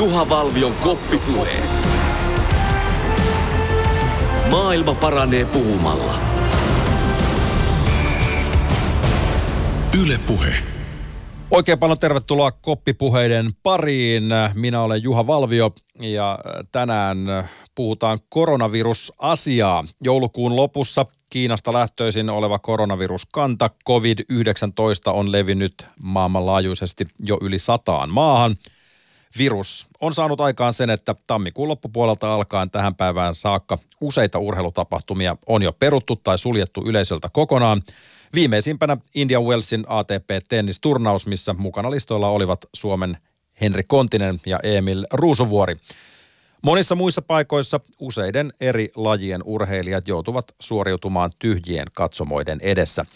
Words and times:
Juha 0.00 0.28
Valvion 0.28 0.74
koppipuhe. 0.74 1.52
Maailma 4.50 4.94
paranee 4.94 5.44
puhumalla. 5.44 6.14
Yle 10.02 10.20
Puhe. 10.26 10.54
Oikein 11.50 11.78
paljon 11.78 11.98
tervetuloa 11.98 12.52
koppipuheiden 12.52 13.50
pariin. 13.62 14.24
Minä 14.54 14.82
olen 14.82 15.02
Juha 15.02 15.26
Valvio 15.26 15.70
ja 16.00 16.38
tänään 16.72 17.18
puhutaan 17.74 18.18
koronavirusasiaa. 18.28 19.84
Joulukuun 20.00 20.56
lopussa 20.56 21.06
Kiinasta 21.30 21.72
lähtöisin 21.72 22.30
oleva 22.30 22.58
koronaviruskanta 22.58 23.70
COVID-19 23.88 25.12
on 25.12 25.32
levinnyt 25.32 25.86
maailmanlaajuisesti 26.02 27.06
jo 27.22 27.38
yli 27.40 27.58
sataan 27.58 28.10
maahan. 28.10 28.56
Virus 29.38 29.86
on 30.00 30.14
saanut 30.14 30.40
aikaan 30.40 30.72
sen, 30.72 30.90
että 30.90 31.14
tammikuun 31.26 31.68
loppupuolelta 31.68 32.34
alkaen 32.34 32.70
tähän 32.70 32.94
päivään 32.94 33.34
saakka 33.34 33.78
useita 34.00 34.38
urheilutapahtumia 34.38 35.36
on 35.46 35.62
jo 35.62 35.72
peruttu 35.72 36.16
tai 36.16 36.38
suljettu 36.38 36.82
yleisöltä 36.86 37.28
kokonaan. 37.32 37.82
Viimeisimpänä 38.34 38.96
Indian 39.14 39.44
Wellsin 39.44 39.84
ATP-tennisturnaus, 39.88 41.26
missä 41.26 41.52
mukana 41.52 41.90
listoilla 41.90 42.28
olivat 42.28 42.66
Suomen 42.74 43.16
Henri 43.60 43.82
Kontinen 43.82 44.40
ja 44.46 44.60
Emil 44.62 45.06
Ruusuvuori. 45.12 45.76
Monissa 46.62 46.94
muissa 46.94 47.22
paikoissa 47.22 47.80
useiden 48.00 48.52
eri 48.60 48.90
lajien 48.96 49.42
urheilijat 49.44 50.08
joutuvat 50.08 50.44
suoriutumaan 50.60 51.30
tyhjien 51.38 51.86
katsomoiden 51.94 52.58
edessä. 52.62 53.06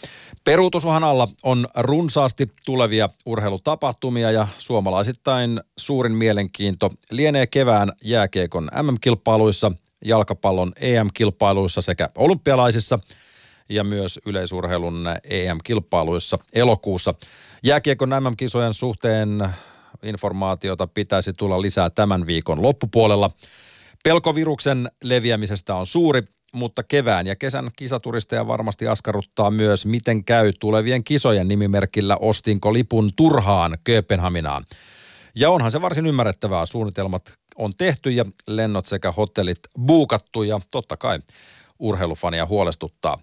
Peruutusuhan 0.43 1.03
alla 1.03 1.27
on 1.43 1.67
runsaasti 1.75 2.51
tulevia 2.65 3.09
urheilutapahtumia 3.25 4.31
ja 4.31 4.47
suomalaisittain 4.57 5.61
suurin 5.77 6.11
mielenkiinto 6.11 6.89
lienee 7.11 7.47
kevään 7.47 7.91
jääkiekon 8.03 8.69
MM-kilpailuissa, 8.81 9.71
jalkapallon 10.05 10.73
EM-kilpailuissa 10.75 11.81
sekä 11.81 12.09
olympialaisissa 12.17 12.99
ja 13.69 13.83
myös 13.83 14.19
yleisurheilun 14.25 15.05
EM-kilpailuissa 15.23 16.39
elokuussa. 16.53 17.13
Jääkiekon 17.63 18.09
MM-kisojen 18.09 18.73
suhteen 18.73 19.49
informaatiota 20.03 20.87
pitäisi 20.87 21.33
tulla 21.33 21.61
lisää 21.61 21.89
tämän 21.89 22.27
viikon 22.27 22.61
loppupuolella. 22.61 23.31
Pelkoviruksen 24.03 24.91
leviämisestä 25.03 25.75
on 25.75 25.85
suuri, 25.87 26.21
mutta 26.53 26.83
kevään 26.83 27.27
ja 27.27 27.35
kesän 27.35 27.69
kisaturisteja 27.77 28.47
varmasti 28.47 28.87
askarruttaa 28.87 29.51
myös, 29.51 29.85
miten 29.85 30.25
käy 30.25 30.53
tulevien 30.59 31.03
kisojen 31.03 31.47
nimimerkillä 31.47 32.17
ostinko 32.17 32.73
lipun 32.73 33.11
turhaan 33.15 33.77
Kööpenhaminaan. 33.83 34.65
Ja 35.35 35.49
onhan 35.49 35.71
se 35.71 35.81
varsin 35.81 36.05
ymmärrettävää. 36.05 36.65
Suunnitelmat 36.65 37.33
on 37.55 37.73
tehty 37.77 38.11
ja 38.11 38.25
lennot 38.47 38.85
sekä 38.85 39.11
hotellit 39.11 39.59
buukattu 39.85 40.43
ja 40.43 40.59
totta 40.71 40.97
kai 40.97 41.19
urheilufania 41.79 42.45
huolestuttaa. 42.45 43.19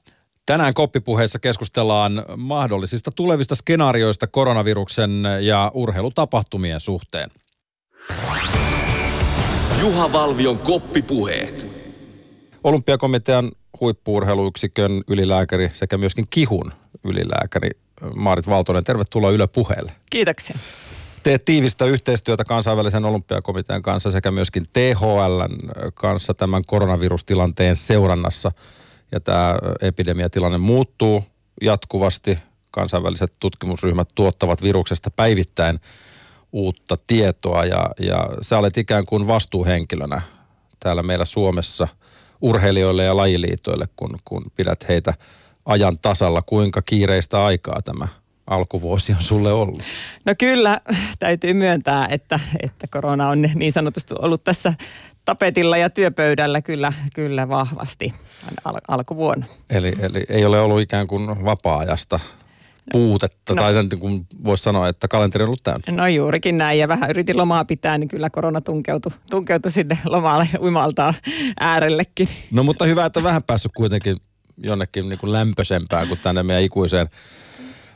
Tänään 0.46 0.74
koppipuheessa 0.74 1.38
keskustellaan 1.38 2.24
mahdollisista 2.36 3.10
tulevista 3.10 3.54
skenaarioista 3.54 4.26
koronaviruksen 4.26 5.22
ja 5.40 5.70
urheilutapahtumien 5.74 6.80
suhteen. 6.80 7.30
Juha 9.80 10.12
Valvion 10.12 10.58
koppipuheet. 10.58 11.68
Olympiakomitean 12.64 13.52
huippuurheiluyksikön 13.80 15.02
ylilääkäri 15.08 15.70
sekä 15.72 15.98
myöskin 15.98 16.26
Kihun 16.30 16.72
ylilääkäri 17.04 17.70
Maarit 18.14 18.48
Valtonen. 18.48 18.84
Tervetuloa 18.84 19.30
Yle 19.30 19.46
Puheelle. 19.46 19.92
Kiitoksia. 20.10 20.58
Teet 21.22 21.44
tiivistä 21.44 21.84
yhteistyötä 21.84 22.44
kansainvälisen 22.44 23.04
olympiakomitean 23.04 23.82
kanssa 23.82 24.10
sekä 24.10 24.30
myöskin 24.30 24.62
THL 24.72 25.42
kanssa 25.94 26.34
tämän 26.34 26.62
koronavirustilanteen 26.66 27.76
seurannassa– 27.76 28.52
ja 29.12 29.20
tämä 29.20 29.54
epidemiatilanne 29.80 30.58
muuttuu 30.58 31.24
jatkuvasti. 31.62 32.38
Kansainväliset 32.70 33.32
tutkimusryhmät 33.40 34.08
tuottavat 34.14 34.62
viruksesta 34.62 35.10
päivittäin 35.10 35.80
uutta 36.52 36.96
tietoa 37.06 37.64
ja, 37.64 37.90
ja 38.00 38.28
sä 38.40 38.58
olet 38.58 38.76
ikään 38.76 39.06
kuin 39.06 39.26
vastuuhenkilönä 39.26 40.22
täällä 40.80 41.02
meillä 41.02 41.24
Suomessa 41.24 41.88
urheilijoille 42.40 43.04
ja 43.04 43.16
lajiliitoille, 43.16 43.86
kun, 43.96 44.18
kun 44.24 44.44
pidät 44.56 44.88
heitä 44.88 45.14
ajan 45.64 45.98
tasalla. 45.98 46.42
Kuinka 46.42 46.82
kiireistä 46.82 47.44
aikaa 47.44 47.82
tämä 47.82 48.08
alkuvuosi 48.46 49.12
on 49.12 49.22
sulle 49.22 49.52
ollut? 49.52 49.82
No 50.24 50.34
kyllä, 50.38 50.80
täytyy 51.18 51.54
myöntää, 51.54 52.06
että, 52.10 52.40
että 52.62 52.86
korona 52.90 53.28
on 53.28 53.42
niin 53.54 53.72
sanotusti 53.72 54.14
ollut 54.18 54.44
tässä 54.44 54.72
tapetilla 55.24 55.76
ja 55.76 55.90
työpöydällä 55.90 56.62
kyllä, 56.62 56.92
kyllä 57.14 57.48
vahvasti 57.48 58.14
al- 58.64 58.80
alkuvuonna. 58.88 59.46
Eli, 59.70 59.92
eli 60.00 60.24
ei 60.28 60.44
ole 60.44 60.60
ollut 60.60 60.80
ikään 60.80 61.06
kuin 61.06 61.44
vapaa-ajasta 61.44 62.20
puutetta, 62.92 63.54
no, 63.54 63.62
tai 63.62 63.72
niin 63.72 63.98
kuin 63.98 64.26
voisi 64.44 64.62
sanoa, 64.62 64.88
että 64.88 65.08
kalenteri 65.08 65.42
on 65.42 65.48
ollut 65.48 65.62
täynnä. 65.62 65.92
No 66.02 66.06
juurikin 66.06 66.58
näin, 66.58 66.78
ja 66.78 66.88
vähän 66.88 67.10
yritin 67.10 67.36
lomaa 67.36 67.64
pitää, 67.64 67.98
niin 67.98 68.08
kyllä 68.08 68.30
korona 68.30 68.60
tunkeutui, 68.60 69.12
tunkeutui 69.30 69.72
sinne 69.72 69.98
lomalle 70.04 70.48
uimaltaa 70.60 71.14
äärellekin. 71.60 72.28
No 72.50 72.62
mutta 72.62 72.84
hyvä, 72.84 73.06
että 73.06 73.20
on 73.20 73.24
vähän 73.24 73.42
päässyt 73.42 73.72
kuitenkin 73.76 74.16
jonnekin 74.56 75.08
niin 75.08 75.18
kuin 75.18 75.32
lämpöisempään 75.32 76.08
kuin 76.08 76.20
tänne 76.20 76.42
meidän 76.42 76.62
ikuiseen 76.64 77.08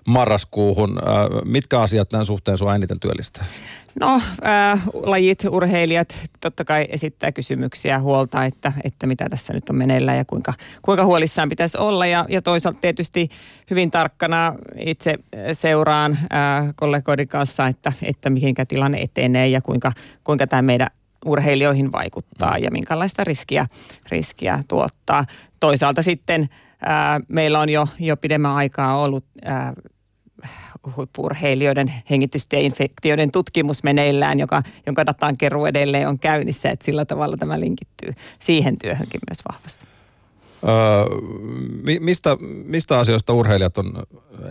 marraskuuhun. 0.07 0.99
Äh, 0.99 1.15
mitkä 1.45 1.81
asiat 1.81 2.09
tämän 2.09 2.27
suhteen 2.27 2.59
sinua 2.59 2.75
eniten 2.75 3.01
työllistää? 3.01 3.45
No, 4.01 4.21
äh, 4.47 4.83
lajit, 4.95 5.45
urheilijat 5.51 6.17
totta 6.41 6.65
kai 6.65 6.87
esittää 6.89 7.33
kysymyksiä 7.33 8.01
huolta, 8.01 8.45
että, 8.45 8.73
että 8.85 9.07
mitä 9.07 9.29
tässä 9.29 9.53
nyt 9.53 9.71
on 9.71 9.77
meneillään 9.77 10.19
ja 10.19 10.25
kuinka, 10.25 10.55
kuinka 10.83 11.05
huolissaan 11.05 11.49
pitäisi 11.49 11.79
olla. 11.79 12.07
Ja, 12.07 12.27
ja 12.29 12.43
toisaalta 12.43 12.81
tietysti 12.81 13.29
hyvin 13.71 13.91
tarkkana 13.91 14.55
itse 14.79 15.15
seuraan 15.53 16.13
äh, 16.13 16.75
kollegoiden 16.77 17.29
kanssa, 17.29 17.67
että, 17.67 17.93
että 18.03 18.31
mihinkä 18.31 18.67
tilanne 18.67 19.01
etenee 19.01 19.49
ja 19.49 19.61
kuinka, 19.61 19.93
kuinka 20.25 20.47
tämä 20.47 20.63
meidän 20.63 20.89
urheilijoihin 21.25 21.93
vaikuttaa 21.93 22.59
ja 22.59 22.71
minkälaista 22.71 23.25
riskiä, 23.25 23.67
riskiä 24.11 24.65
tuottaa. 24.69 25.25
Toisaalta 25.61 26.03
sitten 26.03 26.49
ää, 26.81 27.21
meillä 27.29 27.61
on 27.61 27.69
jo, 27.69 27.89
jo 27.99 28.17
pidemmän 28.17 28.53
aikaa 28.53 29.03
ollut 29.03 29.25
ää, 29.45 29.73
huippurheilijoiden 30.97 31.93
hengitystieinfektioiden 32.11 33.33
tutkimus 33.33 33.83
meneillään, 33.83 34.41
joka, 34.41 34.63
jonka 34.87 35.07
datan 35.07 35.37
keruu 35.37 35.67
edelleen 35.67 36.09
on 36.09 36.19
käynnissä, 36.19 36.71
että 36.71 36.85
sillä 36.85 37.05
tavalla 37.05 37.37
tämä 37.37 37.61
linkittyy 37.61 38.13
siihen 38.39 38.79
työhönkin 38.79 39.21
myös 39.31 39.39
vahvasti. 39.53 39.85
Öö, 40.69 41.05
mistä, 42.01 42.37
mistä 42.65 42.99
asioista 42.99 43.33
urheilijat 43.33 43.79
on 43.79 44.03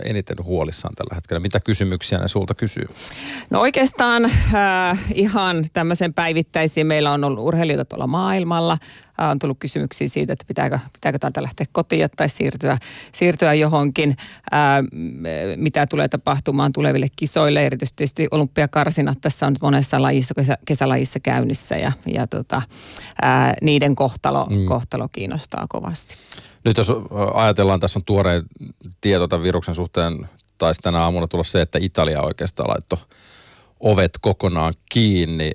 eniten 0.04 0.36
huolissaan 0.44 0.94
tällä 0.94 1.14
hetkellä? 1.14 1.40
Mitä 1.40 1.60
kysymyksiä 1.64 2.18
ne 2.18 2.28
sulta 2.28 2.54
kysyy? 2.54 2.86
No 3.50 3.60
oikeastaan 3.60 4.24
äh, 4.24 4.98
ihan 5.14 5.66
tämmöisen 5.72 6.14
päivittäisiin. 6.14 6.86
Meillä 6.86 7.12
on 7.12 7.24
ollut 7.24 7.44
urheilijoita 7.44 7.84
tuolla 7.84 8.06
maailmalla. 8.06 8.78
Äh, 9.22 9.30
on 9.30 9.38
tullut 9.38 9.58
kysymyksiä 9.60 10.08
siitä, 10.08 10.32
että 10.32 10.44
pitääkö, 10.48 10.78
pitääkö 10.92 11.18
täältä 11.18 11.42
lähteä 11.42 11.66
kotiin 11.72 12.08
tai 12.16 12.28
siirtyä, 12.28 12.78
siirtyä 13.12 13.54
johonkin. 13.54 14.16
Äh, 14.52 14.60
mitä 15.56 15.86
tulee 15.86 16.08
tapahtumaan 16.08 16.72
tuleville 16.72 17.06
kisoille, 17.16 17.66
erityisesti 17.66 18.28
olympiakarsinat 18.30 19.18
tässä 19.20 19.46
on 19.46 19.52
nyt 19.52 19.62
monessa 19.62 20.02
lajissa, 20.02 20.34
kesä, 20.34 20.58
kesälajissa 20.64 21.20
käynnissä 21.20 21.76
ja, 21.76 21.92
ja 22.06 22.26
tota, 22.26 22.56
äh, 22.56 23.52
niiden 23.62 23.94
kohtalo, 23.94 24.46
mm. 24.50 24.66
kohtalo 24.66 25.08
kiinnostaa 25.08 25.66
kovasti. 25.68 26.16
Nyt 26.64 26.76
jos 26.76 26.92
ajatellaan, 27.34 27.80
tässä 27.80 27.98
on 27.98 28.04
tuorein 28.04 28.42
tieto 29.00 29.28
tämän 29.28 29.42
viruksen 29.42 29.74
suhteen, 29.74 30.28
taisi 30.58 30.82
tänä 30.82 30.98
aamuna 30.98 31.26
tulla 31.26 31.44
se, 31.44 31.60
että 31.60 31.78
Italia 31.82 32.22
oikeastaan 32.22 32.70
laittoi 32.70 32.98
ovet 33.80 34.12
kokonaan 34.20 34.74
kiinni. 34.92 35.52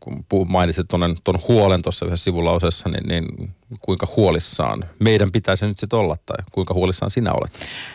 Kun 0.00 0.50
mainitsit 0.50 0.86
tuon 1.24 1.38
huolen 1.48 1.82
tuossa 1.82 2.06
yhdessä 2.06 2.24
sivulauseessa, 2.24 2.88
niin, 2.88 3.08
niin 3.08 3.54
kuinka 3.80 4.08
huolissaan 4.16 4.84
meidän 4.98 5.28
pitäisi 5.32 5.66
nyt 5.66 5.78
sitten 5.78 5.98
olla 5.98 6.16
tai 6.26 6.36
kuinka 6.52 6.74
huolissaan 6.74 7.10
sinä 7.10 7.32
olet? 7.32 7.52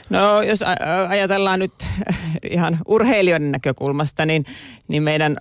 No 0.10 0.42
jos 0.42 0.64
ajatellaan 1.10 1.60
nyt 1.60 1.74
ihan 2.52 2.80
urheilijoiden 2.88 3.52
näkökulmasta, 3.52 4.26
niin, 4.26 4.46
niin 4.88 5.04
meidän 5.04 5.38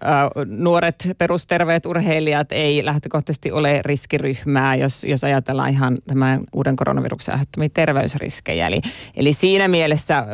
nuoret 0.47 1.09
perusterveet 1.19 1.87
urheilijat 1.87 2.53
ei 2.53 2.85
lähtökohtaisesti 2.85 3.53
ole 3.53 3.81
riskiryhmää, 3.85 4.77
jos, 4.77 5.05
jos 5.05 5.25
ajatellaan 5.25 5.71
ihan 5.71 5.99
tämän 6.07 6.41
uuden 6.53 6.77
koronaviruksen 6.77 7.35
aiheuttamia 7.35 7.69
terveysriskejä. 7.75 8.67
Eli, 8.67 8.81
eli 9.17 9.33
siinä 9.33 9.69
mielessä 9.69 10.27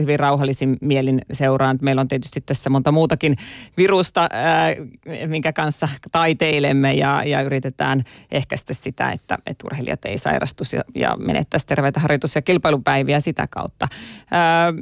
hyvin 0.00 0.18
rauhallisin 0.18 0.76
mielin 0.80 1.22
seuraan, 1.32 1.78
meillä 1.82 2.00
on 2.00 2.08
tietysti 2.08 2.40
tässä 2.40 2.70
monta 2.70 2.92
muutakin 2.92 3.36
virusta, 3.76 4.28
minkä 5.26 5.52
kanssa 5.52 5.88
taiteilemme 6.12 6.94
ja, 6.94 7.22
ja 7.24 7.42
yritetään 7.42 8.04
ehkäistä 8.30 8.74
sitä, 8.74 9.10
että, 9.10 9.38
että 9.46 9.66
urheilijat 9.66 10.04
ei 10.04 10.18
sairastuisi 10.18 10.76
ja, 10.76 10.82
ja 10.94 11.16
menettäisi 11.18 11.66
terveitä 11.66 12.00
harjoitus- 12.00 12.34
ja 12.34 12.42
kilpailupäiviä 12.42 13.20
sitä 13.20 13.46
kautta. 13.50 13.88
Ää, 14.30 14.72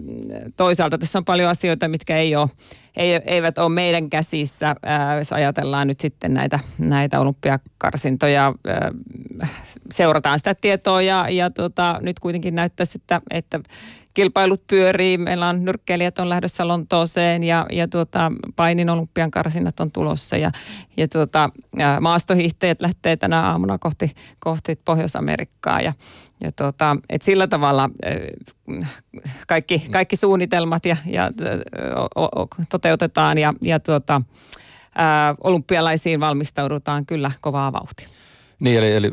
toisaalta 0.57 0.99
tässä 0.99 1.19
on 1.19 1.25
paljon 1.25 1.51
asioita, 1.51 1.89
mitkä 1.89 2.17
ei 2.17 2.37
ole 2.37 2.49
ei, 2.97 3.21
eivät 3.25 3.59
ole 3.59 3.69
meidän 3.69 4.11
käsissä, 4.11 4.77
ää, 4.83 5.19
jos 5.19 5.33
ajatellaan 5.33 5.89
nyt 5.89 6.01
sitten 6.01 6.35
näitä, 6.35 6.61
näitä 6.79 7.21
olympiakarsintoja, 7.21 8.55
ää, 8.67 8.93
seurataan 9.91 10.39
sitä 10.39 10.55
tietoa 10.55 11.03
ja, 11.03 11.27
ja 11.31 11.51
tota, 11.51 11.99
nyt 12.01 12.21
kuitenkin 12.21 12.55
näyttäisi, 12.55 12.99
että, 12.99 13.21
että 13.31 13.61
kilpailut 14.15 14.67
pyörii. 14.67 15.19
Meillä 15.19 15.49
on 15.49 15.65
nyrkkeilijät 15.65 16.19
on 16.19 16.29
lähdössä 16.29 16.69
Lontooseen 16.69 17.45
ja, 17.45 17.67
ja 17.73 17.89
tuota, 17.89 18.33
painin 18.57 18.91
olympian 18.91 19.31
karsinnat 19.31 19.81
on 19.81 19.93
tulossa 19.93 20.37
ja, 20.37 20.51
ja 20.97 21.09
tuota, 21.09 21.51
ja 21.77 21.99
maastohiihtäjät 22.01 22.81
lähtee 22.81 23.17
tänä 23.17 23.43
aamuna 23.43 23.79
kohti, 23.79 24.13
kohti 24.39 24.81
Pohjois-Amerikkaa 24.85 25.81
ja, 25.81 25.93
ja 26.41 26.53
tuota, 26.53 26.97
et 27.11 27.23
sillä 27.23 27.47
tavalla 27.47 27.91
kaikki, 29.49 29.87
kaikki 29.91 30.17
suunnitelmat 30.17 30.87
ja, 30.87 30.97
ja 31.07 31.31
o, 32.17 32.25
o, 32.25 32.49
toteutetaan 32.69 33.39
ja, 33.39 33.55
ja 33.63 33.81
tuota, 33.81 34.23
olympialaisiin 35.45 36.21
valmistaudutaan 36.21 37.07
kyllä 37.07 37.31
kovaa 37.41 37.73
vauhtia. 37.73 38.09
Niin, 38.65 38.79
eli, 38.79 38.93
eli 38.93 39.11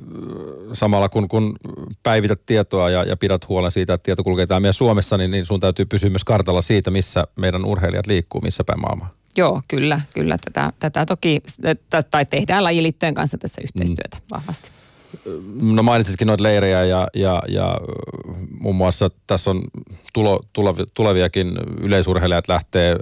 samalla 0.73 1.09
kun, 1.09 1.27
kun 1.27 1.55
päivität 2.03 2.41
tietoa 2.45 2.89
ja, 2.89 3.03
ja 3.03 3.17
pidät 3.17 3.49
huolen 3.49 3.71
siitä, 3.71 3.93
että 3.93 4.03
tieto 4.03 4.23
kulkee 4.23 4.47
täällä 4.47 4.71
Suomessa, 4.71 5.17
niin, 5.17 5.31
niin 5.31 5.45
sun 5.45 5.59
täytyy 5.59 5.85
pysyä 5.85 6.09
myös 6.09 6.23
kartalla 6.23 6.61
siitä, 6.61 6.91
missä 6.91 7.27
meidän 7.35 7.65
urheilijat 7.65 8.07
liikkuu, 8.07 8.41
missä 8.41 8.63
päin 8.63 8.81
maailmaa. 8.81 9.13
Joo, 9.37 9.61
kyllä, 9.67 10.01
kyllä. 10.13 10.37
Tätä, 10.37 10.73
tätä 10.79 11.05
toki, 11.05 11.41
tai 12.11 12.25
tehdään 12.25 12.63
lajiliittojen 12.63 13.13
kanssa 13.13 13.37
tässä 13.37 13.61
yhteistyötä 13.63 14.17
mm. 14.17 14.23
vahvasti. 14.31 14.71
No 15.61 15.83
mainitsitkin 15.83 16.27
noita 16.27 16.43
leirejä 16.43 16.85
ja, 16.85 17.07
ja, 17.13 17.43
ja 17.47 17.77
muun 18.59 18.75
muassa 18.75 19.09
tässä 19.27 19.51
on 19.51 19.63
tulo, 20.13 20.41
tuleviakin 20.93 21.51
yleisurheilijat 21.81 22.47
lähtee 22.47 22.97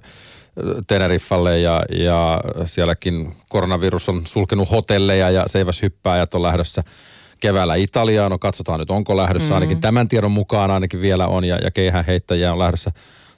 Teneriffalle 0.88 1.60
ja, 1.60 1.84
ja 1.90 2.42
sielläkin 2.66 3.36
koronavirus 3.50 4.10
on 4.10 4.22
sulkenut 4.26 4.72
hotelleja 4.72 5.30
ja 5.30 5.44
seiväshyppääjät 5.48 6.34
on 6.34 6.44
lähdössä 6.44 6.84
keväällä 7.40 7.76
Italiaan. 7.76 8.32
No 8.32 8.38
katsotaan 8.38 8.80
nyt, 8.80 8.92
onko 8.92 9.18
lähdössä. 9.18 9.50
Mm. 9.50 9.56
Ainakin 9.56 9.82
tämän 9.82 10.08
tiedon 10.08 10.32
mukaan 10.32 10.72
ainakin 10.72 11.02
vielä 11.02 11.28
on 11.28 11.46
ja, 11.46 11.58
ja 11.64 11.72
keihäänheittäjiä 11.72 12.54
on 12.54 12.60
lähdössä 12.60 12.92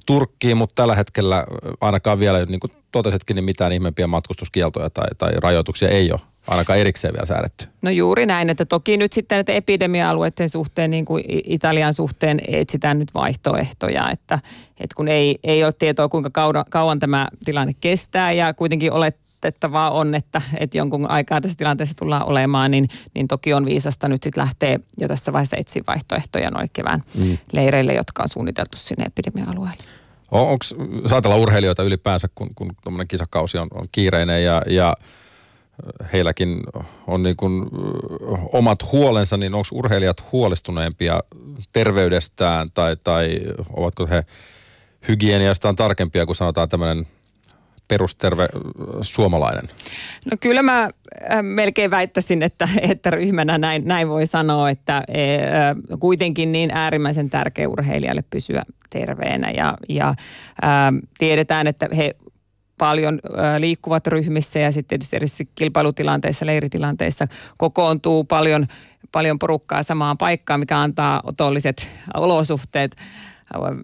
Turkkiin, 0.05 0.57
mutta 0.57 0.75
tällä 0.75 0.95
hetkellä 0.95 1.45
ainakaan 1.81 2.19
vielä, 2.19 2.45
niin 2.45 2.59
kuin 2.59 2.71
totesitkin, 2.91 3.35
niin 3.35 3.43
mitään 3.43 3.71
ihmeempiä 3.71 4.07
matkustuskieltoja 4.07 4.89
tai, 4.89 5.07
tai 5.17 5.31
rajoituksia 5.37 5.89
ei 5.89 6.11
ole 6.11 6.30
ainakaan 6.47 6.79
erikseen 6.79 7.13
vielä 7.13 7.25
säädetty. 7.25 7.67
No 7.81 7.89
juuri 7.89 8.25
näin, 8.25 8.49
että 8.49 8.65
toki 8.65 8.97
nyt 8.97 9.13
sitten 9.13 9.35
näiden 9.35 9.55
epidemia-alueiden 9.55 10.49
suhteen, 10.49 10.91
niin 10.91 11.05
kuin 11.05 11.23
Italian 11.27 11.93
suhteen 11.93 12.41
etsitään 12.47 12.99
nyt 12.99 13.13
vaihtoehtoja, 13.13 14.09
että, 14.09 14.39
että 14.79 14.95
kun 14.95 15.07
ei, 15.07 15.39
ei 15.43 15.63
ole 15.63 15.73
tietoa 15.73 16.09
kuinka 16.09 16.29
kauan, 16.29 16.65
kauan 16.69 16.99
tämä 16.99 17.27
tilanne 17.45 17.73
kestää 17.81 18.31
ja 18.31 18.53
kuitenkin 18.53 18.91
oletettavaa 18.91 19.91
on, 19.91 20.15
että, 20.15 20.41
että 20.57 20.77
jonkun 20.77 21.09
aikaa 21.09 21.41
tässä 21.41 21.57
tilanteessa 21.57 21.97
tullaan 21.97 22.25
olemaan, 22.25 22.71
niin, 22.71 22.87
niin 23.15 23.27
toki 23.27 23.53
on 23.53 23.65
viisasta 23.65 24.07
nyt 24.07 24.23
sitten 24.23 24.41
lähteä 24.41 24.79
jo 24.97 25.07
tässä 25.07 25.33
vaiheessa 25.33 25.57
etsiä 25.57 25.83
vaihtoehtoja 25.87 26.51
noin 26.51 26.69
kevään 26.73 27.03
mm. 27.15 27.37
leireille, 27.53 27.93
jotka 27.93 28.23
on 28.23 28.29
suunniteltu 28.29 28.77
sinne 28.77 29.05
epidemia-alueelle. 29.05 29.83
On, 30.31 30.47
onko, 30.47 30.65
saatella 31.05 31.35
urheilijoita 31.35 31.83
ylipäänsä, 31.83 32.27
kun, 32.35 32.49
kun 32.55 32.71
tuommoinen 32.83 33.07
kisakausi 33.07 33.57
on, 33.57 33.67
on 33.73 33.85
kiireinen 33.91 34.43
ja, 34.43 34.61
ja 34.67 34.95
heilläkin 36.13 36.59
on 37.07 37.23
niin 37.23 37.35
kuin 37.37 37.65
omat 38.51 38.91
huolensa, 38.91 39.37
niin 39.37 39.53
onko 39.53 39.67
urheilijat 39.71 40.31
huolestuneempia 40.31 41.23
terveydestään 41.73 42.71
tai, 42.73 42.97
tai 43.03 43.39
ovatko 43.73 44.07
he 44.07 44.23
hygieniastaan 45.07 45.75
tarkempia, 45.75 46.25
kun 46.25 46.35
sanotaan 46.35 46.69
tämmöinen 46.69 47.07
perusterve 47.87 48.47
suomalainen? 49.01 49.69
No 50.31 50.37
kyllä 50.39 50.63
mä 50.63 50.89
melkein 51.41 51.91
väittäisin, 51.91 52.43
että, 52.43 52.69
että 52.81 53.09
ryhmänä 53.09 53.57
näin, 53.57 53.85
näin 53.85 54.09
voi 54.09 54.27
sanoa, 54.27 54.69
että 54.69 55.03
e, 55.07 55.39
kuitenkin 55.99 56.51
niin 56.51 56.71
äärimmäisen 56.73 57.29
tärkeä 57.29 57.69
urheilijalle 57.69 58.23
pysyä 58.29 58.63
terveenä 58.89 59.51
ja, 59.51 59.77
ja 59.89 60.13
ää, 60.61 60.93
tiedetään, 61.17 61.67
että 61.67 61.89
he 61.97 62.15
paljon 62.81 63.19
liikkuvat 63.57 64.07
ryhmissä 64.07 64.59
ja 64.59 64.71
sitten 64.71 64.99
tietysti 64.99 65.15
eri 65.15 65.27
kilpailutilanteissa, 65.55 66.45
leiritilanteissa 66.45 67.27
kokoontuu 67.57 68.23
paljon, 68.23 68.67
paljon 69.11 69.39
porukkaa 69.39 69.83
samaan 69.83 70.17
paikkaan, 70.17 70.59
mikä 70.59 70.79
antaa 70.79 71.21
otolliset 71.23 71.87
olosuhteet 72.13 72.95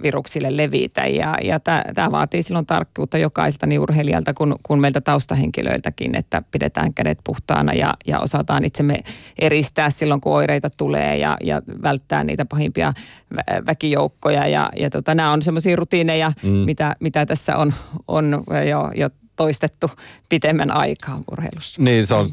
viruksille 0.04 0.58
levitä. 0.58 1.08
Ja, 1.08 1.38
ja 1.44 1.60
tämä 1.96 2.12
vaatii 2.12 2.44
silloin 2.44 2.66
tarkkuutta 2.66 3.18
jokaiselta 3.18 3.66
niin 3.66 3.82
urheilijalta 3.82 4.34
kuin, 4.34 4.56
kuin 4.64 4.80
meiltä 4.80 5.02
taustahenkilöiltäkin, 5.02 6.16
että 6.16 6.44
pidetään 6.52 6.94
kädet 6.94 7.20
puhtaana 7.24 7.74
ja, 7.74 7.94
ja 8.08 8.20
osataan 8.20 8.66
itsemme 8.66 9.00
eristää 9.40 9.90
silloin, 9.90 10.22
kun 10.22 10.34
oireita 10.34 10.70
tulee 10.70 11.18
ja, 11.18 11.38
ja 11.44 11.62
välttää 11.84 12.24
niitä 12.24 12.46
pahimpia 12.46 12.94
vä- 13.36 13.66
väkijoukkoja. 13.66 14.48
Ja, 14.48 14.70
ja 14.80 14.90
tota, 14.90 15.16
nämä 15.16 15.32
on 15.32 15.42
semmoisia 15.42 15.76
rutiineja, 15.76 16.32
mm. 16.44 16.50
mitä, 16.50 16.96
mitä 17.00 17.26
tässä 17.26 17.58
on, 17.58 17.74
on 18.08 18.44
jo, 18.70 18.92
jo 18.96 19.10
toistettu 19.36 19.92
pitemmän 20.30 20.72
aikaa 20.72 21.20
urheilussa. 21.32 21.82
Niin, 21.82 22.06
se 22.06 22.16
on 22.16 22.28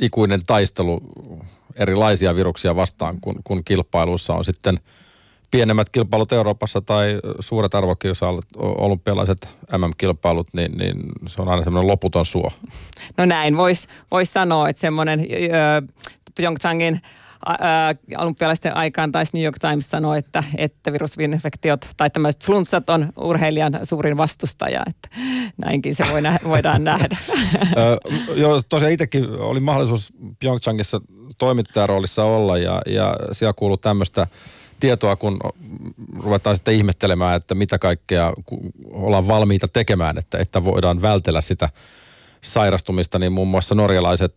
ikuinen 0.00 0.40
taistelu 0.46 1.00
erilaisia 1.76 2.34
viruksia 2.34 2.76
vastaan, 2.76 3.20
kun, 3.20 3.36
kun 3.44 3.64
kilpailussa 3.64 4.34
on 4.34 4.44
sitten– 4.44 4.78
pienemmät 5.50 5.90
kilpailut 5.90 6.32
Euroopassa 6.32 6.80
tai 6.80 7.20
suuret 7.40 7.74
arvokilsailut, 7.74 8.44
olympialaiset 8.56 9.48
MM-kilpailut, 9.78 10.48
niin, 10.54 10.72
niin 10.78 11.02
se 11.26 11.42
on 11.42 11.48
aina 11.48 11.64
semmoinen 11.64 11.90
loputon 11.90 12.26
suo. 12.26 12.52
No 13.16 13.24
näin 13.24 13.56
voisi 13.56 13.88
vois 14.10 14.32
sanoa, 14.32 14.68
että 14.68 14.80
semmoinen 14.80 15.26
Pyeongchangin 16.34 17.00
olympialaisten 18.18 18.76
aikaan 18.76 19.12
taisi 19.12 19.30
New 19.34 19.44
York 19.44 19.58
Times 19.58 19.90
sanoa, 19.90 20.16
että, 20.16 20.44
että 20.56 20.92
virusvinfektiot 20.92 21.88
tai 21.96 22.10
tämmöiset 22.10 22.44
flunssat 22.44 22.90
on 22.90 23.12
urheilijan 23.16 23.78
suurin 23.82 24.16
vastustaja, 24.16 24.82
että 24.86 25.08
näinkin 25.56 25.94
se 25.94 26.04
voi 26.10 26.22
nä- 26.22 26.38
voidaan 26.44 26.84
nähdä. 26.84 27.16
Joo, 28.34 28.62
tosiaan 28.68 28.92
itsekin 28.92 29.30
oli 29.30 29.60
mahdollisuus 29.60 30.12
Pyeongchangissa 30.38 31.00
toimittajaroolissa 31.38 32.24
olla 32.24 32.58
ja, 32.58 32.82
ja 32.86 33.16
siellä 33.32 33.52
kuuluu 33.52 33.76
tämmöistä 33.76 34.26
tietoa, 34.80 35.16
kun 35.16 35.38
ruvetaan 36.18 36.56
sitten 36.56 36.74
ihmettelemään, 36.74 37.36
että 37.36 37.54
mitä 37.54 37.78
kaikkea 37.78 38.32
ollaan 38.90 39.28
valmiita 39.28 39.68
tekemään, 39.68 40.18
että, 40.18 40.38
että 40.38 40.64
voidaan 40.64 41.02
vältellä 41.02 41.40
sitä 41.40 41.68
sairastumista, 42.40 43.18
niin 43.18 43.32
muun 43.32 43.48
muassa 43.48 43.74
norjalaiset 43.74 44.34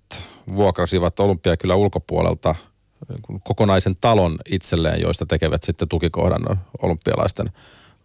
vuokrasivat 0.55 1.19
Olympiakylän 1.19 1.77
ulkopuolelta 1.77 2.55
kokonaisen 3.43 3.95
talon 4.01 4.37
itselleen, 4.49 5.01
joista 5.01 5.25
tekevät 5.25 5.63
sitten 5.63 5.87
tukikohdan 5.87 6.59
olympialaisten 6.81 7.49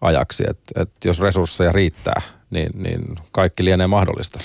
ajaksi. 0.01 0.45
Että 0.51 0.83
et 0.83 0.91
jos 1.05 1.21
resursseja 1.21 1.73
riittää, 1.73 2.23
niin, 2.51 2.71
niin 2.75 3.19
kaikki 3.33 3.65
lienee 3.65 3.87
mahdollista. 3.87 4.39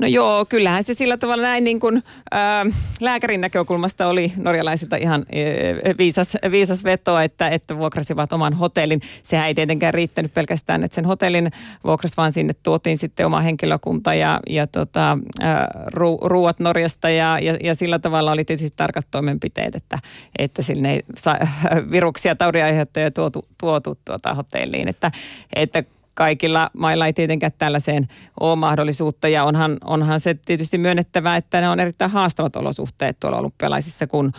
No 0.00 0.06
joo, 0.06 0.44
kyllähän 0.44 0.84
se 0.84 0.94
sillä 0.94 1.16
tavalla 1.16 1.42
näin 1.42 1.64
niin 1.64 1.80
kuin, 1.80 2.02
ää, 2.30 2.66
lääkärin 3.00 3.40
näkökulmasta 3.40 4.06
oli 4.06 4.32
norjalaisilta 4.36 4.96
ihan 4.96 5.24
ää, 5.34 5.94
viisas, 5.98 6.36
viisas 6.50 6.84
veto, 6.84 7.18
että, 7.18 7.48
että 7.48 7.78
vuokrasivat 7.78 8.32
oman 8.32 8.54
hotellin. 8.54 9.00
Sehän 9.22 9.46
ei 9.46 9.54
tietenkään 9.54 9.94
riittänyt 9.94 10.34
pelkästään, 10.34 10.84
että 10.84 10.94
sen 10.94 11.04
hotellin 11.04 11.50
vuokras, 11.84 12.16
vaan 12.16 12.32
sinne 12.32 12.52
tuotiin 12.62 12.98
sitten 12.98 13.26
oma 13.26 13.40
henkilökunta 13.40 14.14
ja, 14.14 14.40
ja 14.48 14.66
tota, 14.66 15.18
ää, 15.40 15.68
ru, 15.86 16.18
ruuat 16.22 16.60
Norjasta 16.60 17.10
ja, 17.10 17.38
ja, 17.42 17.56
ja 17.62 17.74
sillä 17.74 17.98
tavalla 17.98 18.32
oli 18.32 18.44
tietysti 18.44 18.76
tarkat 18.76 19.06
toimenpiteet, 19.10 19.74
että, 19.74 19.98
että 20.38 20.62
sinne 20.62 20.92
ei 20.92 21.00
sa, 21.16 21.38
viruksia 21.90 22.34
taudinaiheuttajia 22.34 23.10
tuotu, 23.10 23.44
tuotu 23.60 23.98
tuota 24.04 24.34
hotelliin. 24.34 24.88
Että, 24.88 25.10
että 25.56 25.84
kaikilla 26.20 26.70
mailla 26.76 27.06
ei 27.06 27.12
tietenkään 27.12 27.52
tällaiseen 27.58 28.06
ole 28.40 28.56
mahdollisuutta. 28.56 29.28
Ja 29.28 29.44
onhan, 29.44 29.76
onhan 29.84 30.20
se 30.20 30.34
tietysti 30.34 30.78
myönnettävää, 30.78 31.36
että 31.36 31.60
ne 31.60 31.68
on 31.68 31.80
erittäin 31.80 32.10
haastavat 32.10 32.56
olosuhteet 32.56 33.20
tuolla 33.20 33.38
olympialaisissa, 33.38 34.06
kun, 34.06 34.32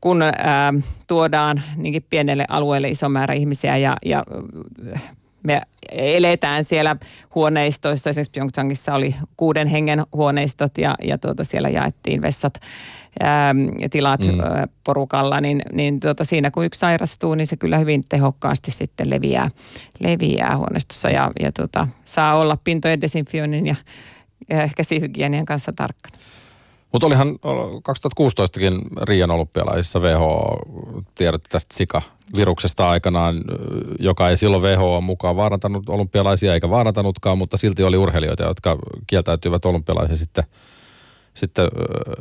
kun 0.00 0.22
ää, 0.22 0.74
tuodaan 1.06 1.62
niinkin 1.76 2.06
pienelle 2.10 2.44
alueelle 2.48 2.88
iso 2.88 3.08
määrä 3.08 3.34
ihmisiä 3.34 3.76
ja, 3.76 3.96
ja 4.04 4.24
me 5.44 5.60
eletään 5.92 6.64
siellä 6.64 6.96
huoneistoissa. 7.34 8.10
Esimerkiksi 8.10 8.30
Pyeongchangissa 8.30 8.94
oli 8.94 9.14
kuuden 9.36 9.68
hengen 9.68 10.02
huoneistot 10.12 10.78
ja, 10.78 10.94
ja 11.02 11.18
tuota, 11.18 11.44
siellä 11.44 11.68
jaettiin 11.68 12.22
vessat 12.22 12.54
ää, 13.20 13.54
tilat 13.90 14.20
mm. 14.20 14.68
porukalla, 14.84 15.40
niin, 15.40 15.62
niin 15.72 16.00
tuota, 16.00 16.24
siinä 16.24 16.50
kun 16.50 16.64
yksi 16.64 16.80
sairastuu, 16.80 17.34
niin 17.34 17.46
se 17.46 17.56
kyllä 17.56 17.78
hyvin 17.78 18.02
tehokkaasti 18.08 18.70
sitten 18.70 19.10
leviää, 19.10 19.50
leviää 20.00 20.56
huoneistossa 20.56 21.10
ja, 21.10 21.30
ja 21.40 21.52
tuota, 21.52 21.88
saa 22.04 22.34
olla 22.34 22.58
pintojen 22.64 23.00
desinfioinnin 23.00 23.66
ja, 23.66 23.76
ja 24.50 24.68
käsihygienian 24.76 25.44
kanssa 25.44 25.72
tarkkana. 25.76 26.18
Mutta 26.94 27.06
olihan 27.06 27.28
2016kin 27.88 28.80
Riian 29.02 29.30
olympialaisissa 29.30 30.00
WHO 30.00 30.58
tiedotti 31.14 31.50
tästä 31.50 31.74
Zika-viruksesta 31.74 32.90
aikanaan, 32.90 33.40
joka 33.98 34.28
ei 34.28 34.36
silloin 34.36 34.62
WHO 34.62 35.00
mukaan 35.00 35.36
vaarantanut 35.36 35.88
olympialaisia 35.88 36.54
eikä 36.54 36.70
vaarantanutkaan, 36.70 37.38
mutta 37.38 37.56
silti 37.56 37.82
oli 37.82 37.96
urheilijoita, 37.96 38.42
jotka 38.42 38.78
kieltäytyivät 39.06 39.64
olympialaisia 39.64 40.16
sitten, 40.16 40.44
sitten 41.34 41.68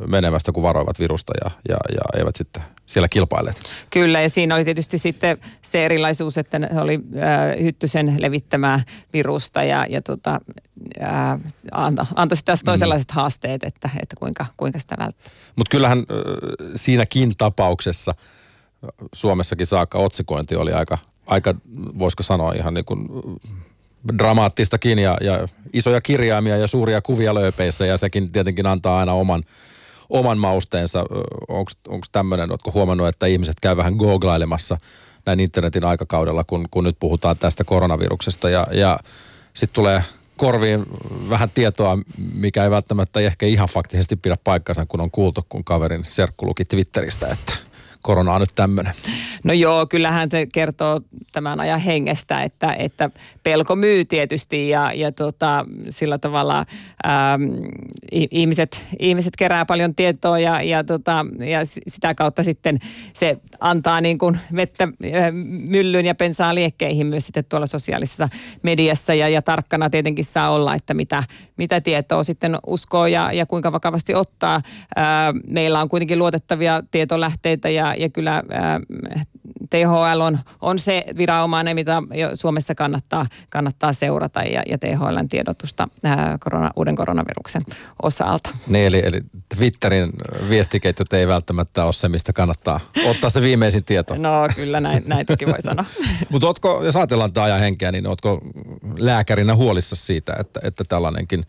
menemästä, 0.07 0.51
kun 0.51 0.63
varoivat 0.63 0.99
virusta 0.99 1.33
ja, 1.43 1.51
ja, 1.69 1.77
ja 1.95 2.19
eivät 2.19 2.35
sitten 2.35 2.63
siellä 2.85 3.07
kilpailleet. 3.07 3.61
Kyllä, 3.89 4.21
ja 4.21 4.29
siinä 4.29 4.55
oli 4.55 4.65
tietysti 4.65 4.97
sitten 4.97 5.37
se 5.61 5.85
erilaisuus, 5.85 6.37
että 6.37 6.59
ne 6.59 6.69
oli 6.81 6.93
äh, 6.93 7.63
hyttysen 7.63 8.15
levittämää 8.19 8.79
virusta 9.13 9.63
ja, 9.63 9.85
ja 9.89 10.01
tota, 10.01 10.39
äh, 11.03 11.39
antoi 11.71 12.05
anto 12.15 12.35
sitten 12.35 12.57
toisenlaiset 12.65 13.09
mm. 13.11 13.15
haasteet, 13.15 13.63
että, 13.63 13.89
että 14.01 14.15
kuinka, 14.19 14.45
kuinka 14.57 14.79
sitä 14.79 14.95
välttää. 14.99 15.33
Mutta 15.55 15.71
kyllähän 15.71 15.99
äh, 15.99 16.05
siinäkin 16.75 17.31
tapauksessa 17.37 18.15
Suomessakin 19.13 19.65
saakka 19.65 19.97
otsikointi 19.97 20.55
oli 20.55 20.73
aika, 20.73 20.97
aika 21.25 21.55
voisiko 21.99 22.23
sanoa 22.23 22.53
ihan 22.53 22.73
niin 22.73 22.85
kuin 22.85 23.07
dramaattistakin 24.17 24.99
ja, 24.99 25.17
ja 25.21 25.47
isoja 25.73 26.01
kirjaimia 26.01 26.57
ja 26.57 26.67
suuria 26.67 27.01
kuvia 27.01 27.33
lööpeissä 27.33 27.85
ja 27.85 27.97
sekin 27.97 28.31
tietenkin 28.31 28.65
antaa 28.65 28.99
aina 28.99 29.13
oman 29.13 29.43
oman 30.09 30.37
mausteensa. 30.37 31.05
Onko 31.87 32.05
tämmöinen, 32.11 32.51
oletko 32.51 32.71
huomannut, 32.71 33.07
että 33.07 33.25
ihmiset 33.25 33.59
käy 33.61 33.77
vähän 33.77 33.93
googlailemassa 33.93 34.77
näin 35.25 35.39
internetin 35.39 35.85
aikakaudella, 35.85 36.43
kun, 36.43 36.67
kun 36.71 36.83
nyt 36.83 36.97
puhutaan 36.99 37.37
tästä 37.37 37.63
koronaviruksesta 37.63 38.49
ja, 38.49 38.67
ja 38.71 38.99
sitten 39.53 39.75
tulee 39.75 40.03
korviin 40.37 40.85
vähän 41.29 41.49
tietoa, 41.53 41.97
mikä 42.33 42.63
ei 42.63 42.69
välttämättä 42.69 43.19
ehkä 43.19 43.45
ihan 43.45 43.67
faktisesti 43.67 44.15
pidä 44.15 44.37
paikkansa, 44.43 44.85
kun 44.85 45.01
on 45.01 45.11
kuultu, 45.11 45.45
kun 45.49 45.63
kaverin 45.63 46.05
serkku 46.09 46.45
luki 46.45 46.65
Twitteristä, 46.65 47.27
että 47.27 47.53
korona 48.03 48.33
on 48.33 48.41
nyt 48.41 48.49
tämmöinen. 48.55 48.93
No 49.43 49.53
joo, 49.53 49.87
kyllähän 49.87 50.31
se 50.31 50.45
kertoo 50.53 51.01
tämän 51.31 51.59
ajan 51.59 51.79
hengestä, 51.79 52.43
että, 52.43 52.73
että 52.73 53.09
pelko 53.43 53.75
myy 53.75 54.05
tietysti 54.05 54.69
ja, 54.69 54.91
ja 54.93 55.11
tota, 55.11 55.65
sillä 55.89 56.17
tavalla 56.17 56.65
ähm, 57.05 57.43
ihmiset, 58.31 58.85
ihmiset 58.99 59.33
kerää 59.37 59.65
paljon 59.65 59.95
tietoa 59.95 60.39
ja, 60.39 60.61
ja, 60.61 60.83
tota, 60.83 61.25
ja 61.39 61.59
sitä 61.87 62.15
kautta 62.15 62.43
sitten 62.43 62.79
se 63.13 63.37
antaa 63.59 64.01
niin 64.01 64.17
kuin 64.17 64.39
vettä 64.55 64.83
äh, 64.83 65.31
myllyyn 65.65 66.05
ja 66.05 66.15
pensaa 66.15 66.55
liekkeihin 66.55 67.07
myös 67.07 67.25
sitten 67.25 67.45
tuolla 67.45 67.67
sosiaalisessa 67.67 68.29
mediassa 68.63 69.13
ja, 69.13 69.29
ja 69.29 69.41
tarkkana 69.41 69.89
tietenkin 69.89 70.25
saa 70.25 70.49
olla, 70.49 70.75
että 70.75 70.93
mitä, 70.93 71.23
mitä 71.57 71.81
tietoa 71.81 72.23
sitten 72.23 72.57
uskoo 72.67 73.07
ja, 73.07 73.31
ja 73.31 73.45
kuinka 73.45 73.71
vakavasti 73.71 74.15
ottaa. 74.15 74.55
Äh, 74.55 75.03
meillä 75.47 75.81
on 75.81 75.89
kuitenkin 75.89 76.19
luotettavia 76.19 76.83
tietolähteitä 76.91 77.69
ja, 77.69 77.92
ja 77.97 78.09
kyllä 78.09 78.35
äh, 78.37 79.25
THL 79.69 80.21
on, 80.21 80.39
on 80.61 80.79
se 80.79 81.05
viranomainen, 81.17 81.75
mitä 81.75 82.01
Suomessa 82.33 82.75
kannattaa, 82.75 83.25
kannattaa 83.49 83.93
seurata 83.93 84.43
ja, 84.43 84.63
ja 84.67 84.77
THLn 84.77 85.29
tiedotusta 85.29 85.87
ää, 86.03 86.37
korona, 86.39 86.71
uuden 86.75 86.95
koronaviruksen 86.95 87.61
osalta. 88.01 88.49
Niin, 88.67 88.85
eli, 88.85 89.01
eli 89.05 89.21
Twitterin 89.57 90.09
viestiketjut 90.49 91.13
ei 91.13 91.27
välttämättä 91.27 91.83
ole 91.83 91.93
se, 91.93 92.09
mistä 92.09 92.33
kannattaa 92.33 92.79
ottaa 93.05 93.29
se 93.29 93.41
viimeisin 93.41 93.83
tieto. 93.83 94.15
No 94.15 94.47
kyllä, 94.55 94.79
näin, 94.79 95.03
näin 95.05 95.25
toki 95.25 95.45
voi 95.45 95.61
sanoa. 95.61 95.85
Mutta 96.29 96.47
jos 96.83 96.95
ajatellaan 96.95 97.33
tämä 97.33 97.45
ajan 97.45 97.59
henkeä, 97.59 97.91
niin 97.91 98.07
ootko 98.07 98.41
lääkärinä 98.99 99.55
huolissa 99.55 99.95
siitä, 99.95 100.35
että, 100.39 100.59
että 100.63 100.83
tällainenkin 100.83 101.43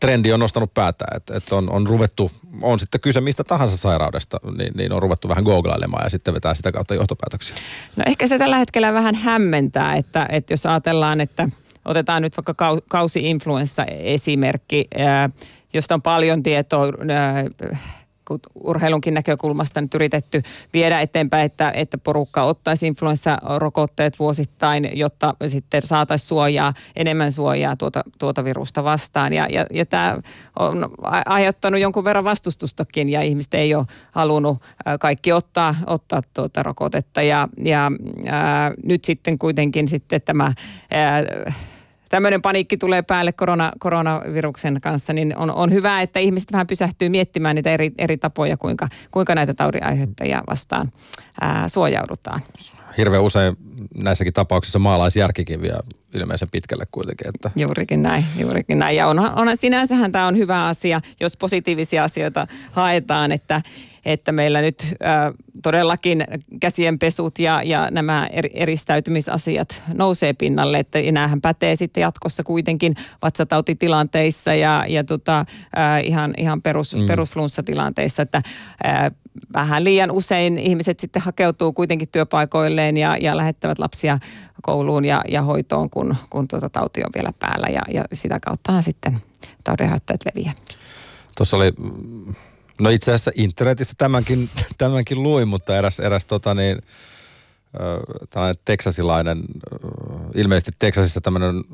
trendi 0.00 0.32
on 0.32 0.40
nostanut 0.40 0.74
päätä, 0.74 1.04
että, 1.14 1.36
että 1.36 1.56
on, 1.56 1.70
on 1.70 1.86
ruvettu, 1.86 2.30
on 2.62 2.78
sitten 2.78 3.00
kyse 3.00 3.20
mistä 3.20 3.44
tahansa 3.44 3.76
sairaudesta, 3.76 4.40
niin, 4.58 4.72
niin 4.76 4.92
on 4.92 5.02
ruvettu 5.02 5.28
vähän 5.28 5.44
googlailemaan 5.44 6.04
ja 6.04 6.10
sitten 6.10 6.34
vetää 6.34 6.54
sitä 6.54 6.72
kautta 6.72 6.94
johtopäätöksiä. 6.94 7.56
No 7.96 8.04
ehkä 8.06 8.28
se 8.28 8.38
tällä 8.38 8.58
hetkellä 8.58 8.92
vähän 8.92 9.14
hämmentää, 9.14 9.94
että, 9.94 10.26
että 10.28 10.52
jos 10.52 10.66
ajatellaan, 10.66 11.20
että 11.20 11.48
otetaan 11.84 12.22
nyt 12.22 12.36
vaikka 12.36 12.78
kausi-influenssa 12.88 13.84
esimerkki, 13.84 14.88
josta 15.72 15.94
on 15.94 16.02
paljon 16.02 16.42
tietoa 16.42 16.86
urheilunkin 18.64 19.14
näkökulmasta 19.14 19.80
nyt 19.80 19.94
yritetty 19.94 20.42
viedä 20.72 21.00
eteenpäin, 21.00 21.44
että, 21.44 21.72
että 21.74 21.98
porukka 21.98 22.42
ottaisi 22.42 22.86
influenssarokotteet 22.86 24.18
vuosittain, 24.18 24.90
jotta 24.92 25.34
sitten 25.46 25.82
saataisiin 25.82 26.28
suojaa, 26.28 26.72
enemmän 26.96 27.32
suojaa 27.32 27.76
tuota, 27.76 28.04
tuota 28.18 28.44
virusta 28.44 28.84
vastaan. 28.84 29.32
Ja, 29.32 29.46
ja, 29.50 29.66
ja 29.72 29.86
tämä 29.86 30.18
on 30.58 30.88
aiheuttanut 31.26 31.80
jonkun 31.80 32.04
verran 32.04 32.24
vastustustakin 32.24 33.08
ja 33.08 33.22
ihmiset 33.22 33.54
ei 33.54 33.74
ole 33.74 33.86
halunnut 34.12 34.58
kaikki 35.00 35.32
ottaa, 35.32 35.74
ottaa 35.86 36.22
tuota 36.34 36.62
rokotetta. 36.62 37.22
Ja, 37.22 37.48
ja 37.64 37.92
ää, 38.26 38.72
nyt 38.84 39.04
sitten 39.04 39.38
kuitenkin 39.38 39.88
sitten 39.88 40.20
tämä... 40.24 40.52
Ää, 40.90 41.24
tämmöinen 42.10 42.42
paniikki 42.42 42.76
tulee 42.76 43.02
päälle 43.02 43.32
korona, 43.32 43.72
koronaviruksen 43.78 44.80
kanssa, 44.80 45.12
niin 45.12 45.36
on, 45.36 45.50
on 45.50 45.72
hyvä, 45.72 46.02
että 46.02 46.18
ihmiset 46.20 46.52
vähän 46.52 46.66
pysähtyy 46.66 47.08
miettimään 47.08 47.56
niitä 47.56 47.70
eri, 47.70 47.90
eri 47.98 48.16
tapoja, 48.16 48.56
kuinka, 48.56 48.88
kuinka 49.10 49.34
näitä 49.34 49.54
taudinaiheuttajia 49.54 50.42
vastaan 50.50 50.92
ää, 51.40 51.68
suojaudutaan. 51.68 52.40
Hirveän 52.98 53.22
usein 53.22 53.56
näissäkin 53.94 54.32
tapauksissa 54.32 54.78
maalaisjärkikin 54.78 55.62
vielä 55.62 55.80
ilmeisen 56.14 56.48
pitkälle 56.52 56.84
kuitenkin. 56.92 57.28
Että. 57.34 57.50
Juurikin 57.56 58.02
näin, 58.02 58.24
juurikin 58.38 58.78
näin. 58.78 58.96
Ja 58.96 59.06
onhan, 59.06 59.38
onhan 59.38 59.56
sinänsähän 59.56 60.12
tämä 60.12 60.26
on 60.26 60.38
hyvä 60.38 60.66
asia, 60.66 61.00
jos 61.20 61.36
positiivisia 61.36 62.04
asioita 62.04 62.46
haetaan, 62.72 63.32
että, 63.32 63.62
että 64.04 64.32
meillä 64.32 64.60
nyt 64.60 64.82
äh, 64.82 65.32
todellakin 65.62 66.24
käsienpesut 66.60 67.38
ja, 67.38 67.62
ja 67.62 67.88
nämä 67.90 68.26
er, 68.26 68.48
eristäytymisasiat 68.54 69.82
nousee 69.94 70.32
pinnalle, 70.32 70.78
että 70.78 70.98
enäähän 70.98 71.40
pätee 71.40 71.76
sitten 71.76 72.00
jatkossa 72.00 72.42
kuitenkin 72.42 72.94
vatsatautitilanteissa 73.22 74.54
ja, 74.54 74.84
ja 74.88 75.04
tota, 75.04 75.38
äh, 75.38 76.04
ihan, 76.04 76.34
ihan 76.36 76.62
perus, 76.62 76.94
mm. 76.94 77.06
perusflunssatilanteissa, 77.06 78.22
että 78.22 78.42
äh, 78.86 79.10
vähän 79.52 79.84
liian 79.84 80.10
usein 80.10 80.58
ihmiset 80.58 81.00
sitten 81.00 81.22
hakeutuu 81.22 81.72
kuitenkin 81.72 82.08
työpaikoilleen 82.08 82.96
ja, 82.96 83.16
ja 83.16 83.36
lähettävät 83.36 83.78
lapsia 83.78 84.18
kouluun 84.62 85.04
ja, 85.04 85.22
ja 85.28 85.42
hoitoon, 85.42 85.90
kun, 85.90 86.16
kun 86.30 86.48
tuota 86.48 86.70
tauti 86.70 87.00
on 87.04 87.10
vielä 87.14 87.32
päällä 87.38 87.66
ja, 87.66 87.82
ja 87.94 88.04
sitä 88.12 88.40
kauttahan 88.40 88.82
sitten 88.82 89.22
taudinaiheuttajat 89.64 90.20
leviää. 90.24 90.52
Tuossa 91.36 91.56
oli 91.56 91.72
No 92.80 92.90
itse 92.90 93.12
asiassa 93.12 93.30
internetissä 93.34 93.94
tämänkin, 93.98 94.50
tämänkin 94.78 95.22
luin, 95.22 95.48
mutta 95.48 95.76
eräs, 95.76 96.00
eräs 96.00 96.26
tota 96.26 96.54
niin, 96.54 96.78
tällainen 98.30 98.62
teksasilainen, 98.64 99.44
ilmeisesti 100.34 100.72
Teksasissa 100.78 101.20
tämmöinen 101.20 101.64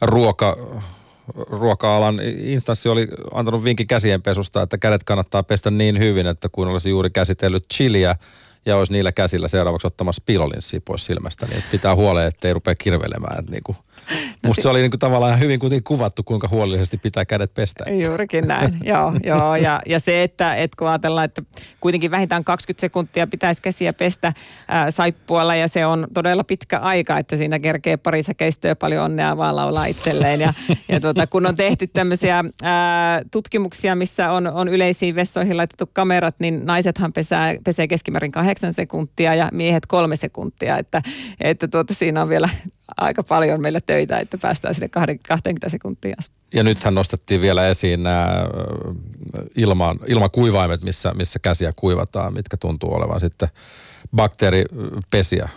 ruoka, 0.00 0.56
ruoka-alan 1.36 2.20
instanssi 2.38 2.88
oli 2.88 3.08
antanut 3.32 3.64
vinkin 3.64 3.86
käsienpesusta, 3.86 4.62
että 4.62 4.78
kädet 4.78 5.04
kannattaa 5.04 5.42
pestä 5.42 5.70
niin 5.70 5.98
hyvin, 5.98 6.26
että 6.26 6.48
kun 6.52 6.68
olisi 6.68 6.90
juuri 6.90 7.10
käsitellyt 7.10 7.64
chiliä 7.74 8.16
ja 8.66 8.76
olisi 8.76 8.92
niillä 8.92 9.12
käsillä 9.12 9.48
seuraavaksi 9.48 9.86
ottamassa 9.86 10.22
pilolinssia 10.26 10.80
pois 10.84 11.06
silmästä, 11.06 11.46
niin 11.46 11.62
pitää 11.70 11.94
huoleen, 11.94 12.28
ettei 12.28 12.52
rupea 12.52 12.74
kirvelemään. 12.74 13.38
Että 13.38 13.50
niinku 13.52 13.76
No 14.10 14.48
Musta 14.48 14.54
si- 14.54 14.62
se 14.62 14.68
oli 14.68 14.80
niinku 14.80 14.98
tavallaan 14.98 15.40
hyvin 15.40 15.58
kuitenkin 15.60 15.84
kuvattu, 15.84 16.22
kuinka 16.22 16.48
huolellisesti 16.48 16.98
pitää 16.98 17.24
kädet 17.24 17.54
pestä. 17.54 17.84
Juurikin 17.90 18.48
näin, 18.48 18.74
joo. 18.84 19.12
joo. 19.24 19.56
Ja, 19.56 19.80
ja 19.86 20.00
se, 20.00 20.22
että, 20.22 20.54
että 20.54 20.76
kun 20.78 20.88
ajatellaan, 20.88 21.24
että 21.24 21.42
kuitenkin 21.80 22.10
vähintään 22.10 22.44
20 22.44 22.80
sekuntia 22.80 23.26
pitäisi 23.26 23.62
käsiä 23.62 23.92
pestä 23.92 24.32
ää, 24.68 24.90
saippualla 24.90 25.54
ja 25.54 25.68
se 25.68 25.86
on 25.86 26.06
todella 26.14 26.44
pitkä 26.44 26.78
aika, 26.78 27.18
että 27.18 27.36
siinä 27.36 27.58
kerkee 27.58 27.96
pari 27.96 28.22
säkeistöä 28.22 28.76
paljon 28.76 29.04
onnea 29.04 29.36
vaan 29.36 29.56
laulaa 29.56 29.86
itselleen. 29.86 30.40
Ja, 30.40 30.54
ja 30.88 31.00
tuota, 31.00 31.26
kun 31.26 31.46
on 31.46 31.54
tehty 31.54 31.86
tämmöisiä 31.86 32.44
ää, 32.62 33.22
tutkimuksia, 33.30 33.94
missä 33.94 34.32
on, 34.32 34.46
on 34.46 34.68
yleisiin 34.68 35.14
vessoihin 35.14 35.56
laitettu 35.56 35.90
kamerat, 35.92 36.34
niin 36.38 36.66
naisethan 36.66 37.12
pesää, 37.12 37.54
pesee 37.64 37.86
keskimäärin 37.86 38.32
kahdeksan 38.54 38.72
sekuntia 38.72 39.34
ja 39.34 39.48
miehet 39.52 39.86
kolme 39.86 40.16
sekuntia. 40.16 40.78
Että, 40.78 41.02
että 41.40 41.68
tuota, 41.68 41.94
siinä 41.94 42.22
on 42.22 42.28
vielä 42.28 42.48
aika 42.96 43.22
paljon 43.22 43.62
meillä 43.62 43.80
töitä, 43.80 44.18
että 44.18 44.38
päästään 44.38 44.74
sinne 44.74 44.88
20 44.88 45.68
sekuntia 45.68 46.14
asti. 46.18 46.36
Ja 46.54 46.62
nythän 46.62 46.94
nostettiin 46.94 47.40
vielä 47.40 47.68
esiin 47.68 48.02
nämä 48.02 48.46
ilman, 49.56 49.98
ilmakuivaimet, 50.06 50.84
missä, 50.84 51.14
missä 51.14 51.38
käsiä 51.38 51.72
kuivataan, 51.76 52.34
mitkä 52.34 52.56
tuntuu 52.56 52.94
olevan 52.94 53.20
sitten 53.20 53.48
bakteeripesiä. 54.16 55.48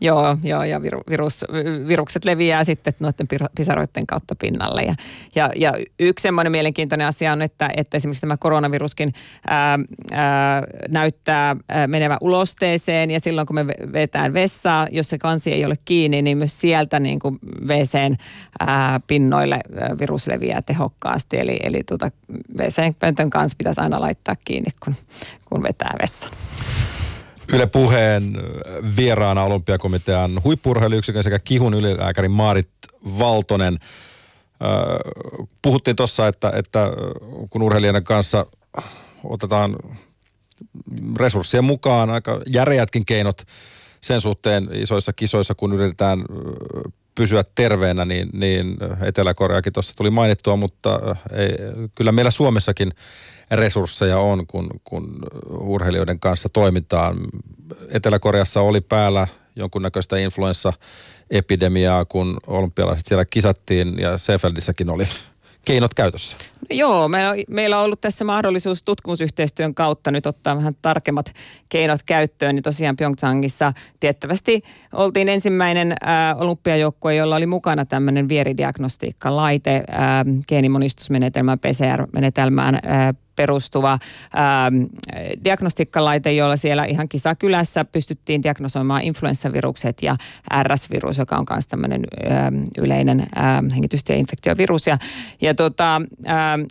Joo, 0.00 0.36
joo 0.42 0.64
ja 0.64 0.82
virus, 0.82 1.44
virukset 1.88 2.24
leviää 2.24 2.64
sitten 2.64 2.94
noiden 3.00 3.26
pisaroiden 3.56 4.06
kautta 4.06 4.34
pinnalle. 4.34 4.82
Ja, 4.82 4.94
ja, 5.34 5.50
ja 5.56 5.72
yksi 5.98 6.22
semmoinen 6.22 6.52
mielenkiintoinen 6.52 7.06
asia 7.06 7.32
on, 7.32 7.42
että, 7.42 7.70
että 7.76 7.96
esimerkiksi 7.96 8.20
tämä 8.20 8.36
koronaviruskin 8.36 9.12
ää, 9.46 9.78
ää, 10.12 10.62
näyttää 10.88 11.56
ää, 11.68 11.86
menevä 11.86 12.18
ulosteeseen 12.20 13.10
ja 13.10 13.20
silloin 13.20 13.46
kun 13.46 13.56
me 13.56 13.66
vetään 13.92 14.34
vessaa, 14.34 14.86
jos 14.90 15.08
se 15.08 15.18
kansi 15.18 15.52
ei 15.52 15.64
ole 15.64 15.74
kiinni, 15.84 16.22
niin 16.22 16.38
myös 16.38 16.60
sieltä 16.60 17.00
niin 17.00 17.18
kuin 17.18 17.38
WCn 17.66 18.16
ää, 18.60 19.00
pinnoille 19.06 19.60
virus 19.98 20.26
leviää 20.26 20.62
tehokkaasti. 20.62 21.38
Eli, 21.38 21.58
eli 21.62 21.82
tuota, 21.88 22.10
WC-pöntön 22.58 23.30
kanssa 23.30 23.56
pitäisi 23.58 23.80
aina 23.80 24.00
laittaa 24.00 24.34
kiinni, 24.44 24.70
kun, 24.84 24.94
kun 25.44 25.62
vetää 25.62 25.94
vessan. 26.02 26.30
Yle 27.52 27.66
Puheen 27.66 28.32
vieraana 28.96 29.42
olympiakomitean 29.42 30.44
huippurheiluyksikön 30.44 31.22
sekä 31.22 31.38
kihun 31.38 31.74
ylilääkäri 31.74 32.28
Maarit 32.28 32.68
Valtonen. 33.18 33.78
Puhuttiin 35.62 35.96
tuossa, 35.96 36.28
että, 36.28 36.52
että 36.54 36.90
kun 37.50 37.62
urheilijan 37.62 38.04
kanssa 38.04 38.46
otetaan 39.24 39.76
resurssien 41.16 41.64
mukaan 41.64 42.10
aika 42.10 42.40
järeätkin 42.52 43.06
keinot 43.06 43.42
sen 44.00 44.20
suhteen 44.20 44.68
isoissa 44.72 45.12
kisoissa, 45.12 45.54
kun 45.54 45.72
yritetään 45.72 46.24
pysyä 47.16 47.44
terveenä, 47.54 48.04
niin, 48.04 48.28
niin 48.32 48.76
Etelä-Koreakin 49.02 49.72
tuossa 49.72 49.96
tuli 49.96 50.10
mainittua, 50.10 50.56
mutta 50.56 51.16
ei, 51.32 51.48
kyllä 51.94 52.12
meillä 52.12 52.30
Suomessakin 52.30 52.90
resursseja 53.50 54.18
on, 54.18 54.46
kun, 54.46 54.70
kun 54.84 55.18
urheilijoiden 55.50 56.20
kanssa 56.20 56.48
toimitaan. 56.48 57.16
Etelä-Koreassa 57.88 58.60
oli 58.60 58.80
päällä 58.80 59.26
jonkunnäköistä 59.56 60.16
influenssaepidemiaa, 60.16 62.04
kun 62.04 62.36
olympialaiset 62.46 63.06
siellä 63.06 63.24
kisattiin 63.24 63.98
ja 63.98 64.18
Seefeldissäkin 64.18 64.90
oli 64.90 65.08
keinot 65.66 65.94
käytössä? 65.94 66.36
Joo, 66.70 67.08
meillä 67.08 67.30
on, 67.30 67.36
meillä 67.48 67.78
on 67.78 67.84
ollut 67.84 68.00
tässä 68.00 68.24
mahdollisuus 68.24 68.82
tutkimusyhteistyön 68.82 69.74
kautta 69.74 70.10
nyt 70.10 70.26
ottaa 70.26 70.56
vähän 70.56 70.76
tarkemmat 70.82 71.32
keinot 71.68 72.02
käyttöön. 72.06 72.54
Niin 72.54 72.62
tosiaan 72.62 72.96
Pyeongchangissa 72.96 73.72
tiettävästi 74.00 74.62
oltiin 74.92 75.28
ensimmäinen 75.28 75.94
ää, 76.00 76.34
olympiajoukkue, 76.34 77.14
jolla 77.14 77.36
oli 77.36 77.46
mukana 77.46 77.84
tämmöinen 77.84 78.28
vieridiagnostiikkalaite, 78.28 79.82
ää, 79.88 80.24
geenimonistusmenetelmä, 80.48 81.56
PCR-menetelmään 81.56 82.78
ää, 82.82 83.14
perustuva 83.36 83.98
ää, 84.34 84.72
diagnostiikkalaite, 85.44 86.32
jolla 86.32 86.56
siellä 86.56 86.84
ihan 86.84 87.08
kisakylässä 87.08 87.84
pystyttiin 87.84 88.42
diagnosoimaan 88.42 89.02
influenssavirukset 89.02 90.02
ja 90.02 90.16
RS-virus, 90.62 91.18
joka 91.18 91.36
on 91.36 91.46
myös 91.50 91.68
tämmöinen 91.68 92.02
ää, 92.30 92.52
yleinen 92.78 93.26
ää, 93.34 93.62
hengitys- 93.74 94.04
ja 94.08 94.14
infektiovirus. 94.14 94.86
Ja, 94.86 94.98
ja 95.40 95.54
tota, 95.54 96.02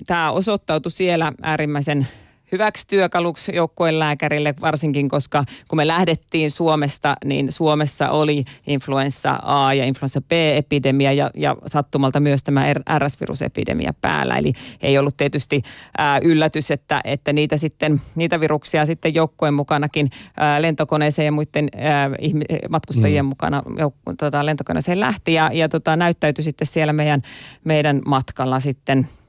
tämä 0.07 0.31
osoittautui 0.31 0.91
siellä 0.91 1.33
äärimmäisen 1.41 2.07
hyväksi 2.51 2.87
työkaluksi 2.87 3.55
joukkueen 3.55 3.99
lääkärille, 3.99 4.53
varsinkin 4.61 5.09
koska 5.09 5.43
kun 5.67 5.77
me 5.77 5.87
lähdettiin 5.87 6.51
Suomesta, 6.51 7.15
niin 7.25 7.51
Suomessa 7.51 8.09
oli 8.09 8.43
influenssa 8.67 9.39
A 9.43 9.73
ja 9.73 9.85
influenssa 9.85 10.21
B-epidemia 10.21 11.11
ja, 11.11 11.29
ja 11.33 11.55
sattumalta 11.65 12.19
myös 12.19 12.43
tämä 12.43 12.73
RS-virusepidemia 12.73 13.93
päällä. 14.01 14.37
Eli 14.37 14.53
ei 14.81 14.97
ollut 14.97 15.17
tietysti 15.17 15.61
ää, 15.97 16.19
yllätys, 16.23 16.71
että, 16.71 17.01
että 17.03 17.33
niitä, 17.33 17.57
sitten, 17.57 18.01
niitä 18.15 18.39
viruksia 18.39 18.85
sitten 18.85 19.15
joukkueen 19.15 19.53
mukanakin 19.53 20.09
ää, 20.37 20.61
lentokoneeseen 20.61 21.25
ja 21.25 21.31
muiden 21.31 21.69
ää, 21.77 22.09
matkustajien 22.69 23.25
mm. 23.25 23.29
mukana 23.29 23.63
jouk- 23.67 24.15
tota, 24.17 24.45
lentokoneeseen 24.45 24.99
lähti 24.99 25.33
ja, 25.33 25.49
ja 25.53 25.69
tota, 25.69 25.95
näyttäytyi 25.95 26.43
sitten 26.43 26.67
siellä 26.67 26.93
meidän, 26.93 27.21
meidän 27.63 28.01
matkalla 28.05 28.59
sitten– 28.59 29.07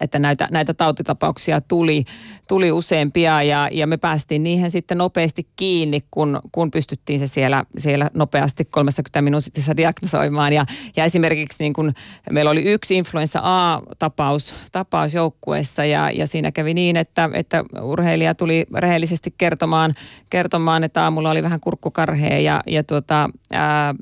että 0.00 0.18
näitä, 0.18 0.48
näitä 0.50 0.74
tautitapauksia 0.74 1.60
tuli, 1.60 2.04
tuli 2.48 2.72
useampia 2.72 3.42
ja, 3.42 3.68
ja 3.72 3.86
me 3.86 3.96
päästiin 3.96 4.42
niihin 4.42 4.70
sitten 4.70 4.98
nopeasti 4.98 5.48
kiinni, 5.56 6.00
kun, 6.10 6.40
kun 6.52 6.70
pystyttiin 6.70 7.18
se 7.18 7.26
siellä, 7.26 7.64
siellä 7.78 8.10
nopeasti 8.14 8.64
30 8.64 9.22
minuutissa 9.22 9.76
diagnosoimaan. 9.76 10.52
Ja, 10.52 10.66
ja 10.96 11.04
esimerkiksi 11.04 11.62
niin 11.62 11.72
kun 11.72 11.92
meillä 12.30 12.50
oli 12.50 12.62
yksi 12.62 12.96
influenssa 12.96 13.40
A-tapaus 13.42 14.54
tapaus 14.72 15.14
joukkueessa 15.14 15.84
ja, 15.84 16.10
ja 16.10 16.26
siinä 16.26 16.52
kävi 16.52 16.74
niin, 16.74 16.96
että, 16.96 17.30
että 17.32 17.64
urheilija 17.82 18.34
tuli 18.34 18.66
rehellisesti 18.74 19.34
kertomaan, 19.38 19.94
kertomaan, 20.30 20.84
että 20.84 21.02
aamulla 21.02 21.30
oli 21.30 21.42
vähän 21.42 21.60
kurkkukarhea 21.60 22.38
ja, 22.38 22.62
ja 22.66 22.84
tuota, 22.84 23.30
ää, 23.52 23.94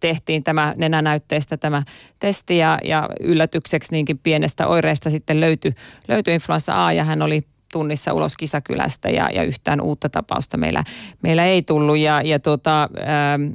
tehtiin 0.00 0.44
tämä 0.44 0.74
nenänäytteestä 0.76 1.56
tämä 1.56 1.82
testi 2.18 2.58
ja, 2.58 2.78
ja 2.84 3.08
yllätykseksi 3.20 3.92
niinkin 3.92 4.18
pienestä 4.18 4.66
oireesta 4.66 5.10
sitten 5.10 5.40
löytyi, 5.40 5.72
löytyi 6.08 6.34
influenssa 6.34 6.86
A 6.86 6.92
ja 6.92 7.04
hän 7.04 7.22
oli 7.22 7.42
tunnissa 7.72 8.12
ulos 8.12 8.36
kisakylästä 8.36 9.08
ja, 9.08 9.28
ja 9.34 9.42
yhtään 9.42 9.80
uutta 9.80 10.08
tapausta 10.08 10.56
meillä, 10.56 10.84
meillä 11.22 11.44
ei 11.44 11.62
tullut. 11.62 11.98
Ja, 11.98 12.22
ja 12.22 12.38
tuota, 12.38 12.82
ähm, 12.82 13.52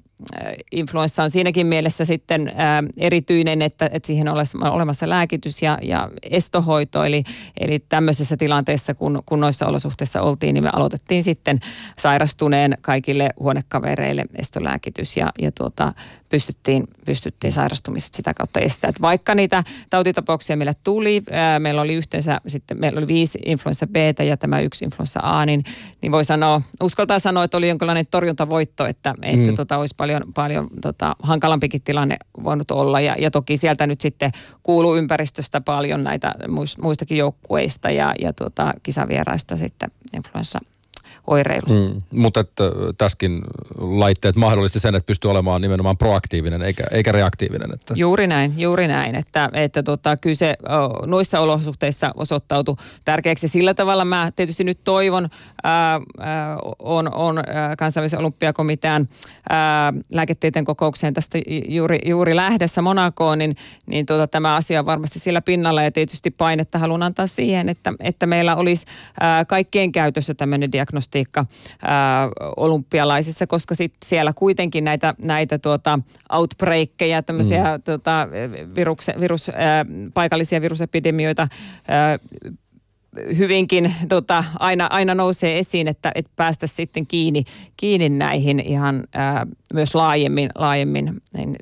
influenssa 0.72 1.24
on 1.24 1.30
siinäkin 1.30 1.68
mielessä 1.68 2.06
sitten 2.06 2.52
ää, 2.56 2.84
erityinen, 2.98 3.62
että, 3.62 3.90
että 3.94 4.08
siihen 4.08 4.28
on 4.28 4.38
olemassa 4.70 5.10
lääkitys 5.10 5.62
ja, 5.62 5.78
ja 5.82 6.10
estohoito. 6.32 7.04
Eli, 7.04 7.24
eli 7.60 7.80
tämmöisessä 7.80 8.38
tilanteessa, 8.38 8.94
kun, 8.94 9.24
kun 9.26 9.40
noissa 9.40 9.68
olosuhteissa 9.68 10.22
oltiin, 10.22 10.54
niin 10.54 10.64
me 10.64 10.70
aloitettiin 10.74 11.24
sitten 11.24 11.60
sairastuneen 12.00 12.78
kaikille 12.82 13.30
huonekavereille 13.40 14.26
estolääkitys 14.36 15.18
ja, 15.18 15.32
ja 15.40 15.52
tuota, 15.52 15.94
pystyttiin, 16.30 16.88
pystyttiin 17.06 17.52
sairastumiset 17.52 18.14
sitä 18.14 18.34
kautta 18.34 18.60
estää. 18.60 18.90
Että 18.90 19.02
vaikka 19.02 19.36
niitä 19.36 19.64
tautitapauksia 19.90 20.58
meillä 20.58 20.74
tuli, 20.84 21.24
ää, 21.32 21.60
meillä 21.60 21.82
oli 21.82 21.94
yhteensä 21.94 22.42
sitten, 22.48 22.80
meillä 22.80 22.98
oli 22.98 23.08
viisi 23.08 23.40
influenssa 23.46 23.88
B 23.88 23.96
ja 24.26 24.38
tämä 24.38 24.60
yksi 24.60 24.86
influenssa 24.86 25.20
A, 25.24 25.46
niin, 25.46 25.64
niin 26.02 26.12
voi 26.12 26.26
sanoa, 26.26 26.62
uskaltaa 26.84 27.20
sanoa, 27.20 27.44
että 27.44 27.58
oli 27.58 27.70
jonkinlainen 27.70 28.08
torjuntavoitto, 28.12 28.86
että, 28.86 29.16
että 29.22 29.50
mm. 29.50 29.56
tota, 29.56 29.78
olisi 29.78 29.96
paljon, 30.06 30.34
paljon 30.34 30.68
tota, 30.82 31.16
hankalampikin 31.24 31.82
tilanne 31.82 32.18
voinut 32.44 32.72
olla. 32.72 33.00
Ja, 33.00 33.16
ja 33.20 33.32
toki 33.32 33.58
sieltä 33.58 33.88
nyt 33.88 34.02
sitten 34.02 34.32
kuuluu 34.64 34.96
ympäristöstä 34.96 35.62
paljon 35.62 36.04
näitä 36.04 36.36
muistakin 36.82 37.18
joukkueista 37.18 37.90
ja, 37.92 38.14
ja 38.20 38.34
tuota, 38.34 38.74
kisavieraista 38.84 39.58
sitten 39.58 39.92
influenssa 40.14 40.60
oireilu. 41.28 41.90
Mm, 41.90 42.02
mutta 42.12 42.40
että 42.40 42.64
tässäkin 42.98 43.42
laitteet 43.78 44.36
mahdollisti 44.36 44.80
sen, 44.80 44.96
että 44.96 45.08
pystyy 45.08 45.32
olemaan 45.32 45.62
nimenomaan 45.62 45.98
proaktiivinen 45.98 46.62
eikä, 46.62 46.84
eikä 46.92 47.12
reaktiivinen. 47.12 47.74
Että. 47.74 47.94
Juuri 47.98 48.28
näin, 48.28 48.54
juuri 48.58 48.88
näin. 48.88 49.16
Että, 49.16 49.50
että 49.54 49.84
tota, 49.84 50.18
kyllä 50.18 50.36
se 50.36 50.56
o, 50.64 51.06
noissa 51.06 51.40
olosuhteissa 51.40 52.12
osoittautui 52.16 52.76
tärkeäksi. 53.06 53.48
Sillä 53.48 53.74
tavalla 53.74 54.06
mä 54.06 54.32
tietysti 54.36 54.64
nyt 54.64 54.80
toivon, 54.84 55.30
ää, 55.64 56.02
ää, 56.20 56.58
on, 56.80 57.14
on 57.14 57.38
ää, 57.38 57.76
kansainvälisen 57.76 58.20
olympiakomitean 58.20 59.10
ää, 59.50 59.94
lääketieteen 60.12 60.66
kokoukseen 60.66 61.14
tästä 61.14 61.40
juuri, 61.68 62.00
juuri 62.06 62.36
lähdessä 62.36 62.82
Monakoon, 62.82 63.38
niin, 63.38 63.56
niin 63.86 64.06
tota, 64.06 64.28
tämä 64.28 64.56
asia 64.56 64.80
on 64.80 64.86
varmasti 64.86 65.20
sillä 65.20 65.42
pinnalla 65.42 65.84
ja 65.84 65.92
tietysti 65.92 66.32
painetta 66.32 66.80
haluan 66.80 67.04
antaa 67.04 67.28
siihen, 67.28 67.70
että, 67.70 67.94
että 68.00 68.26
meillä 68.26 68.56
olisi 68.56 68.86
ää, 69.20 69.46
kaikkien 69.46 69.92
käytössä 69.92 70.34
tämmöinen 70.34 70.72
diagnosti 70.72 71.15
diagnostiikka 71.16 71.46
ää, 71.82 72.30
olympialaisissa, 72.58 73.48
koska 73.48 73.76
sit 73.76 73.94
siellä 74.06 74.34
kuitenkin 74.34 74.84
näitä, 74.84 75.14
näitä 75.24 75.60
tuota 75.60 76.00
outbreakkeja, 76.32 77.24
tämmöisiä 77.24 77.78
mm. 77.78 77.84
tota, 77.84 78.28
virus, 78.76 79.08
virus, 79.20 79.50
ää, 79.50 79.86
paikallisia 80.14 80.62
virusepidemioita 80.62 81.48
ää, 81.88 82.20
hyvinkin 83.38 83.94
tota, 84.10 84.44
aina, 84.60 84.88
aina 84.92 85.16
nousee 85.16 85.60
esiin, 85.60 85.88
että, 85.88 86.12
että 86.16 86.32
päästä 86.36 86.68
sitten 86.68 87.08
kiinni, 87.08 87.44
kiinni 87.78 88.10
näihin 88.10 88.60
ihan 88.60 89.04
ää, 89.14 89.48
myös 89.74 89.96
laajemmin, 89.96 90.50
laajemmin 90.56 91.22
niin 91.34 91.56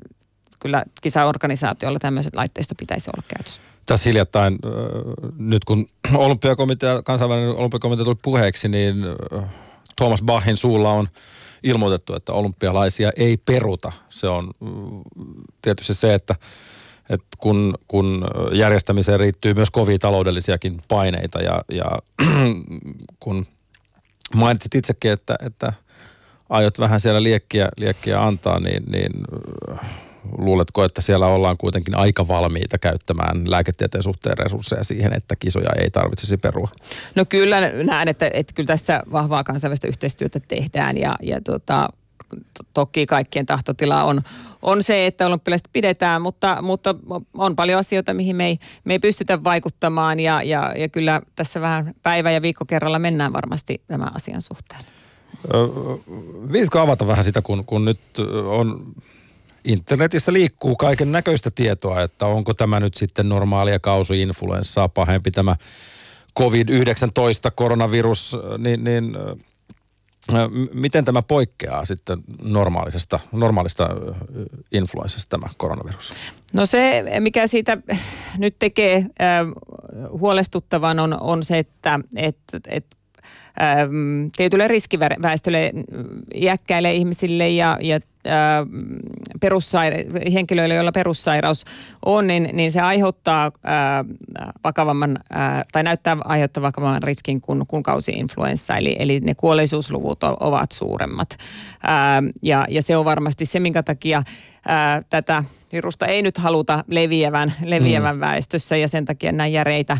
kyllä 0.60 0.84
kisaorganisaatiolla 1.02 1.98
tämmöiset 1.98 2.34
laitteisto 2.34 2.74
pitäisi 2.78 3.10
olla 3.10 3.26
käytössä. 3.28 3.73
Tässä 3.86 4.08
hiljattain, 4.08 4.58
nyt 5.38 5.64
kun 5.64 5.86
olympiakomitea, 6.14 7.02
kansainvälinen 7.02 7.56
olympiakomitea 7.56 8.04
tuli 8.04 8.16
puheeksi, 8.22 8.68
niin 8.68 8.96
Thomas 9.96 10.22
Bachin 10.22 10.56
suulla 10.56 10.90
on 10.90 11.08
ilmoitettu, 11.62 12.14
että 12.14 12.32
olympialaisia 12.32 13.10
ei 13.16 13.36
peruta. 13.36 13.92
Se 14.10 14.28
on 14.28 14.50
tietysti 15.62 15.94
se, 15.94 16.14
että, 16.14 16.34
että 17.10 17.26
kun, 17.38 17.74
kun 17.88 18.24
järjestämiseen 18.52 19.20
riittyy 19.20 19.54
myös 19.54 19.70
kovia 19.70 19.98
taloudellisiakin 19.98 20.78
paineita 20.88 21.38
ja, 21.38 21.62
ja 21.72 21.98
kun 23.20 23.46
mainitsit 24.34 24.74
itsekin, 24.74 25.12
että, 25.12 25.36
että 25.46 25.72
aiot 26.50 26.78
vähän 26.78 27.00
siellä 27.00 27.22
liekkiä, 27.22 27.68
liekkiä 27.76 28.22
antaa, 28.22 28.60
niin, 28.60 28.82
niin 28.86 29.12
luuletko, 30.38 30.84
että 30.84 31.00
siellä 31.00 31.26
ollaan 31.26 31.56
kuitenkin 31.58 31.96
aika 31.96 32.28
valmiita 32.28 32.78
käyttämään 32.78 33.50
lääketieteen 33.50 34.02
suhteen 34.02 34.38
resursseja 34.38 34.84
siihen, 34.84 35.12
että 35.12 35.36
kisoja 35.36 35.70
ei 35.78 35.90
tarvitsisi 35.90 36.36
perua? 36.36 36.68
No 37.14 37.24
kyllä 37.24 37.60
näen, 37.84 38.08
että, 38.08 38.30
että 38.34 38.54
kyllä 38.54 38.66
tässä 38.66 39.02
vahvaa 39.12 39.44
kansainvälistä 39.44 39.88
yhteistyötä 39.88 40.40
tehdään 40.40 40.98
ja, 40.98 41.16
ja 41.22 41.40
tota, 41.40 41.88
toki 42.74 43.06
kaikkien 43.06 43.46
tahtotila 43.46 44.04
on, 44.04 44.22
on 44.62 44.82
se, 44.82 45.06
että 45.06 45.26
olympialaiset 45.26 45.68
pidetään, 45.72 46.22
mutta, 46.22 46.58
mutta 46.62 46.94
on 47.34 47.56
paljon 47.56 47.78
asioita, 47.78 48.14
mihin 48.14 48.36
me 48.36 48.46
ei, 48.46 48.58
me 48.84 48.92
ei 48.94 48.98
pystytä 48.98 49.44
vaikuttamaan 49.44 50.20
ja, 50.20 50.42
ja, 50.42 50.72
ja 50.76 50.88
kyllä 50.88 51.22
tässä 51.36 51.60
vähän 51.60 51.94
päivä 52.02 52.30
ja 52.30 52.42
viikko 52.42 52.64
kerralla 52.64 52.98
mennään 52.98 53.32
varmasti 53.32 53.82
tämän 53.86 54.14
asian 54.14 54.42
suhteen. 54.42 54.80
Viitkö 56.52 56.80
avata 56.80 57.06
vähän 57.06 57.24
sitä, 57.24 57.42
kun, 57.42 57.64
kun 57.64 57.84
nyt 57.84 58.00
on 58.46 58.94
internetissä 59.64 60.32
liikkuu 60.32 60.76
kaiken 60.76 61.12
näköistä 61.12 61.50
tietoa, 61.50 62.02
että 62.02 62.26
onko 62.26 62.54
tämä 62.54 62.80
nyt 62.80 62.94
sitten 62.94 63.28
normaalia 63.28 63.78
kausi-influenssaa 63.78 64.88
pahempi 64.88 65.30
tämä 65.30 65.56
COVID-19 66.40 67.50
koronavirus, 67.54 68.36
niin, 68.58 68.84
niin 68.84 69.16
miten 70.72 71.04
tämä 71.04 71.22
poikkeaa 71.22 71.84
sitten 71.84 72.18
normaalisesta, 72.42 73.20
normaalista 73.32 73.88
influenssasta 74.72 75.30
tämä 75.30 75.46
koronavirus? 75.56 76.12
No 76.54 76.66
se, 76.66 77.04
mikä 77.20 77.46
siitä 77.46 77.78
nyt 78.38 78.56
tekee 78.58 79.06
huolestuttavan 80.10 80.98
on, 80.98 81.20
on 81.20 81.42
se, 81.42 81.58
että 81.58 82.00
et, 82.16 82.36
et, 82.68 82.86
tietylle 84.36 84.68
riskiväestölle, 84.68 85.72
iäkkäille 86.34 86.92
ihmisille 86.92 87.48
ja, 87.48 87.78
ja 87.80 88.00
perussaira- 89.40 90.30
henkilöille, 90.32 90.74
joilla 90.74 90.92
perussairaus 90.92 91.64
on, 92.04 92.26
niin, 92.26 92.50
niin 92.52 92.72
se 92.72 92.80
aiheuttaa 92.80 93.52
ää, 93.64 94.04
vakavamman 94.64 95.18
ää, 95.30 95.64
tai 95.72 95.82
näyttää 95.82 96.16
aiheuttaa 96.24 96.62
vakavamman 96.62 97.02
riskin 97.02 97.40
kuin, 97.40 97.66
kuin 97.66 97.82
kausi-influenssa. 97.82 98.76
Eli, 98.76 98.96
eli 98.98 99.20
ne 99.20 99.34
kuolleisuusluvut 99.34 100.22
ovat 100.22 100.72
suuremmat. 100.72 101.36
Ää, 101.82 102.22
ja, 102.42 102.66
ja 102.68 102.82
se 102.82 102.96
on 102.96 103.04
varmasti 103.04 103.44
se, 103.44 103.60
minkä 103.60 103.82
takia 103.82 104.22
ää, 104.68 105.02
tätä 105.10 105.44
virusta 105.72 106.06
ei 106.06 106.22
nyt 106.22 106.38
haluta 106.38 106.84
leviävän, 106.88 107.54
leviävän 107.64 108.16
mm. 108.16 108.20
väestössä 108.20 108.76
ja 108.76 108.88
sen 108.88 109.04
takia 109.04 109.32
näin 109.32 109.52
järeitä 109.52 109.98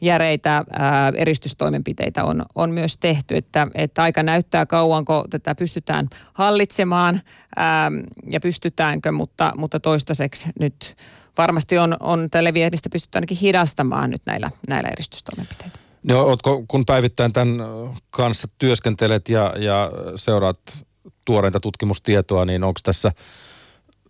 järeitä 0.00 0.64
ää, 0.72 1.12
eristystoimenpiteitä 1.16 2.24
on, 2.24 2.44
on 2.54 2.70
myös 2.70 2.96
tehty, 2.96 3.36
että, 3.36 3.66
että 3.74 4.02
aika 4.02 4.22
näyttää 4.22 4.66
kauanko 4.66 5.24
tätä 5.30 5.54
pystytään 5.54 6.08
hallitsemaan 6.32 7.20
ää, 7.56 7.92
ja 8.30 8.40
pystytäänkö, 8.40 9.12
mutta, 9.12 9.52
mutta 9.56 9.80
toistaiseksi 9.80 10.48
nyt 10.60 10.96
varmasti 11.38 11.78
on, 11.78 11.96
on 12.00 12.30
tätä 12.30 12.44
leviämistä 12.44 12.88
pystytty 12.90 13.16
ainakin 13.16 13.36
hidastamaan 13.36 14.10
nyt 14.10 14.22
näillä, 14.26 14.50
näillä 14.68 14.88
eristystoimenpiteillä. 14.88 15.74
No, 16.02 16.22
ootko, 16.22 16.64
kun 16.68 16.84
päivittäin 16.86 17.32
tämän 17.32 17.58
kanssa 18.10 18.48
työskentelet 18.58 19.28
ja, 19.28 19.54
ja 19.58 19.90
seuraat 20.16 20.58
tuoreinta 21.24 21.60
tutkimustietoa, 21.60 22.44
niin 22.44 22.64
onko 22.64 22.80
tässä 22.82 23.12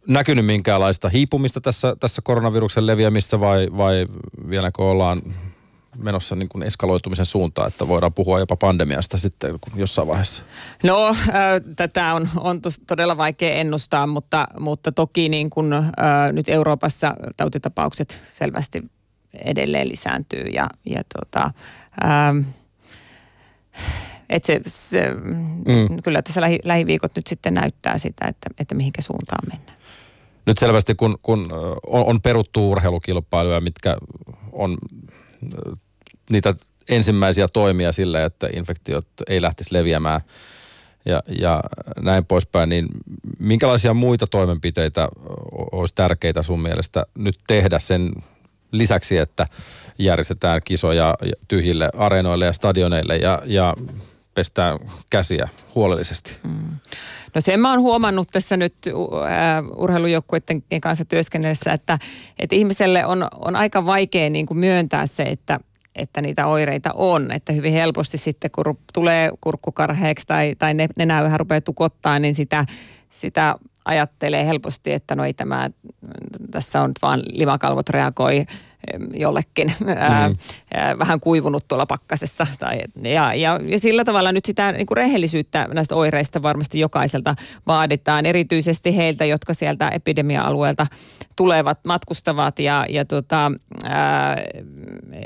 näkynyt 0.06 0.46
minkäänlaista 0.46 1.08
hiipumista 1.08 1.60
tässä, 1.60 1.96
tässä 2.00 2.22
koronaviruksen 2.24 2.86
leviämissä 2.86 3.40
vai, 3.40 3.68
vai 3.76 4.06
vieläkö 4.48 4.82
ollaan 4.82 5.22
menossa 5.96 6.34
niin 6.34 6.48
kuin 6.48 6.62
eskaloitumisen 6.62 7.26
suuntaan, 7.26 7.68
että 7.68 7.88
voidaan 7.88 8.14
puhua 8.14 8.38
jopa 8.38 8.56
pandemiasta 8.56 9.18
sitten 9.18 9.58
jossain 9.74 10.08
vaiheessa? 10.08 10.42
No, 10.82 11.08
äh, 11.08 11.34
tätä 11.76 12.14
on, 12.14 12.28
on 12.36 12.62
tos, 12.62 12.80
todella 12.86 13.16
vaikea 13.16 13.54
ennustaa, 13.54 14.06
mutta, 14.06 14.48
mutta 14.60 14.92
toki 14.92 15.28
niin 15.28 15.50
kuin, 15.50 15.72
äh, 15.72 15.84
nyt 16.32 16.48
Euroopassa 16.48 17.14
tautitapaukset 17.36 18.20
selvästi 18.32 18.82
edelleen 19.44 19.88
lisääntyy 19.88 20.44
ja, 20.44 20.70
ja 20.86 21.02
tota, 21.18 21.50
ähm, 22.04 22.38
et 24.30 24.44
se, 24.44 24.60
se, 24.66 25.10
mm. 25.14 26.02
kyllä 26.02 26.22
tässä 26.22 26.40
lähi, 26.40 26.58
lähiviikot 26.64 27.16
nyt 27.16 27.26
sitten 27.26 27.54
näyttää 27.54 27.98
sitä, 27.98 28.26
että, 28.28 28.50
että 28.58 28.74
mihinkä 28.74 29.02
suuntaan 29.02 29.48
mennään. 29.48 29.78
Nyt 30.46 30.58
selvästi 30.58 30.94
kun, 30.94 31.18
kun 31.22 31.46
on, 31.86 32.04
on 32.04 32.20
peruttu 32.20 32.70
urheilukilpailuja, 32.70 33.60
mitkä 33.60 33.96
on 34.52 34.78
niitä 36.30 36.54
ensimmäisiä 36.88 37.46
toimia 37.52 37.92
sille, 37.92 38.24
että 38.24 38.48
infektiot 38.56 39.06
ei 39.28 39.42
lähtisi 39.42 39.74
leviämään 39.74 40.20
ja, 41.04 41.22
ja 41.38 41.62
näin 42.00 42.24
poispäin, 42.24 42.68
niin 42.68 42.88
minkälaisia 43.38 43.94
muita 43.94 44.26
toimenpiteitä 44.26 45.08
olisi 45.72 45.94
tärkeitä 45.94 46.42
sun 46.42 46.60
mielestä 46.60 47.06
nyt 47.18 47.38
tehdä 47.46 47.78
sen 47.78 48.12
lisäksi, 48.72 49.16
että 49.16 49.46
järjestetään 49.98 50.60
kisoja 50.64 51.14
tyhjille 51.48 51.90
areenoille 51.96 52.46
ja 52.46 52.52
stadioneille 52.52 53.16
ja, 53.16 53.42
ja 53.46 53.74
pestään 54.34 54.78
käsiä 55.10 55.48
huolellisesti? 55.74 56.36
Mm. 56.42 56.78
No 57.34 57.40
sen 57.40 57.60
mä 57.60 57.70
oon 57.70 57.80
huomannut 57.80 58.28
tässä 58.32 58.56
nyt 58.56 58.74
uh, 58.94 59.10
urheilujoukkuiden 59.76 60.62
kanssa 60.82 61.04
työskennellessä, 61.04 61.72
että, 61.72 61.98
että 62.38 62.56
ihmiselle 62.56 63.06
on, 63.06 63.28
on 63.34 63.56
aika 63.56 63.86
vaikea 63.86 64.30
niin 64.30 64.46
kuin 64.46 64.58
myöntää 64.58 65.06
se, 65.06 65.22
että, 65.22 65.60
että 65.94 66.22
niitä 66.22 66.46
oireita 66.46 66.90
on. 66.94 67.30
Että 67.30 67.52
hyvin 67.52 67.72
helposti 67.72 68.18
sitten, 68.18 68.50
kun 68.50 68.78
tulee 68.92 69.30
kurkkukarheeksi 69.40 70.26
tai, 70.26 70.54
tai 70.58 70.74
nenä 70.96 71.22
vähän 71.22 71.40
rupeaa 71.40 71.60
tukottaa, 71.60 72.18
niin 72.18 72.34
sitä, 72.34 72.64
sitä 73.10 73.54
ajattelee 73.84 74.46
helposti, 74.46 74.92
että 74.92 75.14
no 75.14 75.24
ei 75.24 75.34
tämä, 75.34 75.70
tässä 76.50 76.82
on 76.82 76.92
vaan 77.02 77.22
limakalvot 77.32 77.88
reagoi 77.88 78.46
jollekin 79.14 79.72
ää, 79.96 80.28
mm. 80.28 80.36
ää, 80.74 80.98
vähän 80.98 81.20
kuivunut 81.20 81.68
tuolla 81.68 81.86
pakkasessa. 81.86 82.46
Tai, 82.58 82.80
ja, 83.02 83.34
ja, 83.34 83.60
ja 83.66 83.78
sillä 83.78 84.04
tavalla 84.04 84.32
nyt 84.32 84.44
sitä 84.44 84.72
niin 84.72 84.86
kuin 84.86 84.96
rehellisyyttä 84.96 85.68
näistä 85.72 85.94
oireista 85.94 86.42
varmasti 86.42 86.80
jokaiselta 86.80 87.34
vaaditaan, 87.66 88.26
erityisesti 88.26 88.96
heiltä, 88.96 89.24
jotka 89.24 89.54
sieltä 89.54 89.88
epidemia-alueelta 89.88 90.86
tulevat, 91.36 91.78
matkustavat 91.84 92.58
ja, 92.58 92.86
ja 92.88 93.04
tota, 93.04 93.52
ää, 93.84 94.36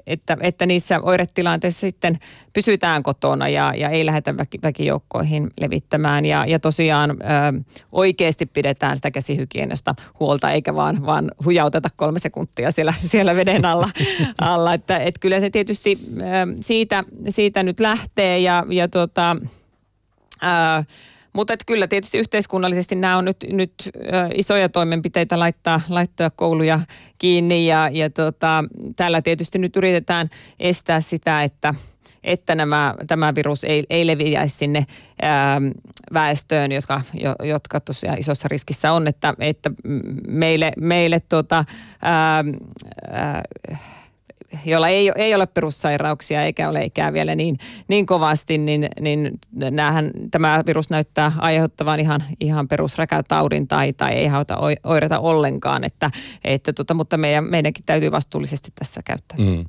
että, 0.06 0.36
että 0.40 0.66
niissä 0.66 1.00
oiretilanteissa 1.00 1.80
sitten 1.80 2.18
pysytään 2.52 3.02
kotona 3.02 3.48
ja, 3.48 3.72
ja 3.76 3.88
ei 3.88 4.06
lähdetä 4.06 4.36
väki, 4.36 4.58
väkijoukkoihin 4.62 5.50
levittämään 5.60 6.24
ja, 6.24 6.46
ja 6.46 6.58
tosiaan 6.58 7.16
ää, 7.22 7.54
oikeasti 7.92 8.46
pidetään 8.46 8.96
sitä 8.96 9.10
käsihygienasta 9.10 9.94
huolta 10.20 10.50
eikä 10.50 10.74
vaan, 10.74 11.06
vaan 11.06 11.30
hujauteta 11.44 11.88
kolme 11.96 12.18
sekuntia 12.18 12.70
siellä, 12.70 12.94
siellä 13.06 13.36
veden 13.48 13.64
alla. 13.64 13.90
alla. 14.40 14.74
Että, 14.74 14.98
et 14.98 15.18
kyllä 15.18 15.40
se 15.40 15.50
tietysti 15.50 15.98
siitä, 16.60 17.04
siitä 17.28 17.62
nyt 17.62 17.80
lähtee 17.80 18.38
ja, 18.38 18.66
ja 18.70 18.88
tota, 18.88 19.36
ää, 20.42 20.84
mutta 21.32 21.54
et 21.54 21.64
kyllä 21.66 21.86
tietysti 21.86 22.18
yhteiskunnallisesti 22.18 22.94
nämä 22.94 23.16
on 23.16 23.24
nyt, 23.24 23.36
nyt 23.52 23.72
isoja 24.34 24.68
toimenpiteitä 24.68 25.38
laittaa, 25.38 25.80
laittaa 25.88 26.30
kouluja 26.30 26.80
kiinni 27.18 27.66
ja, 27.66 27.90
ja 27.92 28.10
tota, 28.10 28.64
tällä 28.96 29.22
tietysti 29.22 29.58
nyt 29.58 29.76
yritetään 29.76 30.30
estää 30.60 31.00
sitä, 31.00 31.42
että 31.42 31.74
että 32.28 32.54
nämä, 32.54 32.94
tämä 33.06 33.34
virus 33.34 33.64
ei, 33.64 33.84
ei 33.90 34.06
leviäisi 34.06 34.56
sinne 34.56 34.86
ää, 35.22 35.60
väestöön, 36.12 36.72
jotka, 36.72 37.00
jo, 37.14 37.34
jotka 37.44 37.80
tosiaan 37.80 38.18
isossa 38.18 38.48
riskissä 38.48 38.92
on, 38.92 39.08
että, 39.08 39.34
että 39.38 39.70
meille, 40.28 40.72
meille 40.76 41.20
tota, 41.20 41.64
ää, 42.02 42.44
ää, 43.10 43.42
jolla 44.64 44.88
ei, 44.88 45.12
ei 45.16 45.34
ole 45.34 45.46
perussairauksia 45.46 46.42
eikä 46.42 46.68
ole 46.68 46.84
ikää 46.84 47.12
vielä 47.12 47.34
niin, 47.34 47.58
niin 47.88 48.06
kovasti, 48.06 48.58
niin, 48.58 48.88
niin 49.00 49.30
näähän, 49.70 50.10
tämä 50.30 50.62
virus 50.66 50.90
näyttää 50.90 51.32
aiheuttavan 51.38 52.00
ihan, 52.00 52.24
ihan 52.40 52.68
perusräkätaudin 52.68 53.68
tai, 53.68 53.92
tai 53.92 54.12
ei 54.12 54.26
hauta 54.26 54.58
oireita 54.84 55.18
ollenkaan. 55.18 55.84
Että, 55.84 56.10
että 56.44 56.72
tota, 56.72 56.94
mutta 56.94 57.16
meidän, 57.16 57.44
meidänkin 57.44 57.84
täytyy 57.86 58.12
vastuullisesti 58.12 58.72
tässä 58.74 59.00
käyttää. 59.04 59.38
Mm. 59.38 59.64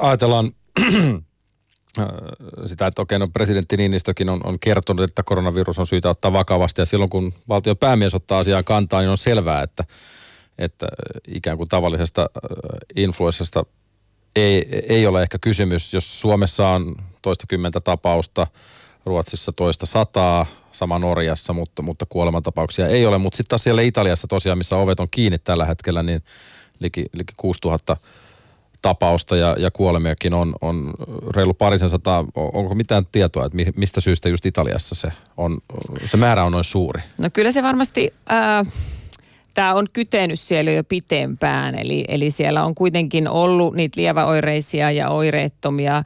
Ajatellaan 0.00 0.50
sitä, 2.66 2.86
että 2.86 3.02
okei, 3.02 3.18
no 3.18 3.28
presidentti 3.32 3.76
Niinistökin 3.76 4.28
on, 4.28 4.40
on 4.44 4.58
kertonut, 4.58 5.04
että 5.04 5.22
koronavirus 5.22 5.78
on 5.78 5.86
syytä 5.86 6.10
ottaa 6.10 6.32
vakavasti 6.32 6.80
ja 6.80 6.86
silloin 6.86 7.10
kun 7.10 7.32
valtion 7.48 7.76
päämies 7.76 8.14
ottaa 8.14 8.38
asiaa 8.38 8.62
kantaa, 8.62 9.00
niin 9.00 9.10
on 9.10 9.18
selvää, 9.18 9.62
että 9.62 9.84
että 10.58 10.86
ikään 11.28 11.56
kuin 11.56 11.68
tavallisesta 11.68 12.30
influenssasta 12.96 13.64
ei, 14.36 14.68
ei 14.88 15.06
ole 15.06 15.22
ehkä 15.22 15.38
kysymys, 15.38 15.94
jos 15.94 16.20
Suomessa 16.20 16.68
on 16.68 16.96
toista 17.22 17.46
kymmentä 17.48 17.80
tapausta, 17.80 18.46
Ruotsissa 19.04 19.52
toista 19.56 19.86
sataa, 19.86 20.46
sama 20.72 20.98
Norjassa, 20.98 21.52
mutta, 21.52 21.82
mutta 21.82 22.06
kuolemantapauksia 22.08 22.88
ei 22.88 23.06
ole. 23.06 23.18
Mutta 23.18 23.36
sitten 23.36 23.48
taas 23.48 23.64
siellä 23.64 23.82
Italiassa 23.82 24.28
tosiaan, 24.28 24.58
missä 24.58 24.76
ovet 24.76 25.00
on 25.00 25.08
kiinni 25.10 25.38
tällä 25.38 25.66
hetkellä, 25.66 26.02
niin 26.02 26.22
liki, 26.78 27.06
liki 27.12 27.34
6000 27.36 27.96
tapausta 28.82 29.36
ja, 29.36 29.56
ja 29.58 29.70
kuolemiakin 29.70 30.34
on, 30.34 30.54
on 30.60 30.94
reilu 31.36 31.54
parisen 31.54 31.90
sataa. 31.90 32.24
Onko 32.34 32.74
mitään 32.74 33.06
tietoa, 33.12 33.46
että 33.46 33.58
mistä 33.76 34.00
syystä 34.00 34.28
just 34.28 34.46
Italiassa 34.46 34.94
se, 34.94 35.08
on, 35.36 35.58
se 36.06 36.16
määrä 36.16 36.44
on 36.44 36.52
noin 36.52 36.64
suuri? 36.64 37.02
No 37.18 37.30
kyllä 37.32 37.52
se 37.52 37.62
varmasti... 37.62 38.14
Äh 38.30 38.66
tämä 39.54 39.74
on 39.74 39.86
kytenyt 39.92 40.40
siellä 40.40 40.70
jo 40.70 40.84
pitempään. 40.84 41.74
Eli, 41.74 42.04
eli 42.08 42.30
siellä 42.30 42.64
on 42.64 42.74
kuitenkin 42.74 43.28
ollut 43.28 43.74
niitä 43.74 44.00
lieväoireisia 44.00 44.90
ja 44.90 45.08
oireettomia 45.08 46.02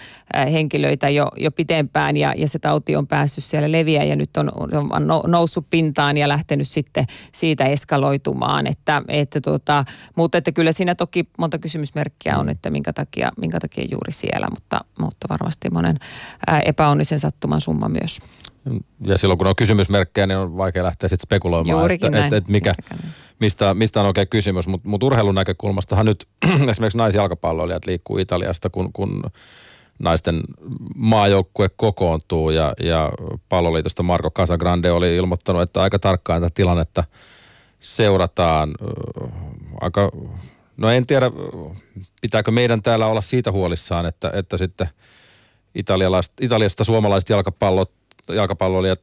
henkilöitä 0.53 1.09
jo, 1.09 1.29
jo 1.37 1.51
pitempään 1.51 2.17
ja, 2.17 2.35
ja 2.37 2.49
se 2.49 2.59
tauti 2.59 2.97
on 2.97 3.07
päässyt 3.07 3.45
siellä 3.45 3.73
leviä 3.73 4.05
ja 4.05 4.17
nyt 4.17 4.37
on, 4.37 4.51
on 4.93 5.07
noussut 5.27 5.67
pintaan 5.71 6.17
ja 6.17 6.29
lähtenyt 6.29 6.69
sitten 6.69 7.05
siitä 7.33 7.65
eskaloitumaan. 7.65 8.67
Että, 8.67 9.03
että 9.09 9.41
tota, 9.41 9.85
mutta 10.17 10.39
että 10.39 10.53
kyllä 10.53 10.73
siinä 10.73 10.95
toki 10.95 11.29
monta 11.39 11.59
kysymysmerkkiä 11.59 12.39
on, 12.39 12.49
että 12.49 12.71
minkä 12.71 12.93
takia, 12.93 13.31
minkä 13.37 13.61
takia 13.61 13.85
juuri 13.91 14.13
siellä, 14.13 14.51
mutta, 14.51 14.81
mutta 14.99 15.29
varmasti 15.29 15.71
monen 15.71 15.97
epäonnisen 16.65 17.19
sattuman 17.19 17.61
summa 17.61 17.89
myös. 17.89 18.21
Ja 19.07 19.18
silloin 19.18 19.38
kun 19.38 19.46
on 19.46 19.57
kysymysmerkkejä, 19.57 20.26
niin 20.26 20.38
on 20.38 20.57
vaikea 20.57 20.85
lähteä 20.85 21.09
sitten 21.09 21.26
spekuloimaan, 21.26 21.79
Juurikin 21.81 22.07
että, 22.07 22.18
näin. 22.18 22.24
että, 22.24 22.37
että 22.37 22.50
mikä, 22.52 22.74
mistä, 23.40 23.74
mistä 23.74 24.00
on 24.00 24.07
oikein 24.07 24.29
kysymys. 24.29 24.66
Mutta 24.66 24.88
mut 24.88 25.02
urheilun 25.02 25.35
näkökulmastahan 25.35 26.07
nyt 26.07 26.29
esimerkiksi 26.70 26.98
naisjalkapalloilijat 26.98 27.87
liikkuu 27.87 28.18
Italiasta, 28.18 28.70
kun, 28.70 28.92
kun 28.92 29.22
naisten 29.98 30.40
maajoukkue 30.94 31.70
kokoontuu 31.76 32.50
ja, 32.50 32.74
ja 32.81 33.12
palloliitosta 33.48 34.02
Marco 34.02 34.31
Casagrande 34.31 34.90
oli 34.90 35.16
ilmoittanut, 35.16 35.62
että 35.62 35.83
aika 35.83 35.98
tarkkaan 35.98 36.42
tätä 36.42 36.55
tilannetta 36.55 37.05
seurataan. 37.81 38.74
Aika, 39.81 40.11
no 40.76 40.90
en 40.90 41.07
tiedä, 41.07 41.31
pitääkö 42.20 42.50
meidän 42.50 42.83
täällä 42.83 43.07
olla 43.07 43.20
siitä 43.20 43.52
huolissaan, 43.52 44.07
että, 44.07 44.31
että 44.35 44.57
sitten 44.57 44.88
italialaiset, 45.74 46.33
Italiasta 46.40 46.85
suomalaiset 46.85 47.31
jalkapallot, 47.31 47.92
jalkapalloilijat 48.29 49.01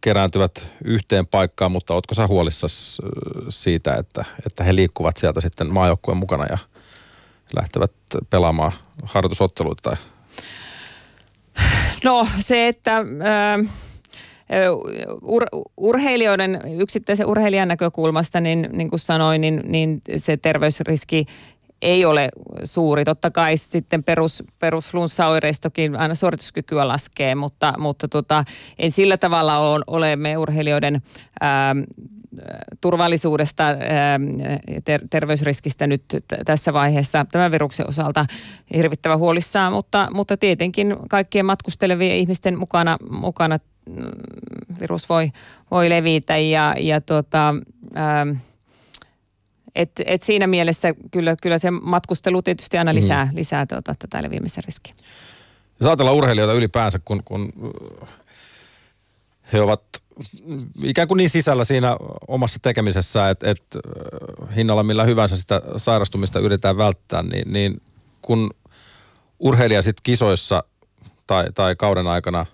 kerääntyvät 0.00 0.72
yhteen 0.84 1.26
paikkaan, 1.26 1.72
mutta 1.72 1.94
ootko 1.94 2.14
sä 2.14 2.26
huolissas 2.26 2.98
ö, 3.02 3.08
siitä, 3.48 3.94
että, 3.94 4.24
että 4.46 4.64
he 4.64 4.74
liikkuvat 4.74 5.16
sieltä 5.16 5.40
sitten 5.40 5.72
maajoukkueen 5.72 6.18
mukana 6.18 6.46
ja 6.50 6.58
lähtevät 7.56 7.92
pelaamaan 8.30 8.72
harjoitusotteluita 9.02 9.82
tai? 9.82 9.96
No 12.04 12.26
se, 12.40 12.68
että 12.68 13.04
ää, 13.20 13.58
ur, 15.22 15.42
urheilijoiden, 15.76 16.60
yksittäisen 16.80 17.26
urheilijan 17.26 17.68
näkökulmasta, 17.68 18.40
niin, 18.40 18.68
niin 18.72 18.90
kuin 18.90 19.00
sanoin, 19.00 19.40
niin, 19.40 19.62
niin 19.64 20.02
se 20.16 20.36
terveysriski 20.36 21.26
ei 21.82 22.04
ole 22.04 22.28
suuri. 22.64 23.04
Totta 23.04 23.30
kai 23.30 23.56
sitten 23.56 24.04
perus, 24.04 24.42
perusflunssaoireistokin 24.58 25.96
aina 25.96 26.14
suorituskykyä 26.14 26.88
laskee, 26.88 27.34
mutta, 27.34 27.74
mutta 27.78 28.08
tota, 28.08 28.44
en 28.78 28.90
sillä 28.90 29.16
tavalla 29.16 29.82
ole, 29.86 30.16
me 30.16 30.36
urheilijoiden 30.36 31.02
ää, 31.40 31.76
turvallisuudesta 32.80 33.64
ää, 33.64 33.76
ter- 34.84 35.08
terveysriskistä 35.10 35.86
nyt 35.86 36.02
t- 36.08 36.34
tässä 36.44 36.72
vaiheessa 36.72 37.26
tämän 37.32 37.52
viruksen 37.52 37.88
osalta 37.88 38.26
hirvittävän 38.74 39.18
huolissaan, 39.18 39.72
mutta, 39.72 40.08
mutta 40.14 40.36
tietenkin 40.36 40.96
kaikkien 41.08 41.46
matkustelevien 41.46 42.16
ihmisten 42.16 42.58
mukana, 42.58 42.96
mukana 43.10 43.58
mm, 43.88 44.02
virus 44.80 45.08
voi, 45.08 45.30
voi 45.70 45.90
levitä 45.90 46.36
ja, 46.36 46.74
ja 46.78 47.00
tota, 47.00 47.54
ää, 47.94 48.26
et, 49.78 49.90
et 50.04 50.22
siinä 50.22 50.46
mielessä 50.46 50.94
kyllä, 51.10 51.36
kyllä 51.42 51.58
se 51.58 51.70
matkustelu 51.70 52.42
tietysti 52.42 52.78
aina 52.78 52.94
lisää, 52.94 53.24
mm. 53.24 53.30
lisää 53.34 53.66
tuota, 53.66 53.94
tätä 53.98 54.22
leviämisen 54.22 54.64
riskiä. 54.64 54.94
Jos 55.80 55.86
ajatellaan 55.86 56.16
urheilijoita 56.16 56.54
ylipäänsä, 56.54 56.98
kun, 57.04 57.24
kun 57.24 57.52
he 59.52 59.60
ovat 59.60 59.82
ikään 60.82 61.08
kuin 61.08 61.18
niin 61.18 61.30
sisällä 61.30 61.64
siinä 61.64 61.96
omassa 62.28 62.58
tekemisessä, 62.62 63.30
että, 63.30 63.50
että 63.50 63.78
äh, 64.48 64.56
hinnalla 64.56 64.82
millä 64.82 65.04
hyvänsä 65.04 65.36
sitä 65.36 65.62
sairastumista 65.76 66.40
yritetään 66.40 66.76
välttää, 66.76 67.22
niin, 67.22 67.52
niin 67.52 67.82
kun 68.22 68.50
urheilija 69.38 69.82
sitten 69.82 70.02
kisoissa 70.02 70.64
tai, 71.26 71.44
tai 71.54 71.76
kauden 71.76 72.06
aikana 72.06 72.46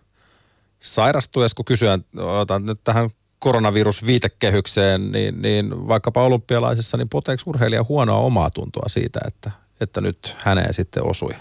sairastuu, 0.80 1.42
ja 1.42 1.48
kun 1.56 1.64
kysyään, 1.64 2.04
otan 2.16 2.66
nyt 2.66 2.80
tähän 2.84 3.10
koronavirusviitekehykseen, 3.44 5.12
niin, 5.12 5.42
niin 5.42 5.88
vaikkapa 5.88 6.22
olympialaisissa, 6.22 6.96
niin 6.96 7.08
poteeko 7.08 7.42
urheilija 7.46 7.84
huonoa 7.88 8.18
omaa 8.18 8.50
tuntoa 8.50 8.88
siitä, 8.88 9.20
että, 9.26 9.50
että 9.80 10.00
nyt 10.00 10.36
häneen 10.38 10.74
sitten 10.74 11.04
osui? 11.04 11.32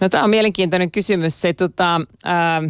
No 0.00 0.08
tämä 0.08 0.24
on 0.24 0.30
mielenkiintoinen 0.30 0.90
kysymys. 0.90 1.40
Se, 1.40 1.52
tota, 1.52 2.00
ää, 2.24 2.62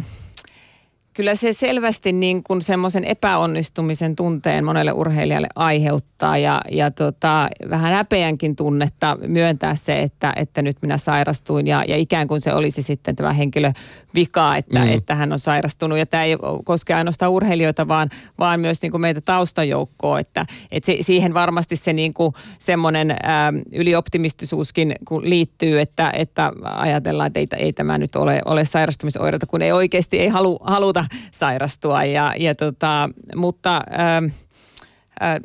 kyllä 1.13 1.35
se 1.35 1.53
selvästi 1.53 2.11
niin 2.11 2.43
kuin 2.43 2.61
semmoisen 2.61 3.03
epäonnistumisen 3.03 4.15
tunteen 4.15 4.63
monelle 4.63 4.91
urheilijalle 4.91 5.47
aiheuttaa 5.55 6.37
ja, 6.37 6.61
ja 6.71 6.91
tota, 6.91 7.47
vähän 7.69 7.93
häpeänkin 7.93 8.55
tunnetta 8.55 9.17
myöntää 9.27 9.75
se, 9.75 10.01
että, 10.01 10.33
että 10.35 10.61
nyt 10.61 10.77
minä 10.81 10.97
sairastuin 10.97 11.67
ja, 11.67 11.83
ja 11.87 11.97
ikään 11.97 12.27
kuin 12.27 12.41
se 12.41 12.53
olisi 12.53 12.83
sitten 12.83 13.15
tämä 13.15 13.33
henkilö 13.33 13.71
vika, 14.15 14.55
että, 14.55 14.79
mm. 14.79 14.89
että 14.89 15.15
hän 15.15 15.31
on 15.31 15.39
sairastunut. 15.39 15.97
Ja 15.97 16.05
tämä 16.05 16.23
ei 16.23 16.37
koske 16.65 16.93
ainoastaan 16.93 17.31
urheilijoita, 17.31 17.87
vaan, 17.87 18.09
vaan 18.39 18.59
myös 18.59 18.81
niin 18.81 18.91
kuin 18.91 19.01
meitä 19.01 19.21
taustajoukkoa, 19.21 20.19
että, 20.19 20.45
että 20.71 20.85
se, 20.85 20.97
siihen 21.01 21.33
varmasti 21.33 21.75
se 21.75 21.93
niin 21.93 22.13
kuin 22.13 22.33
semmoinen 22.59 23.15
ää, 23.23 23.53
ylioptimistisuuskin 23.73 24.95
kun 25.07 25.29
liittyy, 25.29 25.81
että, 25.81 26.11
että 26.15 26.51
ajatellaan, 26.63 27.27
että 27.27 27.39
ei, 27.39 27.65
ei 27.65 27.73
tämä 27.73 27.97
nyt 27.97 28.15
ole, 28.15 28.41
ole 28.45 28.65
sairastumisoireita, 28.65 29.45
kun 29.45 29.61
ei 29.61 29.71
oikeasti 29.71 30.19
ei 30.19 30.27
halu, 30.27 30.59
haluta 30.61 31.05
sairastua. 31.31 32.03
Ja, 32.03 32.33
ja 32.37 32.55
tota, 32.55 33.09
mutta... 33.35 33.81
Ää, 33.91 34.21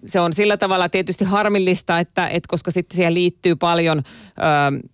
se 0.05 0.20
on 0.20 0.33
sillä 0.33 0.57
tavalla 0.57 0.88
tietysti 0.88 1.24
harmillista, 1.24 1.98
että, 1.98 2.29
että 2.29 2.46
koska 2.48 2.70
sitten 2.70 2.96
siihen 2.96 3.14
liittyy 3.14 3.57
paljon 3.57 3.98
ö, 3.98 4.03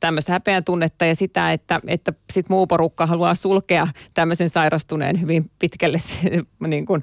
tämmöistä 0.01 0.33
häpeän 0.33 0.65
tunnetta 0.65 1.05
ja 1.05 1.15
sitä, 1.15 1.53
että, 1.53 1.81
että 1.87 2.13
sit 2.31 2.49
muu 2.49 2.67
porukka 2.67 3.07
haluaa 3.07 3.35
sulkea 3.35 3.89
tämmöisen 4.15 4.49
sairastuneen 4.49 5.21
hyvin 5.21 5.51
pitkälle 5.59 6.01
niin 6.67 6.87
kuin 6.87 7.03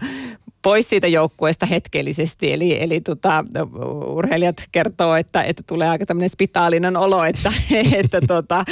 pois 0.67 0.89
siitä 0.89 1.08
joukkueesta 1.08 1.65
hetkellisesti. 1.65 2.53
Eli, 2.53 2.84
eli 2.84 3.01
tota, 3.01 3.45
urheilijat 4.06 4.56
kertoo, 4.71 5.15
että, 5.15 5.43
että 5.43 5.63
tulee 5.67 5.89
aika 5.89 6.06
tämmöinen 6.06 6.30
spitaalinen 6.30 6.97
olo, 6.97 7.23
että, 7.23 7.53
että 8.01 8.21
tota, 8.27 8.63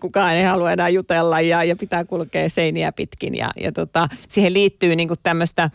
kukaan 0.00 0.34
ei 0.34 0.44
halua 0.44 0.72
enää 0.72 0.88
jutella 0.88 1.40
ja, 1.40 1.64
ja 1.64 1.76
pitää 1.76 2.04
kulkea 2.04 2.48
seiniä 2.48 2.92
pitkin. 2.92 3.34
Ja, 3.34 3.50
ja 3.60 3.72
tota, 3.72 4.08
siihen 4.28 4.52
liittyy 4.52 4.96
niin 4.96 5.08
kuin 5.08 5.18
tämmöistä 5.22 5.70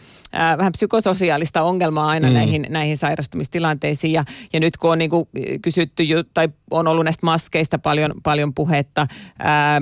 vähän 0.58 0.72
psykososiaalista 0.72 1.64
ongelmaa 1.64 2.10
aina 2.10 2.28
mm. 2.28 2.34
näihin, 2.34 2.68
näihin 2.70 2.98
sairastumistilanteisiin. 2.98 4.14
Ja, 4.14 4.24
ja 4.54 4.60
nyt 4.60 4.78
kun 4.78 4.92
on 4.92 4.98
niin 4.98 5.10
kuin 5.10 5.26
kysytty 5.62 6.04
tai 6.34 6.50
on 6.72 6.88
ollut 6.88 7.06
näistä 7.06 7.26
maskeista 7.26 7.80
paljon, 7.80 8.12
paljon 8.24 8.54
puhetta, 8.54 9.08
ää, 9.40 9.82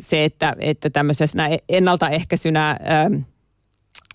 se, 0.00 0.24
että, 0.24 0.56
että 0.58 0.90
tämmöisessä 0.90 1.50
ennaltaehkäisynä 1.68 2.68
ää, 2.68 3.10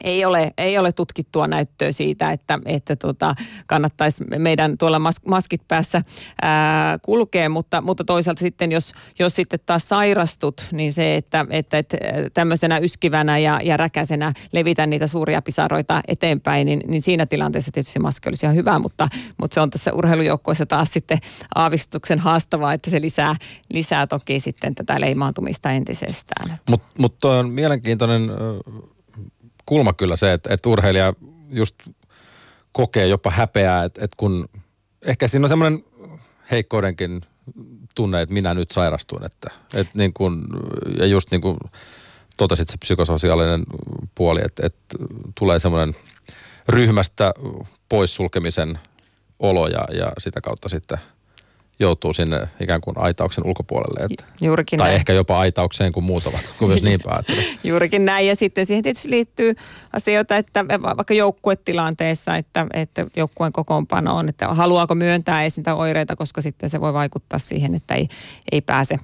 ei 0.04 0.26
ole, 0.26 0.52
ei 0.58 0.78
ole 0.78 0.92
tutkittua 0.92 1.48
näyttöä 1.48 1.92
siitä, 1.92 2.32
että, 2.32 2.60
että 2.66 2.96
tota, 2.96 3.36
kannattaisi 3.68 4.24
meidän 4.24 4.78
tuolla 4.78 5.00
mas, 5.00 5.16
maskit 5.26 5.62
päässä 5.68 6.02
ää, 6.42 7.00
kulkea, 7.00 7.50
mutta, 7.50 7.82
mutta 7.82 8.04
toisaalta 8.04 8.40
sitten, 8.40 8.72
jos, 8.72 8.94
jos 9.20 9.36
sitten 9.36 9.60
taas 9.66 9.90
sairastut, 9.90 10.68
niin 10.72 10.94
se, 10.94 11.16
että, 11.16 11.46
että, 11.50 11.78
että 11.78 11.98
tämmöisenä 12.34 12.78
yskivänä 12.78 13.38
ja, 13.38 13.60
ja 13.64 13.78
räkäisenä 13.78 14.34
levitä 14.52 14.88
niitä 14.88 15.08
suuria 15.08 15.42
pisaroita 15.42 16.02
eteenpäin, 16.08 16.66
niin, 16.66 16.82
niin 16.88 17.02
siinä 17.02 17.26
tilanteessa 17.26 17.72
tietysti 17.72 18.00
maski 18.00 18.30
olisi 18.30 18.46
ihan 18.46 18.56
hyvä, 18.56 18.80
mutta, 18.80 19.08
mutta 19.38 19.54
se 19.54 19.62
on 19.62 19.70
tässä 19.70 19.94
urheilujoukkoissa 19.94 20.66
taas 20.66 20.94
sitten 20.94 21.18
aavistuksen 21.56 22.20
haastavaa, 22.20 22.74
että 22.74 22.90
se 22.90 23.02
lisää, 23.02 23.36
lisää 23.74 24.08
toki 24.08 24.40
sitten 24.40 24.76
tätä 24.76 25.02
leimaantumista 25.02 25.72
entisestään. 25.72 26.58
Mutta 26.70 26.88
mut 26.98 27.26
on 27.26 27.50
mielenkiintoinen 27.50 28.30
kulma 29.70 29.94
kyllä 29.94 30.16
se, 30.16 30.34
että, 30.34 30.54
että 30.54 30.70
urheilija 30.70 31.14
just 31.50 31.76
kokee 32.72 33.08
jopa 33.08 33.32
häpeää, 33.32 33.84
että, 33.84 34.06
että 34.06 34.16
kun 34.18 34.50
ehkä 35.02 35.28
siinä 35.28 35.46
on 35.46 35.50
semmoinen 35.50 35.84
heikkoudenkin 36.52 37.22
tunne, 37.96 38.22
että 38.22 38.34
minä 38.34 38.54
nyt 38.54 38.72
sairastun, 38.72 39.26
että, 39.26 39.52
että 39.74 39.92
niin 39.96 40.14
kuin, 40.14 40.44
ja 40.98 41.06
just 41.06 41.32
niin 41.32 41.42
kuin 41.42 41.58
totesit 42.38 42.70
se 42.70 42.78
psykososiaalinen 42.78 43.64
puoli, 44.16 44.42
että, 44.46 44.66
että 44.66 44.98
tulee 45.40 45.60
semmoinen 45.60 45.96
ryhmästä 46.70 47.34
poissulkemisen 47.90 48.80
olo 49.40 49.68
ja, 49.68 49.86
ja 49.94 50.12
sitä 50.18 50.42
kautta 50.42 50.70
sitten– 50.70 50.98
joutuu 51.80 52.14
sinne 52.14 52.48
ikään 52.60 52.82
kuin 52.82 52.98
aitauksen 52.98 53.48
ulkopuolelle. 53.48 54.06
Että, 54.06 54.26
Juurikin 54.42 54.78
tai 54.78 54.88
näin. 54.88 54.96
ehkä 54.96 55.14
jopa 55.14 55.40
aitaukseen, 55.40 55.92
kun 55.92 56.04
muut 56.04 56.26
ovat, 56.26 56.54
kun 56.60 56.68
myös 56.68 56.84
niin 56.84 57.00
päättynyt. 57.06 57.60
Juurikin 57.64 58.06
näin. 58.06 58.28
Ja 58.28 58.36
sitten 58.36 58.66
siihen 58.66 58.84
tietysti 58.84 59.10
liittyy 59.10 59.56
asioita, 59.94 60.38
että 60.38 60.66
vaikka 60.68 61.14
joukkuetilanteessa, 61.14 62.36
että, 62.36 62.68
että 62.74 63.06
joukkueen 63.16 63.54
kokoonpano 63.54 64.16
on, 64.16 64.30
että 64.30 64.48
haluaako 64.48 64.96
myöntää 64.96 65.44
esintä 65.44 65.76
oireita, 65.76 66.16
koska 66.16 66.42
sitten 66.42 66.70
se 66.70 66.82
voi 66.82 66.94
vaikuttaa 66.94 67.40
siihen, 67.40 67.76
että 67.76 67.96
ei, 67.96 68.08
ei 68.52 68.62
pääse 68.62 69.00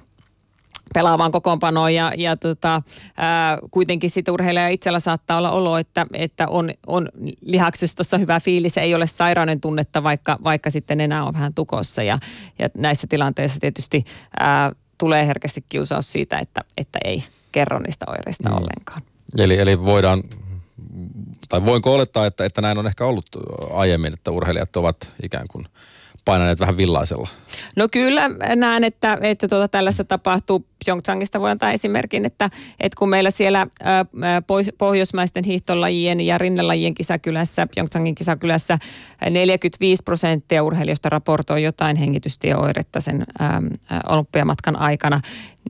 pelaavaan 0.94 1.32
kokoonpanoon 1.32 1.94
ja, 1.94 2.12
ja 2.16 2.36
tota, 2.36 2.82
ää, 3.16 3.58
kuitenkin 3.70 4.10
sitten 4.10 4.34
urheilija 4.34 4.68
itsellä 4.68 5.00
saattaa 5.00 5.38
olla 5.38 5.50
olo, 5.50 5.78
että, 5.78 6.06
että 6.12 6.48
on, 6.48 6.70
on 6.86 7.08
lihaksistossa 7.40 8.18
hyvä 8.18 8.40
fiilis, 8.40 8.78
ei 8.78 8.94
ole 8.94 9.06
sairauden 9.06 9.60
tunnetta, 9.60 10.02
vaikka, 10.02 10.38
vaikka 10.44 10.70
sitten 10.70 11.00
enää 11.00 11.24
on 11.24 11.34
vähän 11.34 11.54
tukossa 11.54 12.02
ja, 12.02 12.18
ja 12.58 12.68
näissä 12.74 13.06
tilanteissa 13.06 13.60
tietysti 13.60 14.04
ää, 14.40 14.72
tulee 14.98 15.26
herkästi 15.26 15.64
kiusaus 15.68 16.12
siitä, 16.12 16.38
että, 16.38 16.64
että 16.76 16.98
ei 17.04 17.24
kerro 17.52 17.78
niistä 17.78 18.06
oireista 18.08 18.48
mm. 18.48 18.56
ollenkaan. 18.56 19.02
Eli, 19.38 19.58
eli 19.58 19.84
voidaan, 19.84 20.22
tai 21.48 21.64
voinko 21.64 21.94
olettaa, 21.94 22.26
että, 22.26 22.44
että 22.44 22.62
näin 22.62 22.78
on 22.78 22.86
ehkä 22.86 23.04
ollut 23.04 23.26
aiemmin, 23.72 24.12
että 24.12 24.30
urheilijat 24.30 24.76
ovat 24.76 25.12
ikään 25.22 25.48
kuin 25.48 25.66
painaneet 26.26 26.60
vähän 26.60 26.76
villaisella? 26.76 27.28
No 27.76 27.88
kyllä 27.92 28.30
näen, 28.56 28.84
että, 28.84 29.18
että 29.20 29.48
tuota, 29.48 29.68
tällaista 29.68 30.04
tapahtuu. 30.04 30.66
Pyeongchangista 30.84 31.40
voi 31.40 31.50
antaa 31.50 31.72
esimerkin, 31.72 32.24
että, 32.24 32.50
että 32.80 32.98
kun 32.98 33.08
meillä 33.08 33.30
siellä 33.30 33.66
ää, 33.82 34.04
pohjoismaisten 34.78 35.44
hiihtolajien 35.44 36.20
ja 36.20 36.38
rinnelajien 36.38 36.94
kisakylässä, 36.94 37.66
Pyeongchangin 37.74 38.14
kisakylässä 38.14 38.78
45 39.30 40.02
prosenttia 40.02 40.62
urheilijoista 40.62 41.08
raportoi 41.08 41.62
jotain 41.62 41.96
hengitystieoiretta 41.96 43.00
sen 43.00 43.24
ää, 43.38 43.62
olympiamatkan 44.08 44.76
aikana, 44.76 45.20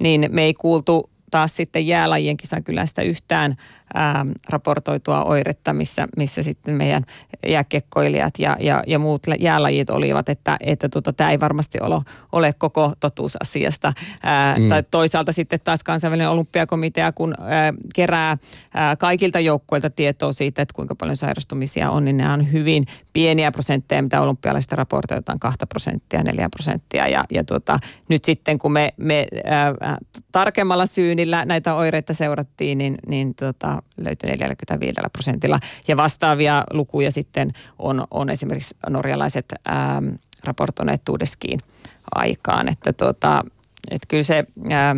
niin 0.00 0.28
me 0.30 0.42
ei 0.42 0.54
kuultu 0.54 1.10
taas 1.30 1.56
sitten 1.56 1.86
jäälajien 1.86 2.36
kisakylästä 2.36 3.02
yhtään 3.02 3.56
ää, 3.94 4.26
raportoitua 4.48 5.24
oiretta, 5.24 5.72
missä, 5.72 6.08
missä 6.16 6.42
sitten 6.42 6.74
meidän 6.74 7.02
jääkekkoilijat 7.46 8.34
ja, 8.38 8.56
ja, 8.60 8.82
ja 8.86 8.98
muut 8.98 9.22
jäälajit 9.40 9.90
olivat, 9.90 10.28
että, 10.28 10.56
että 10.60 10.88
tota, 10.88 11.12
tämä 11.12 11.30
ei 11.30 11.40
varmasti 11.40 11.78
ole, 11.80 12.00
ole 12.32 12.52
koko 12.58 12.92
totuus 13.00 13.36
asiasta. 13.42 13.92
Ää, 14.22 14.58
mm. 14.58 14.68
Tai 14.68 14.82
toisaalta 14.90 15.32
sitten 15.32 15.60
taas 15.64 15.84
kansainvälinen 15.84 16.30
olympiakomitea, 16.30 17.12
kun 17.12 17.34
ää, 17.40 17.74
kerää 17.94 18.38
ää, 18.74 18.96
kaikilta 18.96 19.40
joukkueilta 19.40 19.90
tietoa 19.90 20.32
siitä, 20.32 20.62
että 20.62 20.74
kuinka 20.74 20.94
paljon 20.94 21.16
sairastumisia 21.16 21.90
on, 21.90 22.04
niin 22.04 22.16
nämä 22.16 22.32
on 22.32 22.52
hyvin 22.52 22.84
pieniä 23.12 23.52
prosentteja, 23.52 24.02
mitä 24.02 24.20
olympialaisista 24.20 24.76
raportoitaan, 24.76 25.40
2 25.40 25.58
prosenttia, 25.68 26.22
4 26.22 26.48
prosenttia. 26.48 27.08
Ja, 27.08 27.24
ja 27.30 27.44
tota, 27.44 27.78
nyt 28.08 28.24
sitten 28.24 28.58
kun 28.58 28.72
me, 28.72 28.94
me 28.96 29.26
ää, 29.44 29.74
tarkemmalla 30.32 30.86
syynillä 30.86 31.44
näitä 31.44 31.74
oireita 31.74 32.14
seurattiin, 32.14 32.78
niin, 32.78 32.94
niin 33.08 33.34
tota, 33.34 33.75
löytyi 33.96 34.30
45 34.30 35.00
prosentilla. 35.12 35.60
Ja 35.88 35.96
vastaavia 35.96 36.64
lukuja 36.72 37.10
sitten 37.10 37.52
on, 37.78 38.06
on 38.10 38.30
esimerkiksi 38.30 38.76
norjalaiset 38.88 39.54
ää, 39.66 40.02
raportoineet 40.44 41.04
Tuudeskiin 41.04 41.60
aikaan. 42.14 42.68
Että 42.68 42.92
tota, 42.92 43.44
et 43.90 44.02
kyllä 44.08 44.22
se... 44.22 44.44
Ää, 44.70 44.96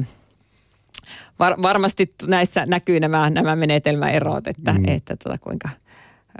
var, 1.39 1.63
varmasti 1.63 2.15
näissä 2.27 2.67
näkyy 2.67 3.01
nämä, 3.01 3.31
nämä 3.31 3.57
menetelmäerot, 3.57 4.47
että, 4.47 4.73
mm. 4.73 4.85
että 4.87 5.17
tota, 5.17 5.39
kuinka 5.39 5.69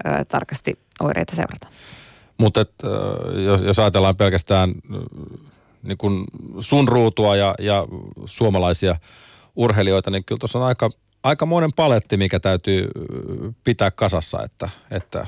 ää, 0.05 0.25
tarkasti 0.25 0.79
oireita 1.01 1.37
seurataan. 1.37 1.73
Mutta 2.39 2.67
jos, 3.45 3.61
jos 3.61 3.79
ajatellaan 3.79 4.17
pelkästään 4.17 4.75
niin 5.83 5.99
kun 5.99 6.25
sun 6.61 6.89
ruutua 6.89 7.37
ja, 7.37 7.55
ja 7.59 7.87
suomalaisia 8.25 8.97
urheilijoita, 9.57 10.11
niin 10.11 10.25
kyllä 10.25 10.39
tuossa 10.39 10.59
on 10.59 10.65
aika 10.65 10.91
aikamoinen 11.23 11.71
paletti, 11.77 12.17
mikä 12.17 12.41
täytyy 12.41 12.89
pitää 13.65 13.91
kasassa, 13.91 14.43
että, 14.43 14.69
että 14.91 15.27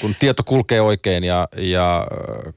kun 0.00 0.14
tieto 0.18 0.42
kulkee 0.42 0.80
oikein 0.80 1.24
ja, 1.24 1.48
ja 1.56 2.06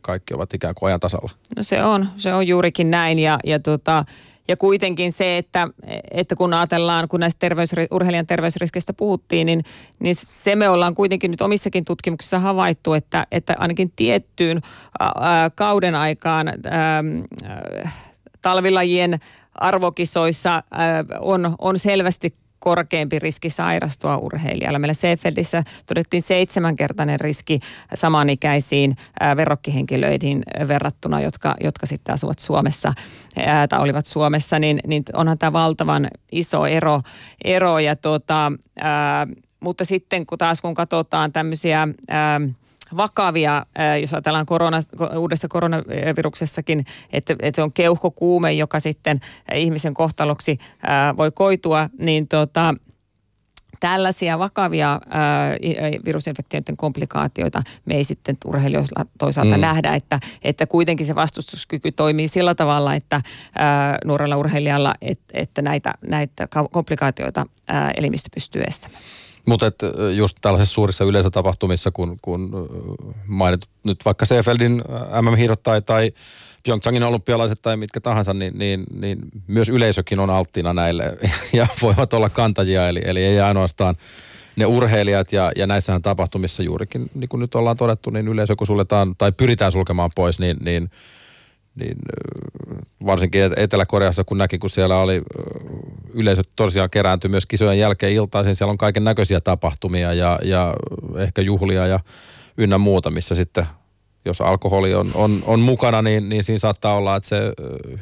kaikki 0.02 0.34
ovat 0.34 0.54
ikään 0.54 0.76
kuin 0.76 0.88
ajan 0.88 1.00
tasalla. 1.00 1.30
No 1.58 1.64
se 1.64 1.84
on, 1.84 2.10
se 2.18 2.34
on 2.34 2.48
juurikin 2.48 2.92
näin 2.92 3.20
ja, 3.20 3.40
ja, 3.46 3.60
tota, 3.60 4.06
ja 4.48 4.58
kuitenkin 4.58 5.12
se, 5.12 5.38
että, 5.38 5.68
että 6.12 6.36
kun 6.36 6.54
ajatellaan, 6.54 7.08
kun 7.08 7.20
näistä 7.20 7.40
terveys, 7.40 7.70
urheilijan 7.92 8.26
terveysriskeistä 8.26 8.94
puhuttiin, 8.94 9.46
niin, 9.46 9.64
niin 10.00 10.16
se 10.16 10.56
me 10.56 10.70
ollaan 10.70 10.96
kuitenkin 10.96 11.32
nyt 11.32 11.42
omissakin 11.42 11.86
tutkimuksissa 11.86 12.40
havaittu, 12.40 12.94
että, 12.94 13.28
että 13.32 13.56
ainakin 13.58 13.92
tiettyyn 13.96 14.62
ää, 15.00 15.50
kauden 15.50 15.96
aikaan 15.96 16.48
ää, 16.48 17.04
talvilajien 18.42 19.20
arvokisoissa 19.56 20.64
ää, 20.72 21.06
on, 21.20 21.56
on 21.60 21.80
selvästi 21.80 22.34
korkeampi 22.60 23.20
riski 23.20 23.50
sairastua 23.50 24.18
urheilijalla. 24.18 24.80
Meillä 24.80 24.94
Seefeldissä 24.94 25.64
todettiin 25.86 26.22
seitsemänkertainen 26.22 27.20
riski 27.20 27.60
samanikäisiin 27.94 28.96
verrokkihenkilöihin 29.36 30.44
verrattuna, 30.68 31.22
jotka, 31.22 31.56
jotka 31.64 31.86
sitten 31.86 32.14
asuvat 32.14 32.40
Suomessa 32.40 32.94
ää, 33.46 33.68
tai 33.68 33.80
olivat 33.80 34.06
Suomessa, 34.06 34.60
niin, 34.60 34.80
niin 34.88 35.04
onhan 35.14 35.38
tämä 35.38 35.54
valtavan 35.54 36.08
iso 36.32 36.66
ero. 36.66 37.02
ero 37.44 37.80
ja 37.80 37.96
tuota, 37.96 38.52
ää, 38.82 39.28
mutta 39.60 39.86
sitten 39.86 40.26
kun 40.26 40.38
taas 40.38 40.62
kun 40.62 40.74
katsotaan 40.74 41.32
tämmöisiä... 41.32 41.88
Ää, 42.10 42.42
vakavia, 42.98 43.66
jos 44.02 44.14
ajatellaan 44.14 44.46
korona, 44.46 44.80
uudessa 45.18 45.48
koronaviruksessakin, 45.48 46.86
että, 47.14 47.36
että 47.42 47.64
on 47.64 47.74
keuhkokuume, 47.74 48.54
joka 48.54 48.80
sitten 48.80 49.20
ihmisen 49.54 49.94
kohtaloksi 49.94 50.58
voi 51.18 51.32
koitua, 51.32 51.90
niin 52.00 52.28
tota, 52.28 52.76
tällaisia 53.80 54.40
vakavia 54.40 55.02
ää, 55.10 55.56
virusinfektioiden 56.06 56.78
komplikaatioita 56.78 57.64
me 57.86 57.96
ei 57.96 58.04
sitten 58.04 58.38
urheilijoilla 58.46 59.06
toisaalta 59.18 59.56
mm. 59.56 59.62
nähdä, 59.62 59.96
että, 59.96 60.20
että 60.44 60.66
kuitenkin 60.66 61.06
se 61.06 61.16
vastustuskyky 61.16 61.92
toimii 61.92 62.28
sillä 62.28 62.56
tavalla, 62.56 62.96
että 62.96 63.22
ää, 63.56 63.98
nuorella 64.06 64.38
urheilijalla, 64.38 64.96
et, 65.02 65.20
että 65.34 65.62
näitä, 65.62 65.94
näitä 66.08 66.48
komplikaatioita 66.72 67.46
ää, 67.68 67.92
elimistö 67.92 68.30
pystyy 68.36 68.62
estämään. 68.62 69.04
Mutta 69.48 69.72
just 70.16 70.38
tällaisissa 70.42 70.74
suurissa 70.74 71.04
yleisötapahtumissa, 71.04 71.92
kun, 71.92 72.18
kun 72.22 72.52
mainit 73.28 73.62
nyt 73.84 74.06
vaikka 74.06 74.26
Seefeldin 74.26 74.84
MM-hiirot 75.22 75.64
tai, 75.64 75.82
tai 75.82 76.12
Pyeongchangin 76.64 77.04
olympialaiset 77.04 77.60
tai 77.62 77.78
mitkä 77.78 78.00
tahansa, 78.00 78.34
niin, 78.34 78.58
niin, 78.58 78.84
niin 79.00 79.20
myös 79.48 79.70
yleisökin 79.70 80.20
on 80.20 80.30
alttina 80.30 80.74
näille 80.74 81.18
ja 81.54 81.68
voivat 81.82 82.14
olla 82.14 82.30
kantajia. 82.30 82.90
Eli, 82.90 83.02
eli 83.06 83.24
ei 83.24 83.40
ainoastaan 83.40 83.96
ne 84.56 84.66
urheilijat 84.66 85.32
ja, 85.32 85.52
ja 85.56 85.68
näissähän 85.68 86.02
tapahtumissa 86.02 86.64
juurikin, 86.64 87.10
niin 87.14 87.30
kuin 87.30 87.42
nyt 87.42 87.56
ollaan 87.56 87.78
todettu, 87.78 88.10
niin 88.10 88.28
yleisö 88.28 88.56
kun 88.56 88.68
suljetaan 88.68 89.16
tai 89.18 89.32
pyritään 89.32 89.72
sulkemaan 89.72 90.12
pois, 90.16 90.40
niin, 90.40 90.58
niin– 90.62 90.90
niin 91.76 91.98
varsinkin 93.06 93.42
Etelä-Koreassa, 93.56 94.24
kun 94.24 94.38
näki, 94.38 94.58
kun 94.58 94.70
siellä 94.70 94.98
oli 94.98 95.22
yleisöt 96.14 96.50
tosiaan 96.56 96.90
kerääntyi 96.90 97.30
myös 97.30 97.46
kisojen 97.46 97.80
jälkeen 97.80 98.14
iltaisin, 98.14 98.56
siellä 98.56 98.72
on 98.72 98.78
kaiken 98.78 99.04
näköisiä 99.04 99.42
tapahtumia 99.42 100.14
ja, 100.14 100.40
ja 100.44 100.76
ehkä 101.18 101.42
juhlia 101.42 101.88
ja 101.88 102.00
ynnä 102.58 102.78
muuta, 102.78 103.10
missä 103.10 103.36
sitten 103.36 103.66
jos 104.26 104.42
alkoholi 104.42 104.94
on, 104.94 105.08
on, 105.16 105.40
on 105.46 105.60
mukana, 105.60 106.02
niin, 106.02 106.30
niin 106.30 106.44
siinä 106.44 106.60
saattaa 106.60 106.96
olla, 106.96 107.16
että 107.16 107.30
se 107.30 107.42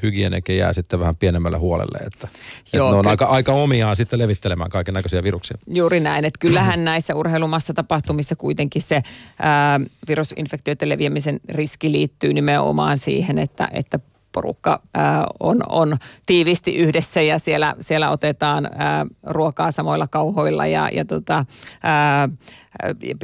hygienikin 0.04 0.58
jää 0.58 0.74
sitten 0.74 1.00
vähän 1.00 1.16
pienemmälle 1.16 1.58
huolelle. 1.58 1.98
Että, 1.98 2.28
Joo, 2.74 2.88
että 2.88 2.96
ne 2.96 3.00
on 3.00 3.08
aika, 3.08 3.26
aika 3.26 3.54
omiaan 3.54 3.96
sitten 3.96 4.20
levittelemään 4.20 4.70
kaiken 4.70 4.94
näköisiä 4.94 5.24
viruksia. 5.24 5.58
Juuri 5.68 6.00
näin, 6.00 6.26
että 6.26 6.40
kyllähän 6.40 6.86
näissä 6.92 7.16
urheilumassa 7.16 7.74
tapahtumissa 7.74 8.36
kuitenkin 8.36 8.82
se 8.82 9.02
ää, 9.40 9.80
virusinfektioiden 10.08 10.90
leviämisen 10.90 11.40
riski 11.50 11.92
liittyy 11.92 12.34
nimenomaan 12.34 12.98
siihen, 12.98 13.40
että, 13.40 13.68
että 13.72 14.00
porukka 14.38 14.82
ää, 14.94 15.26
on, 15.40 15.64
on 15.70 15.98
tiivisti 16.26 16.76
yhdessä 16.76 17.22
ja 17.22 17.40
siellä, 17.40 17.76
siellä 17.80 18.10
otetaan 18.10 18.70
ää, 18.76 19.06
ruokaa 19.24 19.72
samoilla 19.72 20.08
kauhoilla 20.08 20.66
ja, 20.66 20.90
ja 20.94 21.06
tota, 21.06 21.46
ää, 21.84 22.30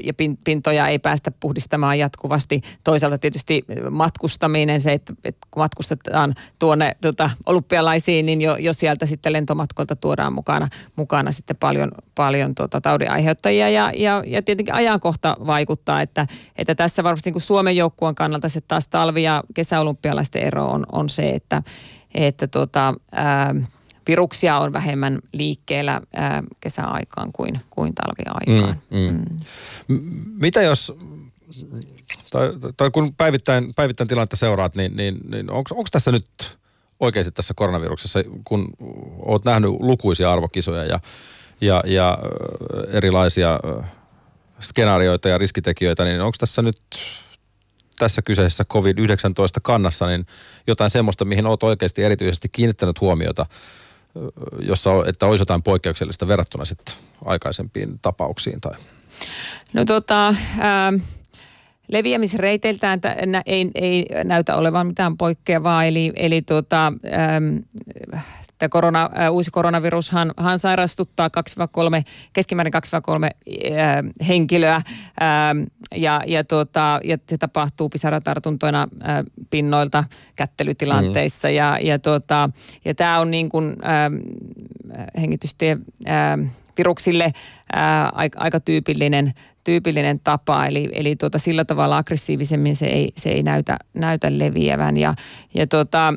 ja 0.04 0.14
pintoja 0.44 0.88
ei 0.88 1.00
päästä 1.00 1.32
puhdistamaan 1.32 2.00
jatkuvasti. 2.00 2.62
Toisaalta 2.84 3.18
tietysti 3.18 3.66
matkustaminen, 3.90 4.82
se, 4.82 4.94
että, 4.94 5.14
että 5.24 5.48
kun 5.52 5.62
matkustetaan 5.62 6.34
tuonne 6.60 6.92
tota, 7.02 7.30
olympialaisiin, 7.46 8.26
niin 8.26 8.42
jo, 8.42 8.56
jo 8.56 8.74
sieltä 8.74 9.06
sitten 9.06 9.34
lentomatkolta 9.34 9.96
tuodaan 9.96 10.34
mukana, 10.34 10.68
mukana 10.96 11.32
sitten 11.32 11.58
paljon, 11.58 11.92
paljon 12.16 12.56
tota, 12.56 12.82
taudin 12.82 13.12
aiheuttajia 13.12 13.70
ja, 13.70 13.92
ja, 13.96 14.24
ja 14.28 14.42
tietenkin 14.42 14.74
ajankohta 14.74 15.38
vaikuttaa, 15.48 16.02
että, 16.02 16.28
että 16.58 16.76
tässä 16.76 17.04
varmasti 17.04 17.28
niin 17.28 17.34
kuin 17.34 17.42
Suomen 17.42 17.78
joukkueen 17.78 18.16
kannalta 18.16 18.50
se 18.50 18.62
taas 18.62 18.88
talvi- 18.88 19.24
ja 19.24 19.44
kesäolympialaisten 19.54 20.44
ero 20.44 20.66
on, 20.66 20.86
on 20.92 21.03
se, 21.10 21.30
että, 21.30 21.64
että 22.14 22.48
tota, 22.48 22.94
ää, 23.12 23.56
viruksia 24.08 24.58
on 24.58 24.74
vähemmän 24.74 25.20
liikkeellä 25.34 26.02
ää, 26.14 26.44
kesäaikaan 26.60 27.32
kuin, 27.34 27.62
kuin 27.70 27.94
talviaikaan. 27.96 28.76
Mm, 28.92 29.00
mm. 29.00 29.26
Mm. 29.88 30.24
Mitä 30.26 30.62
jos, 30.62 30.94
tai, 32.32 32.50
tai 32.78 32.92
kun 32.92 33.16
päivittäin, 33.16 33.74
päivittäin 33.76 34.08
tilannetta 34.08 34.36
seuraat, 34.36 34.76
niin, 34.76 34.96
niin, 34.98 35.20
niin 35.32 35.52
onko 35.52 35.84
tässä 35.92 36.12
nyt 36.12 36.58
oikeasti 37.00 37.32
tässä 37.32 37.54
koronaviruksessa, 37.54 38.20
kun 38.44 38.70
olet 39.20 39.46
nähnyt 39.46 39.72
lukuisia 39.80 40.32
arvokisoja 40.32 40.86
ja, 40.86 41.00
ja, 41.62 41.84
ja 41.86 42.18
erilaisia 42.88 43.60
skenaarioita 44.60 45.30
ja 45.30 45.38
riskitekijöitä, 45.38 46.04
niin 46.04 46.22
onko 46.22 46.36
tässä 46.40 46.62
nyt 46.62 46.82
tässä 48.04 48.22
kyseisessä 48.22 48.66
COVID-19 48.74 49.60
kannassa 49.62 50.08
niin 50.08 50.26
jotain 50.68 50.90
semmoista, 50.90 51.26
mihin 51.26 51.46
olet 51.46 51.64
oikeasti 51.64 52.04
erityisesti 52.04 52.50
kiinnittänyt 52.50 53.02
huomiota– 53.02 53.46
jossa, 54.60 54.92
että 55.08 55.26
olisi 55.26 55.42
jotain 55.42 55.64
poikkeuksellista 55.64 56.28
verrattuna 56.28 56.66
sitten 56.66 56.96
aikaisempiin 57.26 58.00
tapauksiin? 58.02 58.62
Tai? 58.62 58.74
No 59.74 59.86
tota, 59.86 60.36
ää, 60.60 60.94
leviämisreiteiltään 61.88 63.00
ei, 63.46 63.72
ei 63.76 64.06
näytä 64.24 64.56
olevan 64.56 64.88
mitään 64.88 65.18
poikkeavaa, 65.18 65.86
eli, 65.86 66.12
eli 66.16 66.42
tota, 66.42 66.94
ää, 67.12 67.42
Tämä 68.58 68.70
korona, 68.70 69.10
uusi 69.32 69.52
koronavirushan 69.52 70.32
hän 70.38 70.60
sairastuttaa 70.60 71.28
2-3, 71.28 71.32
keskimäärin 72.34 72.74
2-3 72.74 73.78
ää, 73.78 74.04
henkilöä 74.28 74.82
ää, 75.20 75.56
ja, 75.96 76.22
ja, 76.28 76.44
tuota, 76.44 77.00
ja 77.04 77.18
se 77.30 77.38
tapahtuu 77.38 77.90
pisaratartuntoina 77.90 78.88
ää, 79.04 79.24
pinnoilta 79.50 80.04
kättelytilanteissa 80.36 81.48
mm. 81.48 81.54
ja, 81.54 81.80
ja, 81.82 82.00
tuota, 82.00 82.50
ja 82.86 82.96
tämä 82.96 83.20
on 83.20 83.32
niin 83.32 83.50
kuin 83.50 83.76
ää, 83.82 84.12
hengitystie 85.22 85.78
ää, 86.06 86.38
viruksille 86.78 87.32
ää, 87.74 88.10
aika, 88.10 88.40
aika 88.40 88.60
tyypillinen, 88.60 89.34
tyypillinen 89.64 90.20
tapa, 90.20 90.66
eli, 90.66 90.90
eli 90.94 91.16
tuota, 91.16 91.40
sillä 91.40 91.66
tavalla 91.66 91.98
aggressiivisemmin 91.98 92.76
se 92.76 92.86
ei, 92.86 93.12
se 93.18 93.30
ei 93.30 93.44
näytä, 93.44 93.78
näytä 93.94 94.40
leviävän. 94.40 94.98
Ja, 94.98 95.14
ja 95.54 95.68
tuota, 95.68 96.14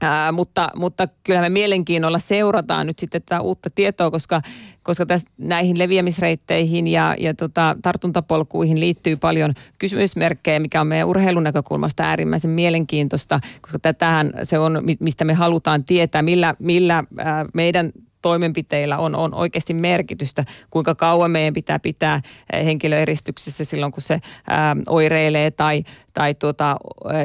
Ää, 0.00 0.32
mutta, 0.32 0.68
mutta 0.76 1.08
kyllä 1.24 1.40
me 1.40 1.48
mielenkiinnolla 1.48 2.18
seurataan 2.18 2.86
nyt 2.86 2.98
sitten 2.98 3.22
tätä 3.22 3.40
uutta 3.40 3.70
tietoa, 3.70 4.10
koska, 4.10 4.40
koska 4.82 5.06
täs, 5.06 5.24
näihin 5.38 5.78
leviämisreitteihin 5.78 6.86
ja, 6.86 7.14
ja 7.18 7.34
tota, 7.34 7.76
tartuntapolkuihin 7.82 8.80
liittyy 8.80 9.16
paljon 9.16 9.54
kysymysmerkkejä, 9.78 10.60
mikä 10.60 10.80
on 10.80 10.86
meidän 10.86 11.08
urheilun 11.08 11.42
näkökulmasta 11.42 12.02
äärimmäisen 12.02 12.50
mielenkiintoista, 12.50 13.40
koska 13.60 13.78
tätähän 13.78 14.32
se 14.42 14.58
on, 14.58 14.82
mistä 15.00 15.24
me 15.24 15.34
halutaan 15.34 15.84
tietää, 15.84 16.22
millä, 16.22 16.54
millä 16.58 17.04
ää, 17.18 17.46
meidän 17.54 17.92
toimenpiteillä 18.22 18.98
on, 18.98 19.14
on 19.14 19.34
oikeasti 19.34 19.74
merkitystä, 19.74 20.44
kuinka 20.70 20.94
kauan 20.94 21.30
meidän 21.30 21.54
pitää 21.54 21.78
pitää 21.78 22.20
henkilöeristyksessä 22.64 23.64
silloin, 23.64 23.92
kun 23.92 24.02
se 24.02 24.20
ää, 24.46 24.76
oireilee 24.88 25.50
tai, 25.50 25.84
tai 26.14 26.34
tuota, 26.34 26.76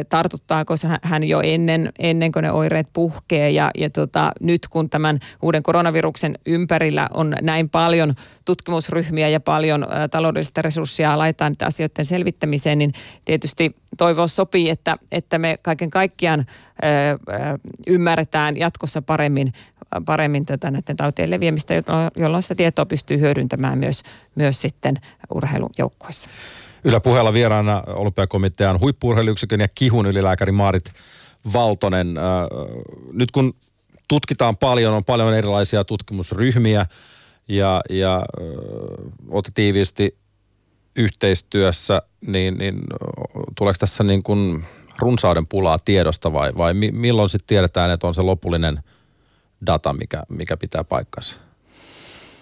tartuttaako 0.10 0.78
se 0.78 0.88
hän 1.02 1.24
jo 1.24 1.42
ennen, 1.44 1.90
ennen 2.00 2.32
kuin 2.32 2.44
ne 2.44 2.52
oireet 2.52 2.88
puhkee. 2.94 3.50
Ja, 3.50 3.72
ja 3.78 3.90
tuota, 3.90 4.32
nyt 4.42 4.68
kun 4.68 4.90
tämän 4.90 5.20
uuden 5.42 5.64
koronaviruksen 5.64 6.36
ympärillä 6.46 7.10
on 7.14 7.36
näin 7.42 7.70
paljon 7.70 8.14
tutkimusryhmiä 8.46 9.30
ja 9.30 9.40
paljon 9.40 9.88
taloudellista 10.12 10.62
resurssia 10.62 11.18
laitetaan 11.18 11.52
niitä 11.52 11.66
asioiden 11.66 12.06
selvittämiseen, 12.06 12.78
niin 12.78 12.94
tietysti 13.26 13.76
toivoa 13.98 14.28
sopii, 14.28 14.70
että, 14.70 14.98
että 15.12 15.40
me 15.40 15.58
kaiken 15.62 15.90
kaikkiaan 15.90 16.46
ää, 16.82 17.18
ymmärretään 17.88 18.58
jatkossa 18.58 19.02
paremmin, 19.02 19.54
paremmin 20.06 20.46
tätä 20.46 20.72
näiden 20.72 20.96
tautien 20.96 21.32
leviämistä, 21.32 21.74
jolloin 22.16 22.44
sitä 22.44 22.56
tietoa 22.56 22.86
pystyy 22.86 23.20
hyödyntämään 23.20 23.78
myös, 23.78 24.04
myös 24.36 24.62
sitten 24.62 24.96
urheilujoukkoissa. 26.86 26.90
Yläpuheella 26.90 27.34
vieraana 27.34 27.84
olympiakomitean 27.88 28.80
huippuurheiluyksikön 28.80 29.60
ja 29.60 29.68
kihun 29.68 30.06
ylilääkäri 30.06 30.52
Maarit 30.52 30.94
Valtonen. 31.54 32.16
Nyt 33.14 33.32
kun 33.32 33.54
tutkitaan 34.08 34.58
paljon, 34.58 34.94
on 34.94 35.06
paljon 35.06 35.34
erilaisia 35.34 35.84
tutkimusryhmiä 35.84 36.86
ja, 37.48 37.82
ja 37.90 38.26
olette 39.30 39.52
tiiviisti 39.56 40.18
yhteistyössä, 40.96 42.02
niin, 42.28 42.58
niin 42.58 42.82
tuleeko 43.58 43.78
tässä 43.80 44.04
niin 44.04 44.24
kuin 44.24 44.66
runsauden 45.00 45.48
pulaa 45.48 45.80
tiedosta 45.80 46.34
vai, 46.34 46.52
vai 46.58 46.74
milloin 46.74 47.30
sitten 47.30 47.48
tiedetään, 47.48 47.92
että 47.92 48.08
on 48.08 48.16
se 48.16 48.22
lopullinen– 48.22 48.80
data, 49.66 49.94
mikä, 49.94 50.24
mikä 50.30 50.58
pitää 50.58 50.84
paikkansa. 50.84 51.36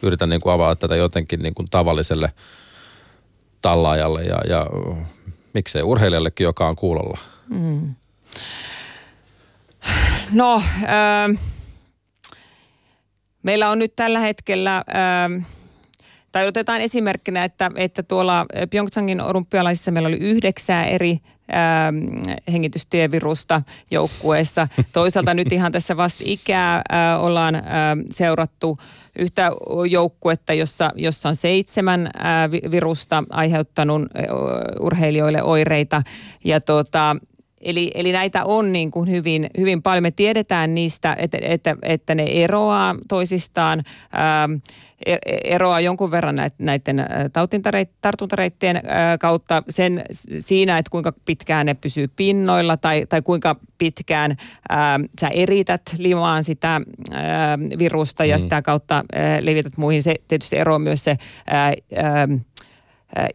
Yritän 0.01 0.29
niin 0.29 0.41
kuin 0.41 0.53
avata 0.53 0.75
tätä 0.75 0.95
jotenkin 0.95 1.39
niin 1.39 1.53
kuin 1.53 1.67
tavalliselle 1.71 2.31
tallaajalle 3.63 4.23
ja, 4.23 4.37
ja 4.49 4.67
miksei 5.53 5.83
urheilijallekin, 5.83 6.45
joka 6.45 6.67
on 6.67 6.75
kuulolla. 6.75 7.17
Mm. 7.49 7.95
No, 10.31 10.61
äh, 10.83 11.39
meillä 13.43 13.69
on 13.69 13.79
nyt 13.79 13.95
tällä 13.95 14.19
hetkellä, 14.19 14.77
äh, 14.77 15.47
tai 16.31 16.47
otetaan 16.47 16.81
esimerkkinä, 16.81 17.43
että, 17.43 17.71
että 17.75 18.03
tuolla 18.03 18.45
Pyeongchangin 18.69 19.21
olympialaisissa 19.21 19.91
meillä 19.91 20.07
oli 20.07 20.17
yhdeksää 20.17 20.85
eri 20.85 21.17
Ähm, 21.53 22.21
hengitystievirusta 22.51 23.61
joukkueessa. 23.91 24.67
Toisaalta 24.93 25.33
nyt 25.33 25.51
ihan 25.51 25.71
tässä 25.71 25.97
vasta 25.97 26.23
ikää 26.27 26.75
äh, 26.75 27.23
ollaan 27.23 27.55
äh, 27.55 27.61
seurattu 28.09 28.77
yhtä 29.19 29.51
joukkuetta, 29.89 30.53
jossa, 30.53 30.91
jossa 30.95 31.29
on 31.29 31.35
seitsemän 31.35 32.07
äh, 32.07 32.71
virusta 32.71 33.23
aiheuttanut 33.29 34.01
urheilijoille 34.79 35.43
oireita. 35.43 36.03
Ja 36.43 36.61
tuota, 36.61 37.15
Eli, 37.63 37.91
eli 37.95 38.11
näitä 38.11 38.45
on 38.45 38.71
niin 38.71 38.91
kuin 38.91 39.09
hyvin, 39.09 39.49
hyvin 39.57 39.81
paljon. 39.81 40.03
Me 40.03 40.11
tiedetään 40.11 40.75
niistä, 40.75 41.15
että, 41.19 41.37
että, 41.41 41.75
että 41.81 42.15
ne 42.15 42.23
eroaa 42.23 42.95
toisistaan, 43.07 43.83
ää, 44.11 44.43
ähm, 44.43 44.53
e, 45.05 45.17
eroaa 45.43 45.79
jonkun 45.79 46.11
verran 46.11 46.35
näiden 46.59 46.99
äh, 46.99 47.07
tartuntareittien 48.01 48.75
äh, 48.75 48.83
kautta 49.19 49.63
sen, 49.69 50.03
siinä, 50.37 50.77
että 50.77 50.89
kuinka 50.89 51.13
pitkään 51.25 51.65
ne 51.65 51.73
pysyy 51.73 52.07
pinnoilla 52.07 52.77
tai, 52.77 53.05
tai 53.09 53.21
kuinka 53.21 53.55
pitkään 53.77 54.35
ää, 54.69 54.93
ähm, 54.93 55.03
sä 55.21 55.27
erität 55.27 55.81
limaan 55.97 56.43
sitä 56.43 56.81
ää, 57.11 57.53
ähm, 57.53 57.61
virusta 57.79 58.25
ja 58.25 58.37
mm. 58.37 58.41
sitä 58.41 58.61
kautta 58.61 58.95
ää, 58.95 59.35
äh, 59.35 59.41
levität 59.41 59.77
muihin. 59.77 60.03
Se 60.03 60.15
tietysti 60.27 60.57
eroaa 60.57 60.79
myös 60.79 61.03
se 61.03 61.17
ää, 61.47 61.73
ää, 61.95 62.27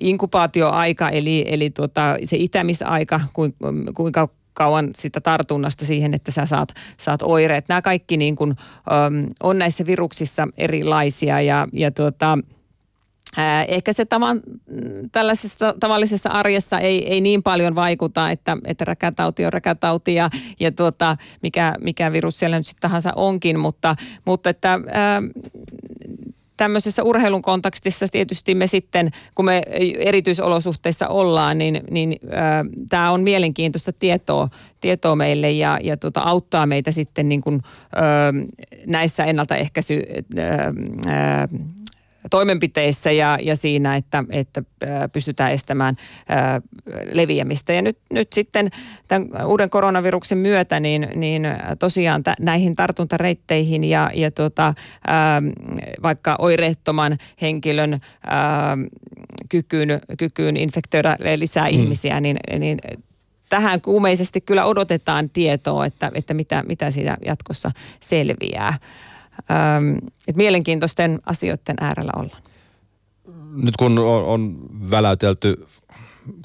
inkubaatioaika, 0.01 1.09
eli, 1.09 1.45
eli 1.49 1.71
tuota, 1.71 2.17
se 2.25 2.37
itämisaika, 2.37 3.21
kuinka 3.95 4.29
kauan 4.53 4.91
sitä 4.95 5.21
tartunnasta 5.21 5.85
siihen, 5.85 6.15
että 6.15 6.31
sä 6.31 6.47
saat, 6.47 6.69
saat 6.97 7.23
oireet. 7.23 7.69
Nämä 7.69 7.83
kaikki 7.83 8.17
niin 8.17 8.37
kuin, 8.37 8.55
on 9.43 9.59
näissä 9.59 9.87
viruksissa 9.87 10.49
erilaisia 10.57 11.41
ja, 11.41 11.69
ja 11.73 11.91
tuota, 11.91 12.39
ehkä 13.69 13.93
se 13.93 14.05
tavan, 14.05 14.41
tällaisessa 15.13 15.75
tavallisessa 15.81 16.29
arjessa 16.29 16.79
ei, 16.79 17.13
ei 17.13 17.21
niin 17.21 17.43
paljon 17.43 17.75
vaikuta, 17.75 18.31
että, 18.31 18.57
että 18.65 18.85
räkätauti 18.85 19.47
on 19.47 19.53
räkätauti 19.53 20.15
ja, 20.15 20.31
ja 20.61 20.73
tuota, 20.73 21.17
mikä, 21.43 21.75
mikä 21.81 22.13
virus 22.13 22.39
siellä 22.39 22.59
nyt 22.59 22.67
sitten 22.67 22.91
tahansa 22.91 23.13
onkin, 23.17 23.59
mutta, 23.59 23.97
mutta 24.25 24.51
että, 24.51 24.81
ää, 24.93 25.23
tämmöisessä 26.59 27.03
urheilun 27.03 27.43
kontekstissa 27.43 28.07
tietysti 28.13 28.55
me 28.55 28.67
sitten, 28.67 29.11
kun 29.35 29.45
me 29.45 29.63
erityisolosuhteissa 29.99 31.09
ollaan, 31.09 31.59
niin, 31.59 31.81
niin 31.91 32.17
äh, 32.25 32.39
tämä 32.89 33.11
on 33.11 33.23
mielenkiintoista 33.23 33.93
tietoa, 33.93 34.49
tietoa 34.81 35.17
meille 35.17 35.51
ja, 35.51 35.79
ja 35.83 35.97
tota, 35.97 36.21
auttaa 36.21 36.67
meitä 36.67 36.93
sitten 36.93 37.29
niin 37.29 37.41
kuin, 37.41 37.63
äh, 37.97 38.63
näissä 38.87 39.25
ennaltaehkäisy... 39.25 40.03
Äh, 40.39 40.45
äh, 41.07 41.49
toimenpiteissä 42.31 43.11
ja, 43.11 43.39
ja 43.43 43.57
siinä, 43.57 43.97
että, 43.97 44.25
että 44.31 44.63
pystytään 45.13 45.53
estämään 45.53 45.97
ää, 46.29 46.61
leviämistä. 47.13 47.73
Ja 47.73 47.83
nyt, 47.83 47.99
nyt 48.13 48.33
sitten 48.33 48.69
tämän 49.09 49.47
uuden 49.47 49.71
koronaviruksen 49.71 50.39
myötä, 50.39 50.81
niin, 50.81 51.09
niin 51.15 51.49
tosiaan 51.79 52.23
t- 52.23 52.41
näihin 52.41 52.75
tartuntareitteihin 52.75 53.85
ja, 53.85 54.11
ja 54.15 54.31
tota, 54.31 54.75
ää, 55.07 55.43
vaikka 56.03 56.37
oireettoman 56.39 57.19
henkilön 57.41 58.01
ää, 58.27 58.79
kykyyn, 59.49 60.01
kykyyn 60.19 60.57
infektoida 60.57 61.17
lisää 61.37 61.65
mm. 61.65 61.79
ihmisiä, 61.79 62.21
niin, 62.21 62.37
niin 62.59 62.79
tähän 63.49 63.81
kuumeisesti 63.81 64.41
kyllä 64.41 64.65
odotetaan 64.65 65.31
tietoa, 65.31 65.87
että, 65.87 66.11
että 66.15 66.35
mitä, 66.35 66.63
mitä 66.67 66.91
siitä 66.91 67.17
jatkossa 67.25 67.71
selviää. 68.01 68.75
Ähm, 69.51 69.97
että 69.97 70.37
mielenkiintoisten 70.37 71.19
asioiden 71.27 71.77
äärellä 71.81 72.13
ollaan. 72.17 72.43
Nyt 73.63 73.77
kun 73.77 73.99
on, 73.99 74.25
on 74.25 74.59
väläytelty 74.91 75.67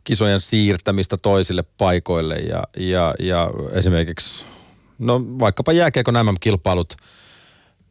kisojen 0.04 0.41
siirtämistä 0.41 1.18
toisille 1.22 1.64
paikoille 1.78 2.36
ja, 2.36 2.64
ja, 2.78 3.16
ja 3.20 3.50
esimerkiksi, 3.72 4.46
no 5.00 5.26
vaikkapa 5.39 5.72
jääkeekö 5.72 6.12
nämä 6.12 6.34
kilpailut 6.39 6.98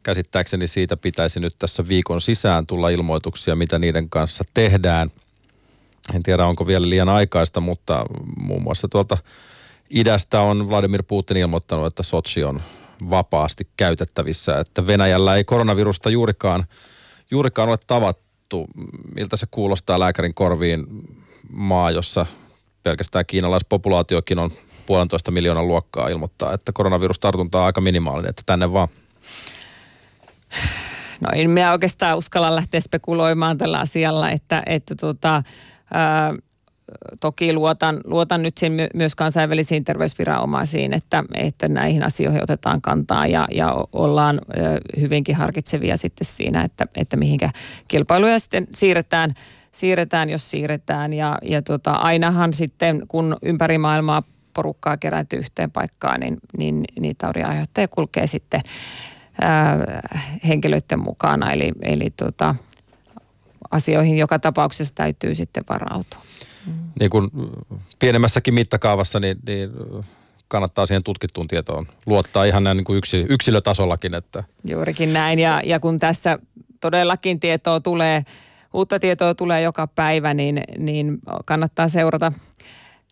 käsittääkseni 0.03 0.67
siitä 0.67 0.97
pitäisi 0.97 1.39
nyt 1.39 1.55
tässä 1.59 1.87
viikon 1.87 2.21
sisään 2.21 2.67
tulla 2.67 2.89
ilmoituksia, 2.89 3.55
mitä 3.55 3.79
niiden 3.79 4.09
kanssa 4.09 4.43
tehdään. 4.53 5.11
En 6.15 6.23
tiedä, 6.23 6.45
onko 6.45 6.67
vielä 6.67 6.89
liian 6.89 7.09
aikaista, 7.09 7.59
mutta 7.59 8.05
muun 8.37 8.63
muassa 8.63 8.87
tuolta 8.87 9.17
idästä 9.89 10.41
on 10.41 10.69
Vladimir 10.69 11.03
Putin 11.07 11.37
ilmoittanut, 11.37 11.85
että 11.87 12.03
Sochi 12.03 12.43
on 12.43 12.61
vapaasti 13.09 13.67
käytettävissä, 13.77 14.59
että 14.59 14.87
Venäjällä 14.87 15.35
ei 15.35 15.43
koronavirusta 15.43 16.09
juurikaan, 16.09 16.65
juurikaan 17.31 17.69
ole 17.69 17.77
tavattu. 17.87 18.67
Miltä 19.15 19.37
se 19.37 19.45
kuulostaa 19.51 19.99
lääkärin 19.99 20.33
korviin 20.33 20.85
maa, 21.49 21.91
jossa 21.91 22.25
pelkästään 22.83 23.25
kiinalaispopulaatiokin 23.25 24.39
on 24.39 24.51
puolentoista 24.85 25.31
miljoonan 25.31 25.67
luokkaa 25.67 26.07
ilmoittaa, 26.07 26.53
että 26.53 26.71
koronavirustartunta 26.73 27.59
on 27.59 27.65
aika 27.65 27.81
minimaalinen, 27.81 28.29
että 28.29 28.43
tänne 28.45 28.73
vaan. 28.73 28.87
No 31.21 31.29
en 31.33 31.49
minä 31.49 31.71
oikeastaan 31.71 32.17
uskalla 32.17 32.55
lähteä 32.55 32.79
spekuloimaan 32.79 33.57
tällä 33.57 33.79
asialla, 33.79 34.29
että, 34.29 34.63
että 34.65 34.95
tota, 34.95 35.43
ää, 35.93 36.33
toki 37.21 37.53
luotan, 37.53 38.01
luotan 38.05 38.43
nyt 38.43 38.57
sen 38.57 38.71
my, 38.71 38.87
myös 38.93 39.15
kansainvälisiin 39.15 39.83
terveysviranomaisiin, 39.83 40.93
että, 40.93 41.23
että 41.33 41.67
näihin 41.67 42.03
asioihin 42.03 42.43
otetaan 42.43 42.81
kantaa 42.81 43.27
ja, 43.27 43.47
ja 43.51 43.85
ollaan 43.93 44.41
hyvinkin 44.99 45.35
harkitsevia 45.35 45.97
sitten 45.97 46.25
siinä, 46.25 46.63
että, 46.63 46.87
että 46.95 47.17
mihinkä 47.17 47.49
kilpailuja 47.87 48.39
sitten 48.39 48.67
siirretään, 48.71 49.33
siirretään 49.71 50.29
jos 50.29 50.51
siirretään. 50.51 51.13
Ja, 51.13 51.37
ja 51.41 51.61
tota, 51.61 51.91
ainahan 51.91 52.53
sitten, 52.53 53.03
kun 53.07 53.37
ympäri 53.41 53.77
maailmaa 53.77 54.23
porukkaa 54.53 54.97
kerääntyy 54.97 55.39
yhteen 55.39 55.71
paikkaan, 55.71 56.19
niin, 56.19 56.37
niin, 56.57 56.83
niin 56.99 57.15
tauriaiheuttajia 57.17 57.87
kulkee 57.87 58.27
sitten 58.27 58.61
ää, 59.41 59.77
henkilöiden 60.47 60.99
mukana. 60.99 61.51
Eli, 61.51 61.71
eli 61.81 62.09
tota, 62.09 62.55
asioihin 63.71 64.17
joka 64.17 64.39
tapauksessa 64.39 64.95
täytyy 64.95 65.35
sitten 65.35 65.63
varautua. 65.69 66.21
Mm. 66.95 66.99
Niin 66.99 67.09
kuin 67.09 67.31
pienemmässäkin 67.99 68.53
mittakaavassa, 68.53 69.19
niin, 69.19 69.37
niin 69.47 69.69
kannattaa 70.47 70.85
siihen 70.85 71.03
tutkittuun 71.03 71.47
tietoon 71.47 71.87
luottaa 72.05 72.45
ihan 72.45 72.63
näin 72.63 72.77
niin 72.77 72.85
kuin 72.85 72.97
yksi, 72.97 73.25
yksilötasollakin. 73.29 74.13
Että. 74.13 74.43
Juurikin 74.63 75.13
näin 75.13 75.39
ja, 75.39 75.61
ja 75.65 75.79
kun 75.79 75.99
tässä 75.99 76.39
todellakin 76.79 77.39
tietoa 77.39 77.79
tulee, 77.79 78.23
uutta 78.73 78.99
tietoa 78.99 79.35
tulee 79.35 79.61
joka 79.61 79.87
päivä, 79.87 80.33
niin, 80.33 80.61
niin 80.77 81.19
kannattaa 81.45 81.89
seurata 81.89 82.31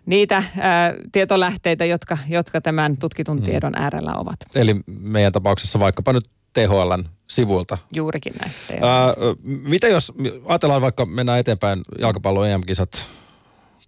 niitä 0.05 0.43
ää, 0.59 0.93
tietolähteitä, 1.11 1.85
jotka, 1.85 2.17
jotka 2.29 2.61
tämän 2.61 2.97
tutkitun 2.97 3.37
hmm. 3.37 3.45
tiedon 3.45 3.73
äärellä 3.75 4.15
ovat. 4.15 4.39
Eli 4.55 4.75
meidän 4.85 5.31
tapauksessa 5.31 5.79
vaikkapa 5.79 6.13
nyt 6.13 6.25
THLn 6.53 7.03
sivuilta. 7.29 7.77
Juurikin 7.93 8.33
näin. 8.39 8.83
Ää, 8.83 9.13
mitä 9.43 9.87
jos, 9.87 10.13
ajatellaan 10.45 10.81
vaikka 10.81 11.05
mennään 11.05 11.39
eteenpäin 11.39 11.81
jalkapallon 11.99 12.47
EM-kisat 12.47 13.09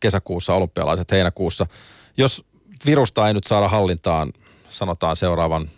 kesäkuussa, 0.03 0.53
olympialaiset 0.53 1.11
heinäkuussa. 1.11 1.65
Jos 2.17 2.45
virusta 2.85 3.27
ei 3.27 3.33
nyt 3.33 3.43
saada 3.43 3.67
hallintaan, 3.67 4.33
sanotaan 4.69 5.15
seuraavan 5.15 5.69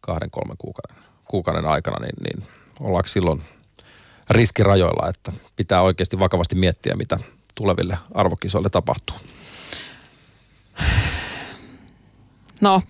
kahden, 0.00 0.30
kolmen 0.30 0.56
kuukauden, 0.58 0.96
kuukauden 1.24 1.66
aikana, 1.66 2.06
niin, 2.06 2.16
niin 2.24 2.48
ollaanko 2.80 3.08
silloin 3.08 3.42
riskirajoilla, 4.30 5.08
että 5.08 5.32
pitää 5.56 5.82
oikeasti 5.82 6.20
vakavasti 6.20 6.54
miettiä, 6.54 6.94
mitä 6.94 7.18
tuleville 7.54 7.98
arvokisoille 8.14 8.70
tapahtuu? 8.70 9.16
No, 12.60 12.82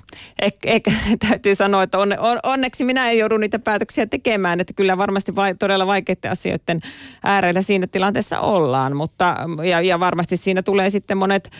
ehkä, 0.43 0.71
ehkä 0.71 0.93
täytyy 1.29 1.55
sanoa, 1.55 1.83
että 1.83 1.99
on, 1.99 2.15
on, 2.19 2.39
onneksi 2.43 2.85
minä 2.85 3.11
en 3.11 3.19
joudu 3.19 3.37
niitä 3.37 3.59
päätöksiä 3.59 4.07
tekemään, 4.07 4.61
että 4.61 4.73
kyllä 4.73 4.99
varmasti 4.99 5.37
vai, 5.37 5.55
todella 5.55 5.87
vaikeiden 5.87 6.31
asioiden 6.31 6.81
äärellä 7.25 7.63
siinä 7.63 7.87
tilanteessa 7.87 8.41
ollaan, 8.41 8.97
mutta 8.97 9.37
ja, 9.65 9.81
ja 9.81 10.01
varmasti 10.01 10.37
siinä 10.37 10.63
tulee 10.63 10.91
sitten 10.91 11.19
monet 11.19 11.51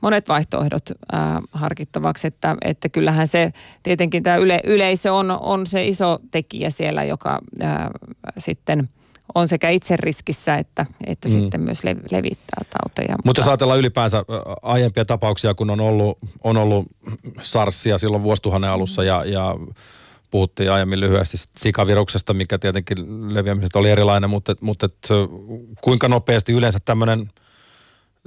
monet 0.00 0.28
vaihtoehdot 0.28 0.90
ää, 1.12 1.40
harkittavaksi, 1.52 2.26
että, 2.26 2.56
että 2.64 2.88
kyllähän 2.88 3.28
se 3.28 3.52
tietenkin 3.82 4.22
tämä 4.22 4.36
yle, 4.36 4.60
yleisö 4.64 5.14
on, 5.14 5.30
on 5.30 5.66
se 5.66 5.84
iso 5.84 6.18
tekijä 6.30 6.70
siellä, 6.70 7.04
joka 7.04 7.38
ää, 7.60 7.90
sitten– 8.38 8.88
on 9.34 9.48
sekä 9.48 9.70
itse 9.70 9.96
riskissä 9.96 10.54
että, 10.54 10.86
että 11.06 11.28
mm. 11.28 11.32
sitten 11.32 11.60
myös 11.60 11.84
levittää 11.84 12.64
tauteja. 12.70 13.12
Mutta, 13.12 13.22
mutta 13.24 13.40
jos 13.40 13.48
ajatellaan 13.48 13.78
ylipäänsä 13.78 14.24
aiempia 14.62 15.04
tapauksia, 15.04 15.54
kun 15.54 15.70
on 15.70 15.80
ollut, 15.80 16.18
on 16.44 16.56
ollut 16.56 16.86
SARSia 17.42 17.98
silloin 17.98 18.22
vuosituhannen 18.22 18.70
alussa 18.70 19.04
ja, 19.04 19.24
ja 19.24 19.54
puhuttiin 20.30 20.72
aiemmin 20.72 21.00
lyhyesti 21.00 21.36
sikaviruksesta, 21.56 22.32
mikä 22.32 22.58
tietenkin 22.58 22.96
leviämiset 23.34 23.76
oli 23.76 23.90
erilainen, 23.90 24.30
mutta, 24.30 24.54
mutta 24.60 24.86
et, 24.86 25.08
kuinka 25.80 26.08
nopeasti 26.08 26.52
yleensä 26.52 26.78
tämmöinen 26.84 27.30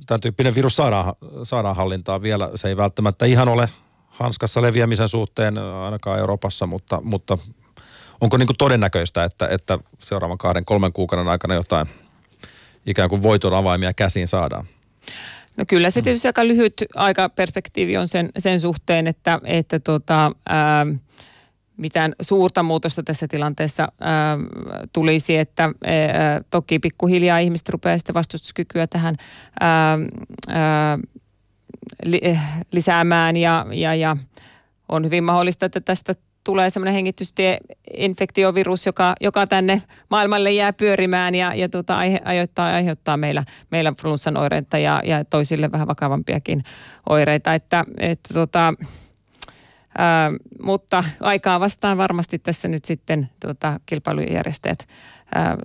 tämän 0.05 0.21
tyyppinen 0.21 0.55
virus 0.55 0.75
saadaan, 0.75 1.13
saadaan 1.43 1.75
hallintaan 1.75 2.21
vielä. 2.21 2.51
Se 2.55 2.67
ei 2.67 2.77
välttämättä 2.77 3.25
ihan 3.25 3.49
ole 3.49 3.69
hanskassa 4.07 4.61
leviämisen 4.61 5.09
suhteen 5.09 5.57
ainakaan 5.57 6.19
Euroopassa, 6.19 6.65
mutta, 6.65 7.01
mutta 7.03 7.37
onko 8.21 8.37
niin 8.37 8.47
kuin 8.47 8.57
todennäköistä, 8.57 9.23
että, 9.23 9.47
että 9.47 9.79
seuraavan 9.99 10.37
kahden, 10.37 10.65
kolmen 10.65 10.93
kuukauden 10.93 11.27
aikana 11.27 11.53
jotain 11.53 11.87
ikään 12.85 13.09
kuin 13.09 13.23
voiton 13.23 13.53
avaimia 13.53 13.93
käsiin 13.93 14.27
saadaan? 14.27 14.65
No 15.57 15.65
kyllä 15.67 15.89
se 15.89 16.01
tietysti 16.01 16.27
aika 16.27 16.47
lyhyt 16.47 16.73
aikaperspektiivi 16.95 17.97
on 17.97 18.07
sen, 18.07 18.29
sen 18.37 18.59
suhteen, 18.59 19.07
että, 19.07 19.39
että 19.43 19.79
tota, 19.79 20.31
ää, 20.49 20.85
mitään 21.77 22.13
suurta 22.21 22.63
muutosta 22.63 23.03
tässä 23.03 23.27
tilanteessa 23.27 23.87
ää, 23.99 24.37
tulisi, 24.93 25.37
että 25.37 25.63
ää, 25.63 26.41
toki 26.49 26.79
pikkuhiljaa 26.79 27.39
ihmiset 27.39 27.69
rupeaa 27.69 27.97
sitten 27.97 28.13
vastustuskykyä 28.13 28.87
tähän 28.87 29.15
ää, 29.59 29.97
ää, 30.47 30.99
li, 32.05 32.21
lisäämään 32.71 33.37
ja, 33.37 33.65
ja, 33.71 33.95
ja 33.95 34.17
on 34.89 35.05
hyvin 35.05 35.23
mahdollista, 35.23 35.65
että 35.65 35.81
tästä 35.81 36.15
tulee 36.43 36.69
semmoinen 36.69 36.93
hengitystieinfektiovirus, 36.93 38.85
joka, 38.85 39.15
joka 39.21 39.47
tänne 39.47 39.81
maailmalle 40.09 40.51
jää 40.51 40.73
pyörimään 40.73 41.35
ja, 41.35 41.53
ja 41.55 41.69
tota, 41.69 41.97
aiheuttaa, 42.25 42.65
aiheuttaa 42.65 43.17
meillä, 43.17 43.43
meillä 43.71 43.93
flunssan 44.01 44.37
oireita 44.37 44.77
ja, 44.77 45.01
ja 45.05 45.25
toisille 45.25 45.71
vähän 45.71 45.87
vakavampiakin 45.87 46.63
oireita. 47.09 47.53
Että, 47.53 47.85
että 47.99 48.33
tota, 48.33 48.73
ää, 49.97 50.31
mutta 50.63 51.03
aikaa 51.19 51.59
vastaan 51.59 51.97
varmasti 51.97 52.39
tässä 52.39 52.67
nyt 52.67 52.85
sitten 52.85 53.29
tota, 53.39 53.79
kilpailujärjestäjät 53.85 54.87
ää, 55.35 55.57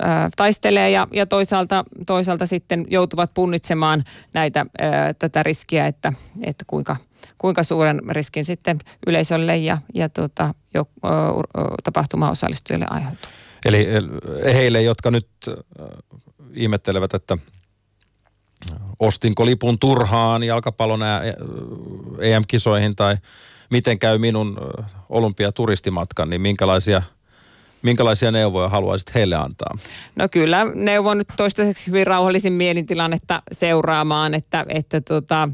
ää, 0.00 0.30
taistelee 0.36 0.90
ja, 0.90 1.08
ja 1.12 1.26
toisaalta, 1.26 1.84
toisaalta 2.06 2.46
sitten 2.46 2.84
joutuvat 2.88 3.34
punnitsemaan 3.34 4.04
näitä, 4.32 4.66
ää, 4.78 5.14
tätä 5.14 5.42
riskiä, 5.42 5.86
että, 5.86 6.12
että 6.42 6.64
kuinka– 6.66 6.96
kuinka 7.38 7.62
suuren 7.62 8.00
riskin 8.10 8.44
sitten 8.44 8.78
yleisölle 9.06 9.56
ja, 9.56 9.78
ja 9.94 10.08
tuota, 10.08 10.54
jo, 10.74 10.86
ö, 11.04 11.08
tapahtuma 11.84 12.30
osallistujille 12.30 12.86
aiheutuu. 12.90 13.30
Eli 13.64 13.86
heille, 14.44 14.82
jotka 14.82 15.10
nyt 15.10 15.28
ihmettelevät, 16.54 17.14
että 17.14 17.38
ostinko 19.00 19.46
lipun 19.46 19.78
turhaan 19.78 20.42
jalkapallon 20.42 21.00
EM-kisoihin 22.20 22.96
tai 22.96 23.16
miten 23.70 23.98
käy 23.98 24.18
minun 24.18 24.56
olympiaturistimatkan, 25.08 26.30
niin 26.30 26.40
minkälaisia– 26.40 27.02
Minkälaisia 27.84 28.30
neuvoja 28.30 28.68
haluaisit 28.68 29.14
heille 29.14 29.36
antaa? 29.36 29.76
No 30.16 30.26
kyllä 30.32 30.66
neuvon 30.74 31.18
nyt 31.18 31.28
toistaiseksi 31.36 31.86
hyvin 31.86 32.06
rauhallisin 32.06 32.52
mielintilannetta 32.52 33.42
seuraamaan, 33.52 34.34
että, 34.34 34.66
että 34.68 35.00
tota, 35.00 35.48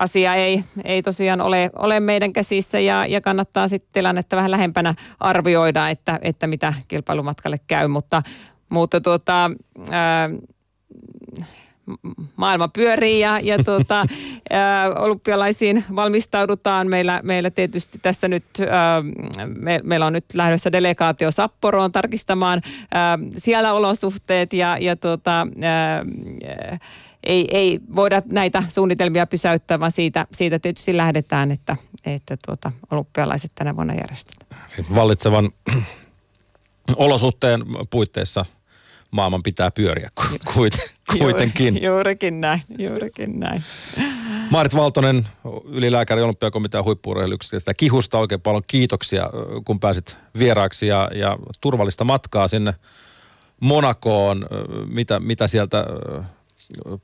asia 0.00 0.34
ei, 0.34 0.64
ei 0.84 1.02
tosiaan 1.02 1.40
ole, 1.40 1.70
ole 1.78 2.00
meidän 2.00 2.32
käsissä 2.32 2.80
ja, 2.80 3.06
ja 3.06 3.20
kannattaa 3.20 3.68
sitten 3.68 3.92
tilannetta 3.92 4.36
vähän 4.36 4.50
lähempänä 4.50 4.94
arvioida, 5.20 5.88
että, 5.88 6.18
että 6.22 6.46
mitä 6.46 6.74
kilpailumatkalle 6.88 7.60
käy, 7.66 7.88
mutta, 7.88 8.22
mutta 8.68 9.00
tuota, 9.00 9.50
ää, 9.90 10.30
maailma 12.36 12.68
pyörii 12.68 13.20
ja, 13.20 13.40
ja 13.42 13.64
tuota, 13.64 14.06
ää, 14.50 14.90
olympialaisiin 14.90 15.84
valmistaudutaan. 15.96 16.88
Meillä, 16.88 17.20
meillä 17.22 17.50
tietysti 17.50 17.98
tässä 17.98 18.28
nyt, 18.28 18.44
ää, 18.70 19.02
me, 19.46 19.80
meillä 19.82 20.06
on 20.06 20.12
nyt 20.12 20.24
lähdössä 20.34 20.72
delegaatio 20.72 21.30
Sapporoon 21.30 21.92
tarkistamaan 21.92 22.62
ää, 22.92 23.18
siellä 23.36 23.72
olosuhteet 23.72 24.52
ja, 24.52 24.78
ja 24.80 24.96
tuota, 24.96 25.46
ää, 25.62 26.04
ei, 27.26 27.48
ei 27.50 27.80
voida 27.96 28.22
näitä 28.26 28.62
suunnitelmia 28.68 29.26
pysäyttää, 29.26 29.80
vaan 29.80 29.92
siitä, 29.92 30.26
siitä 30.32 30.58
tietysti 30.58 30.96
lähdetään, 30.96 31.50
että, 31.50 31.76
että 32.06 32.36
tuota, 32.46 32.72
olympialaiset 32.90 33.52
tänä 33.54 33.76
vuonna 33.76 33.94
järjestetään. 33.94 34.60
Vallitsevan 34.94 35.50
olosuhteen 36.96 37.64
puitteissa 37.90 38.44
maailman 39.10 39.40
pitää 39.44 39.70
pyöriä 39.70 40.10
kuitenkin. 41.18 41.74
Juuri, 41.74 41.86
juurikin 41.86 42.40
näin, 42.40 42.62
juurikin 42.78 43.40
näin. 43.40 43.62
Maarit 44.50 44.74
Valtonen, 44.74 45.26
ylilääkäri 45.64 46.22
olympiakomitean 46.22 46.84
huippuurheiluyksikköstä. 46.84 47.74
Kihusta 47.74 48.18
oikein 48.18 48.40
paljon 48.40 48.62
kiitoksia, 48.66 49.30
kun 49.64 49.80
pääsit 49.80 50.16
vieraaksi 50.38 50.86
ja, 50.86 51.10
ja 51.14 51.38
turvallista 51.60 52.04
matkaa 52.04 52.48
sinne 52.48 52.74
Monakoon. 53.60 54.46
Mitä, 54.86 55.20
mitä 55.20 55.46
sieltä 55.46 55.84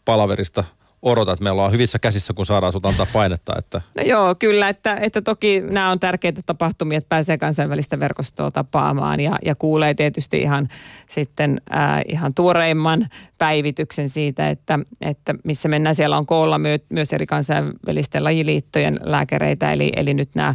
palaverista 0.05 0.65
odotat? 1.03 1.41
Meillä 1.41 1.65
on 1.65 1.73
hyvissä 1.73 1.99
käsissä, 1.99 2.33
kun 2.33 2.47
saadaan 2.47 2.73
sinut 2.73 2.87
antaa 2.87 3.07
painetta. 3.13 3.55
Että... 3.59 3.81
No 3.97 4.03
joo, 4.03 4.35
kyllä, 4.35 4.69
että, 4.69 4.97
että 4.97 5.23
toki 5.23 5.61
nämä 5.61 5.91
on 5.91 6.01
tärkeitä 6.01 6.41
tapahtumia, 6.47 6.99
että 6.99 7.09
pääsee 7.09 7.39
kansainvälistä 7.39 8.01
verkostoa 8.01 8.51
tapaamaan 8.51 9.21
ja, 9.21 9.39
ja 9.45 9.55
kuulee 9.55 9.95
tietysti 9.95 10.39
ihan 10.39 10.69
sitten 11.07 11.61
äh, 11.75 12.01
ihan 12.09 12.35
tuoreimman 12.35 13.09
päivityksen 13.41 14.09
siitä, 14.09 14.49
että, 14.49 14.78
että 15.01 15.34
missä 15.45 15.68
mennään. 15.68 15.95
Siellä 15.95 16.16
on 16.16 16.26
koolla 16.26 16.59
myö, 16.59 16.78
myös 16.88 17.12
eri 17.12 17.26
kansainvälisten 17.26 18.24
lajiliittojen 18.24 18.99
lääkäreitä, 19.03 19.72
eli, 19.72 19.93
eli 19.97 20.14
nyt 20.14 20.34
nämä 20.34 20.55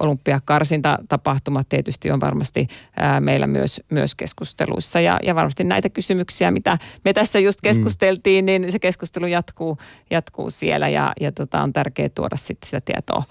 olympiakarsintatapahtumat 0.00 1.68
tietysti 1.68 2.10
on 2.10 2.20
varmasti 2.20 2.66
äh, 3.02 3.20
meillä 3.20 3.46
myös, 3.46 3.80
myös 3.90 4.14
keskusteluissa 4.14 5.00
ja, 5.00 5.18
ja 5.22 5.34
varmasti 5.34 5.64
näitä 5.64 5.88
kysymyksiä, 5.88 6.50
mitä 6.50 6.78
me 7.04 7.12
tässä 7.12 7.38
just 7.38 7.60
mm. 7.62 7.68
keskusteltiin, 7.68 8.44
mm. 8.44 8.46
niin 8.46 8.72
se 8.72 8.78
keskustelu 8.78 9.26
jatkuu, 9.26 9.78
jatkuu 10.10 10.50
siellä 10.50 10.88
ja, 10.88 11.12
ja 11.20 11.32
tota, 11.32 11.62
on 11.62 11.72
tärkeää 11.72 12.08
tuoda 12.08 12.36
sit 12.36 12.58
sitä 12.64 12.80
tietoa 12.80 13.22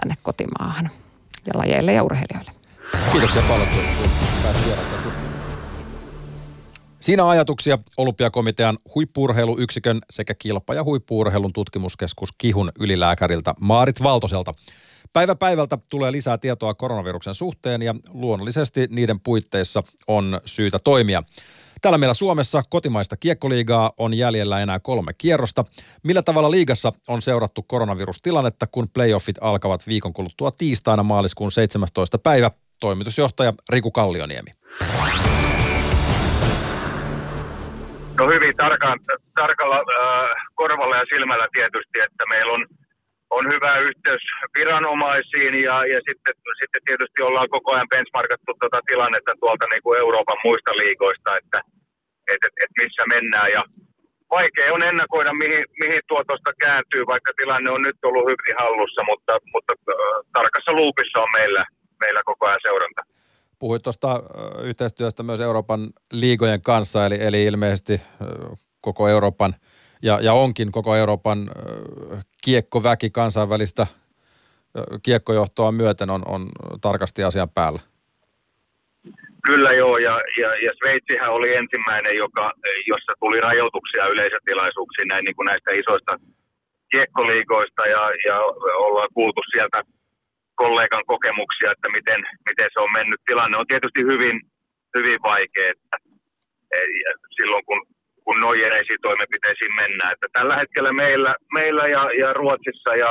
tänne 0.00 0.14
kotimaahan 0.22 0.90
ja 1.46 1.52
lajeille 1.58 1.92
ja 1.92 2.02
urheilijoille. 2.02 2.50
Kiitoksia 3.12 3.42
paljon, 3.48 3.68
kun 3.68 5.25
Siinä 7.06 7.28
ajatuksia 7.28 7.78
Olympiakomitean 7.96 8.78
huippuurheiluyksikön 8.94 9.98
sekä 10.10 10.34
kilpa- 10.34 10.74
ja 10.74 10.84
huippuurheilun 10.84 11.52
tutkimuskeskus 11.52 12.28
Kihun 12.38 12.72
ylilääkäriltä 12.80 13.54
Maarit 13.60 14.02
Valtoselta. 14.02 14.52
Päivä 15.12 15.34
päivältä 15.34 15.78
tulee 15.88 16.12
lisää 16.12 16.38
tietoa 16.38 16.74
koronaviruksen 16.74 17.34
suhteen 17.34 17.82
ja 17.82 17.94
luonnollisesti 18.12 18.86
niiden 18.90 19.20
puitteissa 19.20 19.82
on 20.08 20.40
syytä 20.44 20.78
toimia. 20.84 21.22
Täällä 21.82 21.98
meillä 21.98 22.14
Suomessa 22.14 22.62
kotimaista 22.70 23.16
kiekkoliigaa 23.16 23.92
on 23.98 24.14
jäljellä 24.14 24.60
enää 24.60 24.80
kolme 24.80 25.12
kierrosta. 25.18 25.64
Millä 26.02 26.22
tavalla 26.22 26.50
liigassa 26.50 26.92
on 27.08 27.22
seurattu 27.22 27.62
koronavirustilannetta, 27.62 28.66
kun 28.66 28.88
playoffit 28.94 29.36
alkavat 29.40 29.86
viikon 29.86 30.12
kuluttua 30.12 30.50
tiistaina 30.50 31.02
maaliskuun 31.02 31.52
17. 31.52 32.18
päivä? 32.18 32.50
Toimitusjohtaja 32.80 33.52
Riku 33.70 33.90
Kallioniemi. 33.90 34.50
No 38.20 38.24
hyvin 38.34 38.56
tarkan, 38.56 38.98
tarkalla 39.40 39.78
äh, 39.78 40.30
korvalla 40.60 40.96
ja 40.96 41.06
silmällä 41.12 41.48
tietysti, 41.56 41.96
että 42.06 42.24
meillä 42.32 42.52
on, 42.56 42.64
on 43.30 43.44
hyvä 43.54 43.72
yhteys 43.88 44.24
viranomaisiin 44.58 45.54
ja, 45.66 45.76
ja 45.92 45.98
sitten, 46.08 46.34
sitten 46.60 46.82
tietysti 46.88 47.20
ollaan 47.22 47.54
koko 47.56 47.68
ajan 47.72 47.92
benchmarkattu 47.92 48.50
tuota 48.60 48.80
tilannetta 48.90 49.32
tuolta 49.40 49.66
niin 49.72 49.84
kuin 49.84 49.98
Euroopan 50.04 50.40
muista 50.44 50.72
liigoista, 50.80 51.30
että 51.40 51.58
et, 52.32 52.40
et, 52.46 52.54
et 52.62 52.72
missä 52.80 53.04
mennään 53.14 53.50
ja 53.56 53.62
vaikea 54.36 54.74
on 54.76 54.82
ennakoida, 54.90 55.32
mihin, 55.42 55.64
mihin 55.82 56.02
tuo 56.08 56.20
tuosta 56.24 56.52
kääntyy, 56.64 57.02
vaikka 57.12 57.32
tilanne 57.36 57.70
on 57.76 57.82
nyt 57.88 58.00
ollut 58.08 58.28
hyvin 58.30 58.56
hallussa, 58.62 59.02
mutta, 59.10 59.32
mutta 59.54 59.72
äh, 59.74 60.16
tarkassa 60.36 60.72
luupissa 60.80 61.18
on 61.24 61.32
meillä, 61.38 61.62
meillä 62.02 62.20
koko 62.30 62.42
ajan 62.46 62.66
seuranta. 62.68 63.02
Puhuit 63.58 63.82
tuosta 63.82 64.22
yhteistyöstä 64.62 65.22
myös 65.22 65.40
Euroopan 65.40 65.90
liigojen 66.12 66.62
kanssa, 66.62 67.06
eli, 67.06 67.16
eli 67.20 67.44
ilmeisesti 67.44 68.02
koko 68.80 69.08
Euroopan 69.08 69.54
ja, 70.02 70.18
ja 70.22 70.32
onkin 70.32 70.72
koko 70.72 70.96
Euroopan 70.96 71.50
kiekkoväki 72.44 73.10
kansainvälistä 73.10 73.86
kiekkojohtoa 75.02 75.72
myöten 75.72 76.10
on, 76.10 76.22
on 76.26 76.48
tarkasti 76.80 77.24
asian 77.24 77.50
päällä. 77.50 77.80
Kyllä 79.46 79.72
joo, 79.72 79.98
ja, 79.98 80.20
ja, 80.42 80.50
ja 80.64 80.72
Sveitsihän 80.78 81.32
oli 81.32 81.56
ensimmäinen, 81.56 82.16
joka, 82.16 82.52
jossa 82.86 83.12
tuli 83.20 83.40
rajoituksia 83.40 84.06
yleisötilaisuuksiin 84.06 85.08
näin, 85.08 85.24
niin 85.24 85.36
kuin 85.36 85.46
näistä 85.46 85.70
isoista 85.80 86.12
kiekkoliigoista, 86.90 87.82
ja, 87.86 88.02
ja 88.26 88.40
ollaan 88.86 89.08
kuultu 89.14 89.40
sieltä 89.52 89.82
kollegan 90.62 91.06
kokemuksia, 91.12 91.72
että 91.72 91.88
miten, 91.96 92.20
miten 92.48 92.68
se 92.72 92.78
on 92.84 92.92
mennyt. 92.98 93.20
Tilanne 93.26 93.56
on 93.58 93.70
tietysti 93.72 94.02
hyvin, 94.10 94.36
hyvin 94.96 95.20
vaikea, 95.30 95.70
että 95.74 95.96
silloin 97.36 97.64
kun, 97.68 97.80
kun 98.24 98.38
noin 98.40 98.60
toimenpiteisiin 99.02 99.74
mennään. 99.82 100.12
Että 100.12 100.28
tällä 100.32 100.54
hetkellä 100.60 100.92
meillä, 100.92 101.32
meillä 101.58 101.84
ja, 101.94 102.02
ja 102.22 102.28
Ruotsissa 102.40 102.92
ja 103.04 103.10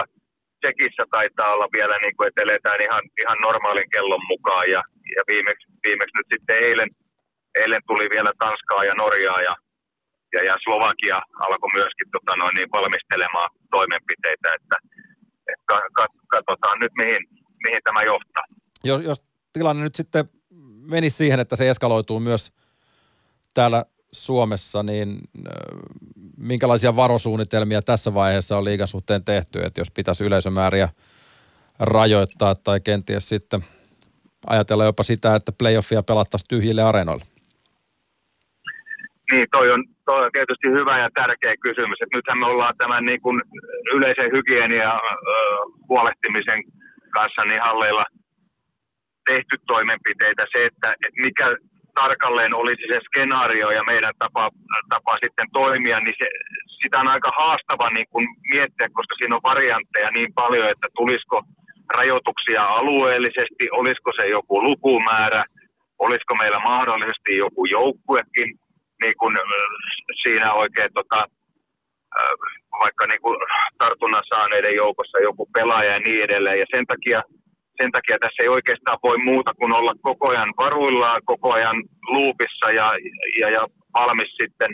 Tsekissä 0.60 1.04
taitaa 1.16 1.54
olla 1.54 1.68
vielä 1.78 1.96
niin 2.04 2.16
kuin, 2.16 2.28
että 2.28 2.43
eletään 2.46 2.80
ihan, 2.88 3.04
ihan 3.22 3.39
normaalin 3.48 3.89
kellon 3.93 4.26
mukaan. 4.34 4.66
Ja, 4.76 4.82
ja 5.16 5.22
viimeksi, 5.32 5.66
viimeksi 5.86 6.18
nyt 6.18 6.30
sitten 6.34 6.58
eilen, 6.68 6.89
eilen 7.62 7.84
tuli 7.88 8.06
vielä 8.16 8.32
Tanskaa 8.41 8.84
ja 8.89 8.96
Norjaa 9.02 9.41
ja, 9.50 9.56
ja, 10.34 10.41
ja 10.50 10.56
Slovakia 10.66 11.18
alkoi 11.46 11.76
myöskin 11.80 12.08
tota 12.16 12.34
noin, 12.36 12.56
niin 12.56 12.76
valmistelemaan 12.78 13.50
toimenpiteitä, 13.76 14.48
että 14.58 14.78
katsotaan 16.28 16.80
nyt 16.80 16.91
mihin, 16.97 17.28
mihin 17.63 17.82
tämä 17.84 18.03
johtaa. 18.03 18.43
Jos, 18.84 19.01
jos 19.01 19.24
tilanne 19.53 19.84
nyt 19.84 19.95
sitten 19.95 20.30
menisi 20.82 21.18
siihen, 21.18 21.39
että 21.39 21.55
se 21.55 21.70
eskaloituu 21.70 22.20
myös 22.20 22.53
täällä 23.53 23.86
Suomessa, 24.11 24.84
niin 24.84 25.20
minkälaisia 26.38 26.95
varosuunnitelmia 26.95 27.82
tässä 27.82 28.13
vaiheessa 28.13 28.57
on 28.57 28.66
liigan 28.66 28.88
suhteen 28.88 29.24
tehty, 29.26 29.63
että 29.63 29.82
jos 29.82 29.91
pitäisi 29.91 30.24
yleisömääriä 30.24 30.89
rajoittaa 31.80 32.55
tai 32.55 32.80
kenties 32.80 33.30
sitten 33.30 33.66
ajatella 34.47 34.86
jopa 34.86 35.03
sitä, 35.03 35.36
että 35.36 35.51
playoffia 35.51 36.03
pelattaisiin 36.03 36.47
tyhjille 36.47 36.84
areenoille? 36.84 37.26
Niin, 39.32 39.47
toi 39.51 39.71
on, 39.71 39.84
toi 40.05 40.23
on 40.26 40.32
tietysti 40.32 40.67
hyvä 40.78 40.99
ja 40.99 41.09
tärkeä 41.13 41.55
kysymys. 41.65 41.99
Et 42.01 42.15
nythän 42.15 42.39
me 42.39 42.45
ollaan 42.45 42.78
tämän 42.78 43.05
niin 43.05 43.21
kuin 43.21 43.39
yleisen 43.95 44.32
hygienia 44.36 44.91
huolehtimisen 45.89 46.63
kanssa 47.15 47.41
niin 47.45 47.61
halleilla 47.67 48.05
tehty 49.30 49.55
toimenpiteitä. 49.67 50.43
Se, 50.53 50.65
että, 50.65 50.89
että 51.05 51.21
mikä 51.28 51.47
tarkalleen 52.01 52.55
olisi 52.55 52.84
se 52.91 52.99
skenaario 53.07 53.69
ja 53.78 53.84
meidän 53.91 54.13
tapa, 54.19 54.49
tapa 54.89 55.13
sitten 55.23 55.47
toimia, 55.53 55.99
niin 55.99 56.15
se, 56.21 56.28
sitä 56.82 56.99
on 56.99 57.07
aika 57.07 57.32
haastava 57.39 57.89
niin 57.89 58.07
kuin 58.11 58.28
miettiä, 58.53 58.88
koska 58.97 59.15
siinä 59.15 59.36
on 59.36 59.49
variantteja 59.51 60.09
niin 60.11 60.34
paljon, 60.34 60.69
että 60.69 60.88
tulisiko 60.95 61.38
rajoituksia 61.97 62.63
alueellisesti, 62.80 63.65
olisiko 63.71 64.11
se 64.19 64.28
joku 64.28 64.63
lukumäärä, 64.63 65.43
olisiko 65.99 66.34
meillä 66.36 66.59
mahdollisesti 66.59 67.32
joku 67.38 67.65
joukkuekin 67.65 68.49
niin 69.04 69.18
kuin 69.20 69.36
siinä 70.24 70.54
oikein 70.54 70.89
tota, 70.93 71.20
vaikka 72.84 73.04
niin 73.08 73.22
kuin 73.22 73.38
tartunnan 73.78 74.24
saaneiden 74.34 74.76
joukossa 74.76 75.18
joku 75.28 75.50
pelaaja 75.58 75.93
ja 75.93 76.00
niin 76.00 76.24
edelleen. 76.24 76.60
Ja 76.60 76.66
sen 76.76 76.86
takia, 76.91 77.20
sen 77.82 77.91
takia 77.91 78.18
tässä 78.20 78.43
ei 78.43 78.56
oikeastaan 78.58 79.00
voi 79.04 79.18
muuta 79.18 79.52
kuin 79.60 79.76
olla 79.76 79.93
koko 80.02 80.26
ajan 80.30 80.52
varuillaan, 80.64 81.22
koko 81.26 81.54
ajan 81.54 81.78
luupissa 82.16 82.68
ja, 82.80 82.88
ja, 83.41 83.50
ja 83.56 83.64
valmis 83.93 84.32
sitten 84.41 84.72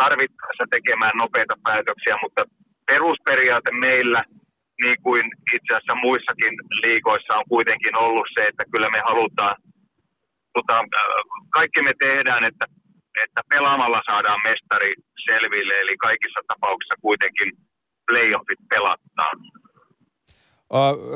tarvittaessa 0.00 0.64
tekemään 0.70 1.16
nopeita 1.22 1.54
päätöksiä, 1.66 2.16
mutta 2.22 2.42
perusperiaate 2.90 3.72
meillä, 3.86 4.20
niin 4.84 4.98
kuin 5.02 5.24
itse 5.56 5.70
asiassa 5.74 6.02
muissakin 6.06 6.54
liigoissa 6.82 7.38
on 7.40 7.44
kuitenkin 7.54 7.94
ollut 8.04 8.28
se, 8.34 8.42
että 8.46 8.64
kyllä 8.72 8.88
me 8.90 9.00
halutaan, 9.08 9.56
tota, 10.54 10.76
kaikki 11.56 11.80
me 11.82 11.92
tehdään, 12.04 12.44
että 12.50 12.64
että 13.24 13.40
pelaamalla 13.48 14.00
saadaan 14.10 14.40
mestari 14.48 14.94
selville, 15.28 15.74
eli 15.80 15.96
kaikissa 15.96 16.40
tapauksissa 16.48 16.94
kuitenkin 17.02 17.48
playoffit 18.06 18.58
pelataan. 18.68 19.36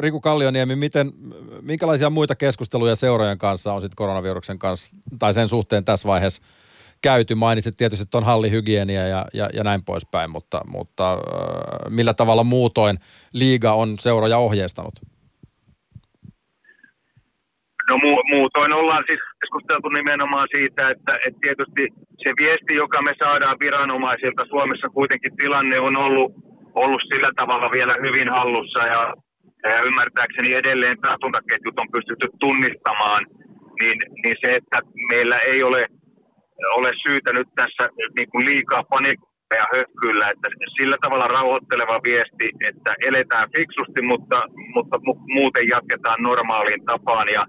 Riku 0.00 0.20
Kallioniemi, 0.20 0.76
miten, 0.76 1.12
minkälaisia 1.60 2.10
muita 2.10 2.34
keskusteluja 2.34 2.96
seurojen 2.96 3.38
kanssa 3.38 3.72
on 3.72 3.80
sitten 3.80 3.96
koronaviruksen 3.96 4.58
kanssa, 4.58 4.96
tai 5.18 5.34
sen 5.34 5.48
suhteen 5.48 5.84
tässä 5.84 6.08
vaiheessa 6.08 6.42
käyty? 7.02 7.34
Mainitsit 7.34 7.76
tietysti 7.76 8.04
tuon 8.10 8.24
hallihygienia 8.24 9.06
ja, 9.06 9.26
ja, 9.34 9.50
ja 9.52 9.64
näin 9.64 9.84
poispäin, 9.84 10.30
mutta, 10.30 10.60
mutta 10.66 11.18
millä 11.88 12.14
tavalla 12.14 12.44
muutoin 12.44 12.98
liiga 13.34 13.72
on 13.72 13.98
seuroja 13.98 14.38
ohjeistanut? 14.38 14.94
No 17.90 17.96
mu- 18.04 18.24
muutoin 18.32 18.72
ollaan 18.72 19.04
siis 19.08 19.22
keskusteltu 19.40 19.88
nimenomaan 19.88 20.48
siitä, 20.56 20.82
että, 20.92 21.12
että 21.26 21.40
tietysti 21.44 21.82
se 22.22 22.30
viesti, 22.40 22.72
joka 22.82 22.98
me 23.02 23.12
saadaan 23.22 23.56
viranomaisilta 23.64 24.44
Suomessa 24.52 24.88
kuitenkin 24.98 25.36
tilanne 25.36 25.78
on 25.80 25.94
ollut, 26.06 26.30
ollut 26.74 27.02
sillä 27.12 27.30
tavalla 27.36 27.68
vielä 27.76 27.94
hyvin 28.06 28.28
hallussa 28.36 28.82
ja, 28.94 29.02
ja 29.74 29.82
ymmärtääkseni 29.88 30.54
edelleen 30.54 30.98
tartuntaketjut 31.00 31.80
on 31.80 31.92
pystytty 31.94 32.28
tunnistamaan, 32.40 33.22
niin, 33.80 33.98
niin 34.22 34.36
se, 34.42 34.50
että 34.56 34.78
meillä 35.12 35.38
ei 35.38 35.62
ole, 35.62 35.86
ole 36.78 36.90
syytä 37.06 37.32
nyt 37.32 37.48
tässä 37.56 37.84
niin 38.18 38.30
kuin 38.30 38.46
liikaa 38.46 38.82
panikkoa 38.90 39.32
ja 39.60 39.66
hökkyillä, 39.76 40.26
että 40.32 40.48
sillä 40.78 40.96
tavalla 41.02 41.34
rauhoitteleva 41.36 42.00
viesti, 42.08 42.46
että 42.70 42.92
eletään 43.08 43.48
fiksusti, 43.56 44.02
mutta, 44.02 44.38
mutta 44.74 44.96
muuten 45.36 45.68
jatketaan 45.74 46.22
normaaliin 46.22 46.84
tapaan 46.84 47.28
ja 47.32 47.46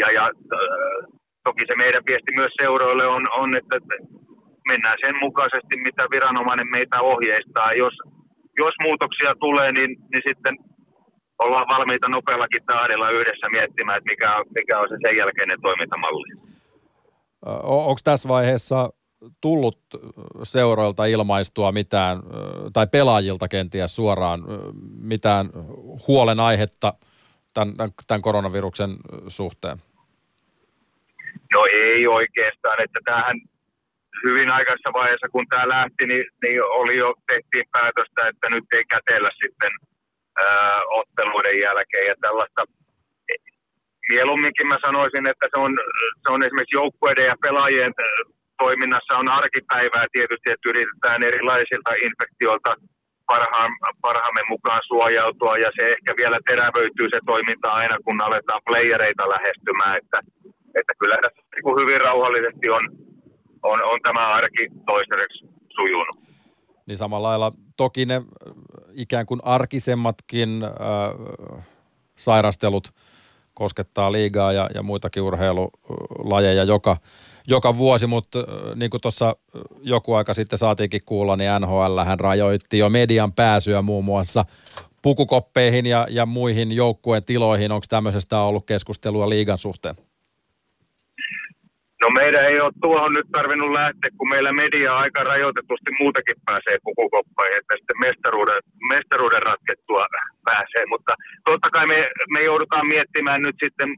ja, 0.00 0.08
ja 0.18 0.24
äh, 0.24 0.96
toki 1.44 1.62
se 1.68 1.74
meidän 1.76 2.06
viesti 2.08 2.32
myös 2.40 2.52
seuroille 2.60 3.06
on, 3.16 3.24
on 3.40 3.56
että 3.56 3.76
mennään 4.70 4.98
sen 5.04 5.16
mukaisesti, 5.24 5.74
mitä 5.86 6.02
viranomainen 6.14 6.68
meitä 6.76 6.98
ohjeistaa. 7.00 7.72
Jos, 7.72 7.94
jos 8.62 8.74
muutoksia 8.86 9.32
tulee, 9.44 9.72
niin, 9.72 9.90
niin 10.12 10.24
sitten 10.28 10.54
ollaan 11.44 11.66
valmiita 11.74 12.08
nopeallakin 12.08 12.64
tahdilla 12.66 13.10
yhdessä 13.10 13.46
miettimään, 13.56 13.98
että 13.98 14.10
mikä, 14.12 14.30
mikä 14.58 14.80
on 14.80 14.88
se 14.88 14.96
sen 15.06 15.16
jälkeinen 15.16 15.60
toimintamalli. 15.62 16.28
Onko 17.62 18.00
tässä 18.04 18.28
vaiheessa 18.28 18.90
tullut 19.40 19.78
seuroilta 20.42 21.04
ilmaistua 21.04 21.72
mitään, 21.72 22.18
tai 22.72 22.86
pelaajilta 22.86 23.48
kenties 23.48 23.96
suoraan 23.96 24.40
mitään 25.00 25.50
huolenaihetta 26.08 26.92
tämän, 27.56 27.74
tämän 28.06 28.22
koronaviruksen 28.26 28.90
suhteen? 29.28 29.78
No 31.54 31.60
ei 31.72 32.06
oikeastaan, 32.06 32.78
että 32.84 33.00
tämähän 33.04 33.36
hyvin 34.24 34.50
aikaisessa 34.56 34.98
vaiheessa, 35.00 35.32
kun 35.32 35.46
tämä 35.48 35.72
lähti, 35.76 36.02
niin, 36.06 36.24
niin 36.42 36.60
oli 36.80 36.96
jo 37.04 37.08
tehtiin 37.32 37.66
päätöstä, 37.76 38.20
että 38.30 38.46
nyt 38.54 38.66
ei 38.76 38.84
kätellä 38.94 39.30
sitten 39.42 39.72
ää, 40.44 40.80
otteluiden 41.00 41.58
jälkeen 41.66 42.06
ja 42.10 42.16
tällaista. 42.20 42.62
Mieluumminkin 44.12 44.66
mä 44.68 44.78
sanoisin, 44.86 45.28
että 45.32 45.46
se 45.52 45.58
on, 45.64 45.72
se 46.22 46.28
on 46.34 46.44
esimerkiksi 46.44 46.78
joukkueiden 46.80 47.26
ja 47.30 47.36
pelaajien 47.44 47.92
toiminnassa 48.62 49.18
on 49.20 49.28
arkipäivää 49.40 50.06
tietysti, 50.12 50.48
että 50.50 50.68
yritetään 50.70 51.22
erilaisilta 51.22 51.92
infektioilta 52.06 52.72
parhaan, 53.26 53.70
parhaamme 54.00 54.42
mukaan 54.48 54.82
suojautua 54.86 55.54
ja 55.64 55.70
se 55.76 55.84
ehkä 55.94 56.12
vielä 56.20 56.38
terävöityy 56.46 57.08
se 57.10 57.20
toiminta 57.26 57.68
aina, 57.70 57.96
kun 58.04 58.20
aletaan 58.20 58.62
playereita 58.66 59.24
lähestymään, 59.34 59.96
että, 60.00 60.18
että 60.78 60.92
kyllä 61.00 61.16
tässä 61.22 61.42
niin 61.54 61.80
hyvin 61.80 62.00
rauhallisesti 62.00 62.70
on, 62.70 62.84
on, 63.62 63.78
on 63.92 63.98
tämä 64.02 64.24
arki 64.40 64.68
toistaiseksi 64.86 65.38
sujunut. 65.76 66.16
Niin 66.86 66.98
samalla 66.98 67.28
lailla 67.28 67.52
toki 67.76 68.06
ne 68.06 68.22
ikään 68.92 69.26
kuin 69.26 69.40
arkisemmatkin 69.44 70.50
äh, 70.64 71.66
sairastelut 72.16 72.88
koskettaa 73.54 74.12
liigaa 74.12 74.52
ja, 74.52 74.70
ja 74.74 74.82
muitakin 74.82 75.22
urheilulajeja 75.22 76.64
joka, 76.64 76.96
joka 77.46 77.78
vuosi, 77.78 78.06
mutta 78.06 78.38
niin 78.74 78.90
kuin 78.90 79.00
tuossa 79.00 79.36
joku 79.82 80.14
aika 80.14 80.34
sitten 80.34 80.58
saatiinkin 80.58 81.00
kuulla, 81.06 81.36
niin 81.36 81.50
NHL 81.60 81.98
hän 82.04 82.20
rajoitti 82.20 82.78
jo 82.78 82.90
median 82.90 83.32
pääsyä 83.32 83.82
muun 83.82 84.04
muassa 84.04 84.44
pukukoppeihin 85.02 85.86
ja, 85.86 86.06
ja 86.10 86.26
muihin 86.26 86.72
joukkueen 86.72 87.24
tiloihin. 87.24 87.72
Onko 87.72 87.86
tämmöisestä 87.88 88.40
ollut 88.40 88.66
keskustelua 88.66 89.28
liigan 89.28 89.58
suhteen? 89.58 89.94
No 92.02 92.10
meidän 92.10 92.44
ei 92.50 92.60
ole 92.60 92.72
tuohon 92.82 93.12
nyt 93.12 93.28
tarvinnut 93.32 93.72
lähteä, 93.80 94.10
kun 94.18 94.28
meillä 94.28 94.52
media 94.52 94.98
aika 95.04 95.24
rajoitetusti 95.24 95.90
muutakin 96.00 96.38
pääsee 96.48 96.76
pukukoppeihin, 96.84 97.58
että 97.60 97.74
sitten 97.78 98.02
mestaruuden, 98.06 98.60
mestaruuden 98.94 99.42
ratkettua 99.42 100.04
pääsee. 100.44 100.84
Mutta 100.92 101.12
totta 101.44 101.68
kai 101.70 101.86
me, 101.86 101.98
me 102.34 102.40
joudutaan 102.50 102.86
miettimään 102.86 103.40
nyt 103.42 103.56
sitten, 103.64 103.88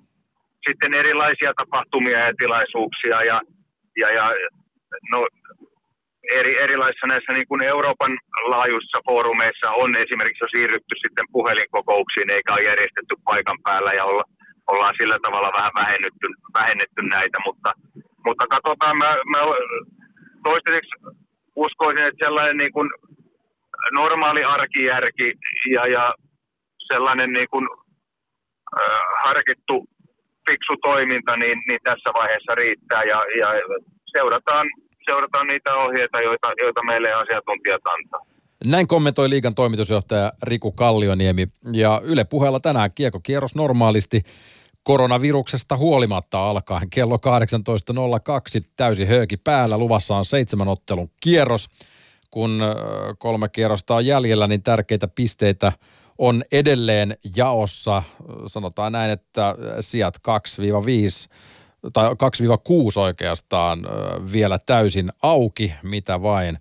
sitten 0.67 0.95
erilaisia 0.95 1.53
tapahtumia 1.61 2.19
ja 2.27 2.33
tilaisuuksia 2.39 3.19
ja, 3.31 3.41
ja, 3.97 4.09
ja 4.19 4.27
no, 5.13 5.27
eri, 6.39 6.59
erilaisissa 6.65 7.07
näissä 7.07 7.33
niin 7.33 7.49
kuin 7.49 7.65
Euroopan 7.65 8.13
laajuisissa 8.53 9.01
foorumeissa 9.09 9.69
on 9.83 9.91
esimerkiksi 10.05 10.45
jo 10.45 10.49
siirrytty 10.55 10.95
sitten 11.03 11.27
puhelinkokouksiin 11.33 12.33
eikä 12.33 12.55
ole 12.55 12.69
järjestetty 12.71 13.15
paikan 13.25 13.59
päällä 13.67 13.93
ja 13.93 14.05
olla, 14.05 14.25
ollaan 14.67 14.95
sillä 15.01 15.19
tavalla 15.23 15.57
vähän 15.59 15.73
vähennetty, 15.81 16.27
vähennetty 16.59 17.03
näitä, 17.03 17.39
mutta, 17.47 17.71
mutta 18.27 18.45
katsotaan, 18.55 18.97
mä, 18.97 19.11
mä 19.33 19.41
toistaiseksi 20.45 20.93
uskoisin, 21.57 22.07
että 22.07 22.25
sellainen 22.25 22.57
niin 22.57 22.73
kuin 22.73 22.89
normaali 23.93 24.45
arkijärki 24.45 25.33
ja, 25.75 25.87
ja 25.87 26.11
sellainen 26.93 27.33
niin 27.33 27.49
kuin, 27.51 27.67
äh, 28.81 29.01
harkittu 29.25 29.89
fiksu 30.49 30.75
toiminta, 30.83 31.37
niin, 31.37 31.59
niin 31.69 31.81
tässä 31.85 32.11
vaiheessa 32.21 32.55
riittää 32.55 33.03
ja, 33.13 33.19
ja 33.41 33.49
seurataan, 34.17 34.67
seurataan 35.05 35.47
niitä 35.47 35.75
ohjeita, 35.75 36.21
joita, 36.21 36.49
joita 36.63 36.83
meille 36.83 37.11
asiantuntijat 37.13 37.83
antaa. 37.95 38.21
Näin 38.65 38.89
kommentoi 38.89 39.31
liigan 39.31 39.55
toimitusjohtaja 39.55 40.33
Riku 40.43 40.73
Kallioniemi. 40.73 41.47
Ja 41.73 42.01
Yle 42.05 42.25
puheella 42.25 42.61
tänään 42.61 42.91
kiekokierros 42.95 43.55
normaalisti 43.55 44.23
koronaviruksesta 44.83 45.77
huolimatta 45.77 46.51
alkaen 46.51 46.91
kello 46.91 47.17
18.02 47.17 48.65
täysi 48.77 49.05
hööki 49.05 49.37
päällä. 49.37 49.79
Luvassa 49.79 50.17
on 50.17 50.25
seitsemän 50.25 50.69
ottelun 50.69 51.11
kierros. 51.21 51.69
Kun 52.31 52.61
kolme 53.19 53.49
kierrosta 53.49 53.95
on 53.95 54.07
jäljellä, 54.07 54.47
niin 54.47 54.63
tärkeitä 54.63 55.09
pisteitä 55.09 55.73
on 56.19 56.43
edelleen 56.53 57.17
jaossa. 57.37 58.03
Sanotaan 58.47 58.93
näin, 58.93 59.11
että 59.11 59.55
sijat 59.81 60.17
2-5 60.17 60.21
tai 61.93 62.09
2-6 62.09 62.15
oikeastaan 62.97 63.87
vielä 64.33 64.59
täysin 64.67 65.13
auki, 65.23 65.75
mitä 65.83 66.23
vain 66.23 66.59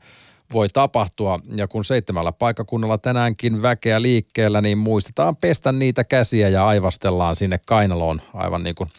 voi 0.53 0.70
tapahtua. 0.70 1.39
Ja 1.55 1.68
kun 1.68 1.86
seitsemällä 1.86 2.32
paikkakunnalla 2.32 2.97
tänäänkin 2.97 3.62
väkeä 3.62 4.01
liikkeellä, 4.01 4.62
niin 4.62 4.78
muistetaan 4.78 5.36
pestä 5.36 5.72
niitä 5.72 6.03
käsiä 6.03 6.49
ja 6.49 6.68
aivastellaan 6.68 7.36
sinne 7.36 7.60
kainaloon, 7.66 8.22
aivan 8.34 8.64
niin 8.64 8.76
kuin 8.76 8.89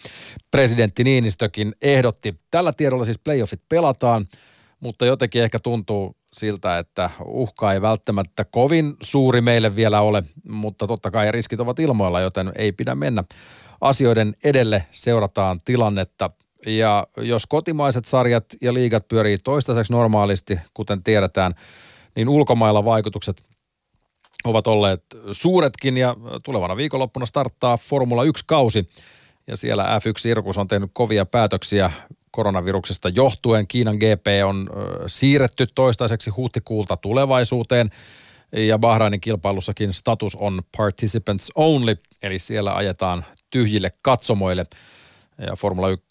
presidentti 0.51 1.05
Niinistökin 1.05 1.73
ehdotti. 1.83 2.35
Tällä 2.51 2.73
tiedolla 2.73 3.05
siis 3.05 3.19
playoffit 3.19 3.63
pelataan, 3.69 4.27
mutta 4.81 5.07
jotenkin 5.07 5.43
ehkä 5.43 5.59
tuntuu 5.59 6.17
siltä, 6.33 6.79
että 6.79 7.11
uhka 7.25 7.73
ei 7.73 7.83
välttämättä 7.83 8.45
kovin 8.45 8.97
suuri 9.03 9.41
meille 9.41 9.77
vielä 9.77 10.01
ole, 10.01 10.23
mutta 10.49 10.87
totta 10.87 11.11
kai 11.11 11.33
riskit 11.33 11.61
ovat 11.61 11.79
ilmoilla, 11.79 12.21
joten 12.21 12.53
ei 12.57 12.73
pidä 12.73 12.95
mennä 12.95 13.25
asioiden 13.81 14.35
edelle, 14.45 14.87
seurataan 14.91 15.61
tilannetta 15.65 16.31
ja 16.67 17.07
jos 17.17 17.47
kotimaiset 17.47 18.05
sarjat 18.05 18.45
ja 18.63 18.75
liigat 18.75 19.09
pyörii 19.09 19.39
toistaiseksi 19.39 19.93
normaalisti, 19.93 20.61
kuten 20.75 21.03
tiedetään, 21.03 21.53
niin 22.17 22.29
ulkomailla 22.29 22.85
vaikutukset 22.85 23.43
ovat 24.45 24.67
olleet 24.67 25.05
suuretkin 25.33 25.97
ja 25.97 26.17
tulevana 26.45 26.77
viikonloppuna 26.77 27.27
starttaa 27.27 27.77
Formula 27.77 28.25
1-kausi. 28.25 28.87
Ja 29.47 29.57
siellä 29.57 29.85
F1 29.85 30.29
Irkus 30.29 30.59
on 30.59 30.69
tehnyt 30.69 30.91
kovia 30.93 31.27
päätöksiä 31.27 31.91
koronaviruksesta 32.39 33.09
johtuen. 33.09 33.67
Kiinan 33.69 33.97
GP 33.97 34.27
on 34.45 34.71
siirretty 35.07 35.67
toistaiseksi 35.75 36.31
huhtikuulta 36.31 36.97
tulevaisuuteen. 36.97 37.91
Ja 38.53 38.79
Bahrainin 38.79 39.21
kilpailussakin 39.21 39.95
status 39.95 40.35
on 40.35 40.63
participants 40.77 41.53
only, 41.55 41.97
eli 42.23 42.39
siellä 42.39 42.75
ajetaan 42.75 43.25
tyhjille 43.51 43.91
katsomoille– 44.03 44.65
ja 45.47 45.57
Formula 45.57 45.89
1 45.89 46.05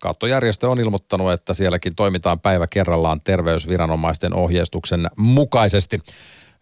kattojärjestö 0.00 0.70
on 0.70 0.80
ilmoittanut, 0.80 1.32
että 1.32 1.54
sielläkin 1.54 1.94
toimitaan 1.96 2.40
päivä 2.40 2.66
kerrallaan 2.66 3.20
terveysviranomaisten 3.20 4.34
ohjeistuksen 4.34 5.10
mukaisesti. 5.16 6.00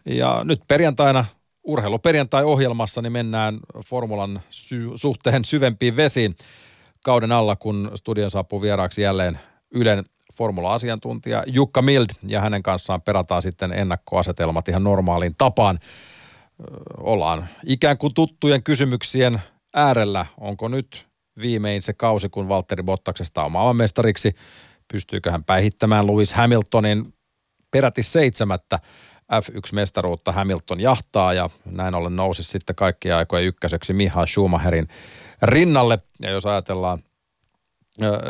Ja 0.05 0.41
nyt 0.43 0.61
perjantaina 0.67 1.25
urheiluperjantai-ohjelmassa 1.63 3.01
niin 3.01 3.13
mennään 3.13 3.59
formulan 3.85 4.41
sy- 4.49 4.91
suhteen 4.95 5.45
syvempiin 5.45 5.95
vesiin 5.95 6.35
kauden 7.03 7.31
alla, 7.31 7.55
kun 7.55 7.91
studion 7.95 8.31
saapuu 8.31 8.61
vieraaksi 8.61 9.01
jälleen 9.01 9.39
Ylen 9.71 10.03
formula-asiantuntija 10.33 11.43
Jukka 11.47 11.81
Mild 11.81 12.09
ja 12.27 12.41
hänen 12.41 12.63
kanssaan 12.63 13.01
perataan 13.01 13.41
sitten 13.41 13.73
ennakkoasetelmat 13.73 14.67
ihan 14.67 14.83
normaaliin 14.83 15.35
tapaan. 15.37 15.79
Ollaan 16.97 17.47
ikään 17.65 17.97
kuin 17.97 18.13
tuttujen 18.13 18.63
kysymyksien 18.63 19.41
äärellä. 19.75 20.25
Onko 20.37 20.67
nyt 20.67 21.07
viimein 21.41 21.81
se 21.81 21.93
kausi, 21.93 22.29
kun 22.29 22.49
Valtteri 22.49 22.83
Bottaksesta 22.83 23.43
on 23.43 23.51
maailmanmestariksi. 23.51 24.35
Pystyykö 24.91 25.31
hän 25.31 25.43
päihittämään 25.43 26.07
Lewis 26.07 26.33
Hamiltonin 26.33 27.13
peräti 27.71 28.03
seitsemättä 28.03 28.79
F1-mestaruutta 29.31 30.31
Hamilton 30.31 30.79
jahtaa 30.79 31.33
ja 31.33 31.49
näin 31.65 31.95
ollen 31.95 32.15
nousi 32.15 32.43
sitten 32.43 32.75
kaikkia 32.75 33.17
aikojen 33.17 33.45
ykköseksi 33.45 33.93
Miha 33.93 34.25
Schumacherin 34.25 34.87
rinnalle. 35.41 35.99
Ja 36.21 36.29
jos 36.29 36.45
ajatellaan 36.45 37.03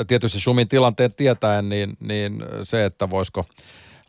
tietysti 0.07 0.39
Schumin 0.39 0.67
tilanteen 0.67 1.13
tietäen, 1.13 1.69
niin, 1.69 1.97
niin 1.99 2.43
se, 2.63 2.85
että 2.85 3.09
voisiko 3.09 3.45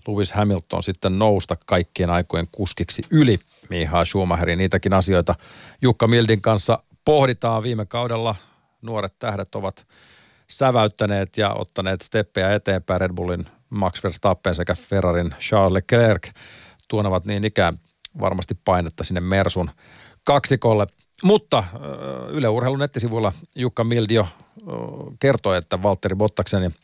Lewis 0.09 0.33
Hamilton 0.33 0.83
sitten 0.83 1.19
nousta 1.19 1.57
kaikkien 1.67 2.11
aikojen 2.11 2.47
kuskiksi 2.53 3.03
yli 3.11 3.39
Miha 3.71 4.05
Schumacherin, 4.05 4.59
niitäkin 4.59 4.93
asioita 4.93 5.35
Jukka 5.83 6.07
Mildin 6.07 6.41
kanssa 6.41 6.83
pohditaan 7.05 7.63
viime 7.63 7.87
kaudella 7.87 8.35
nuoret 8.83 9.15
tähdet 9.19 9.55
ovat 9.55 9.87
säväyttäneet 10.51 11.37
ja 11.37 11.55
ottaneet 11.55 12.01
steppejä 12.01 12.55
eteenpäin 12.55 13.01
Red 13.01 13.13
Bullin 13.15 13.47
Max 13.71 14.05
Verstappen 14.05 14.55
sekä 14.55 14.75
Ferrarin 14.75 15.35
Charles 15.39 15.73
Leclerc 15.73 16.31
tuonavat 16.89 17.25
niin 17.25 17.45
ikään 17.45 17.77
varmasti 18.21 18.55
painetta 18.65 19.05
sinne 19.05 19.21
Mersun 19.21 19.71
kaksikolle. 20.25 20.87
Mutta 21.23 21.65
Yle 22.31 22.49
Urheilun 22.49 22.79
nettisivuilla 22.79 23.33
Jukka 23.57 23.85
Mildio 23.85 24.29
kertoi, 25.21 25.59
että 25.59 25.83
Valtteri 25.83 26.17
Bottaksen 26.17 26.75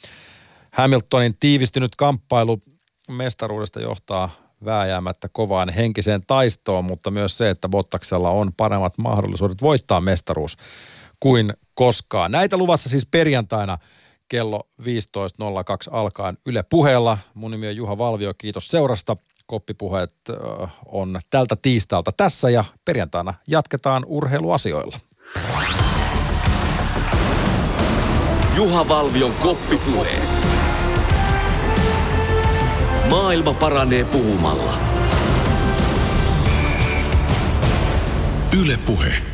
Hamiltonin 0.73 1.37
tiivistynyt 1.41 1.97
kamppailu 1.97 2.63
mestaruudesta 3.09 3.81
johtaa 3.81 4.31
vääjäämättä 4.65 5.29
kovaan 5.33 5.69
henkiseen 5.69 6.23
taistoon, 6.27 6.85
mutta 6.85 7.11
myös 7.11 7.39
se, 7.39 7.51
että 7.51 7.69
Bottaksella 7.69 8.31
on 8.31 8.53
paremmat 8.57 8.99
mahdollisuudet 8.99 9.63
voittaa 9.63 10.01
mestaruus 10.01 10.57
kuin 11.21 11.53
koskaan. 11.75 12.31
Näitä 12.31 12.57
luvassa 12.57 12.89
siis 12.89 13.07
perjantaina 13.11 13.79
kello 14.29 14.69
15.02 14.83 14.87
alkaen 15.91 16.39
Yle 16.47 16.63
puheella. 16.63 17.19
Mun 17.35 17.51
nimi 17.51 17.69
on 17.69 17.77
Juha 17.77 17.99
Valvio, 17.99 18.35
kiitos 18.39 18.69
seurasta. 18.69 19.17
Koppipuheet 19.51 20.15
on 20.87 21.21
tältä 21.31 21.57
tiistalta 21.63 22.13
tässä 22.17 22.51
ja 22.51 22.65
perjantaina 22.85 23.35
jatketaan 23.49 24.03
urheiluasioilla. 24.07 24.97
Juha 28.57 28.89
Valvion 28.89 29.33
koppipuheet. 29.33 30.29
Maailma 33.11 33.55
paranee 33.55 34.05
puhumalla. 34.05 34.73
Yle 38.61 38.77
Puhe. 38.77 39.30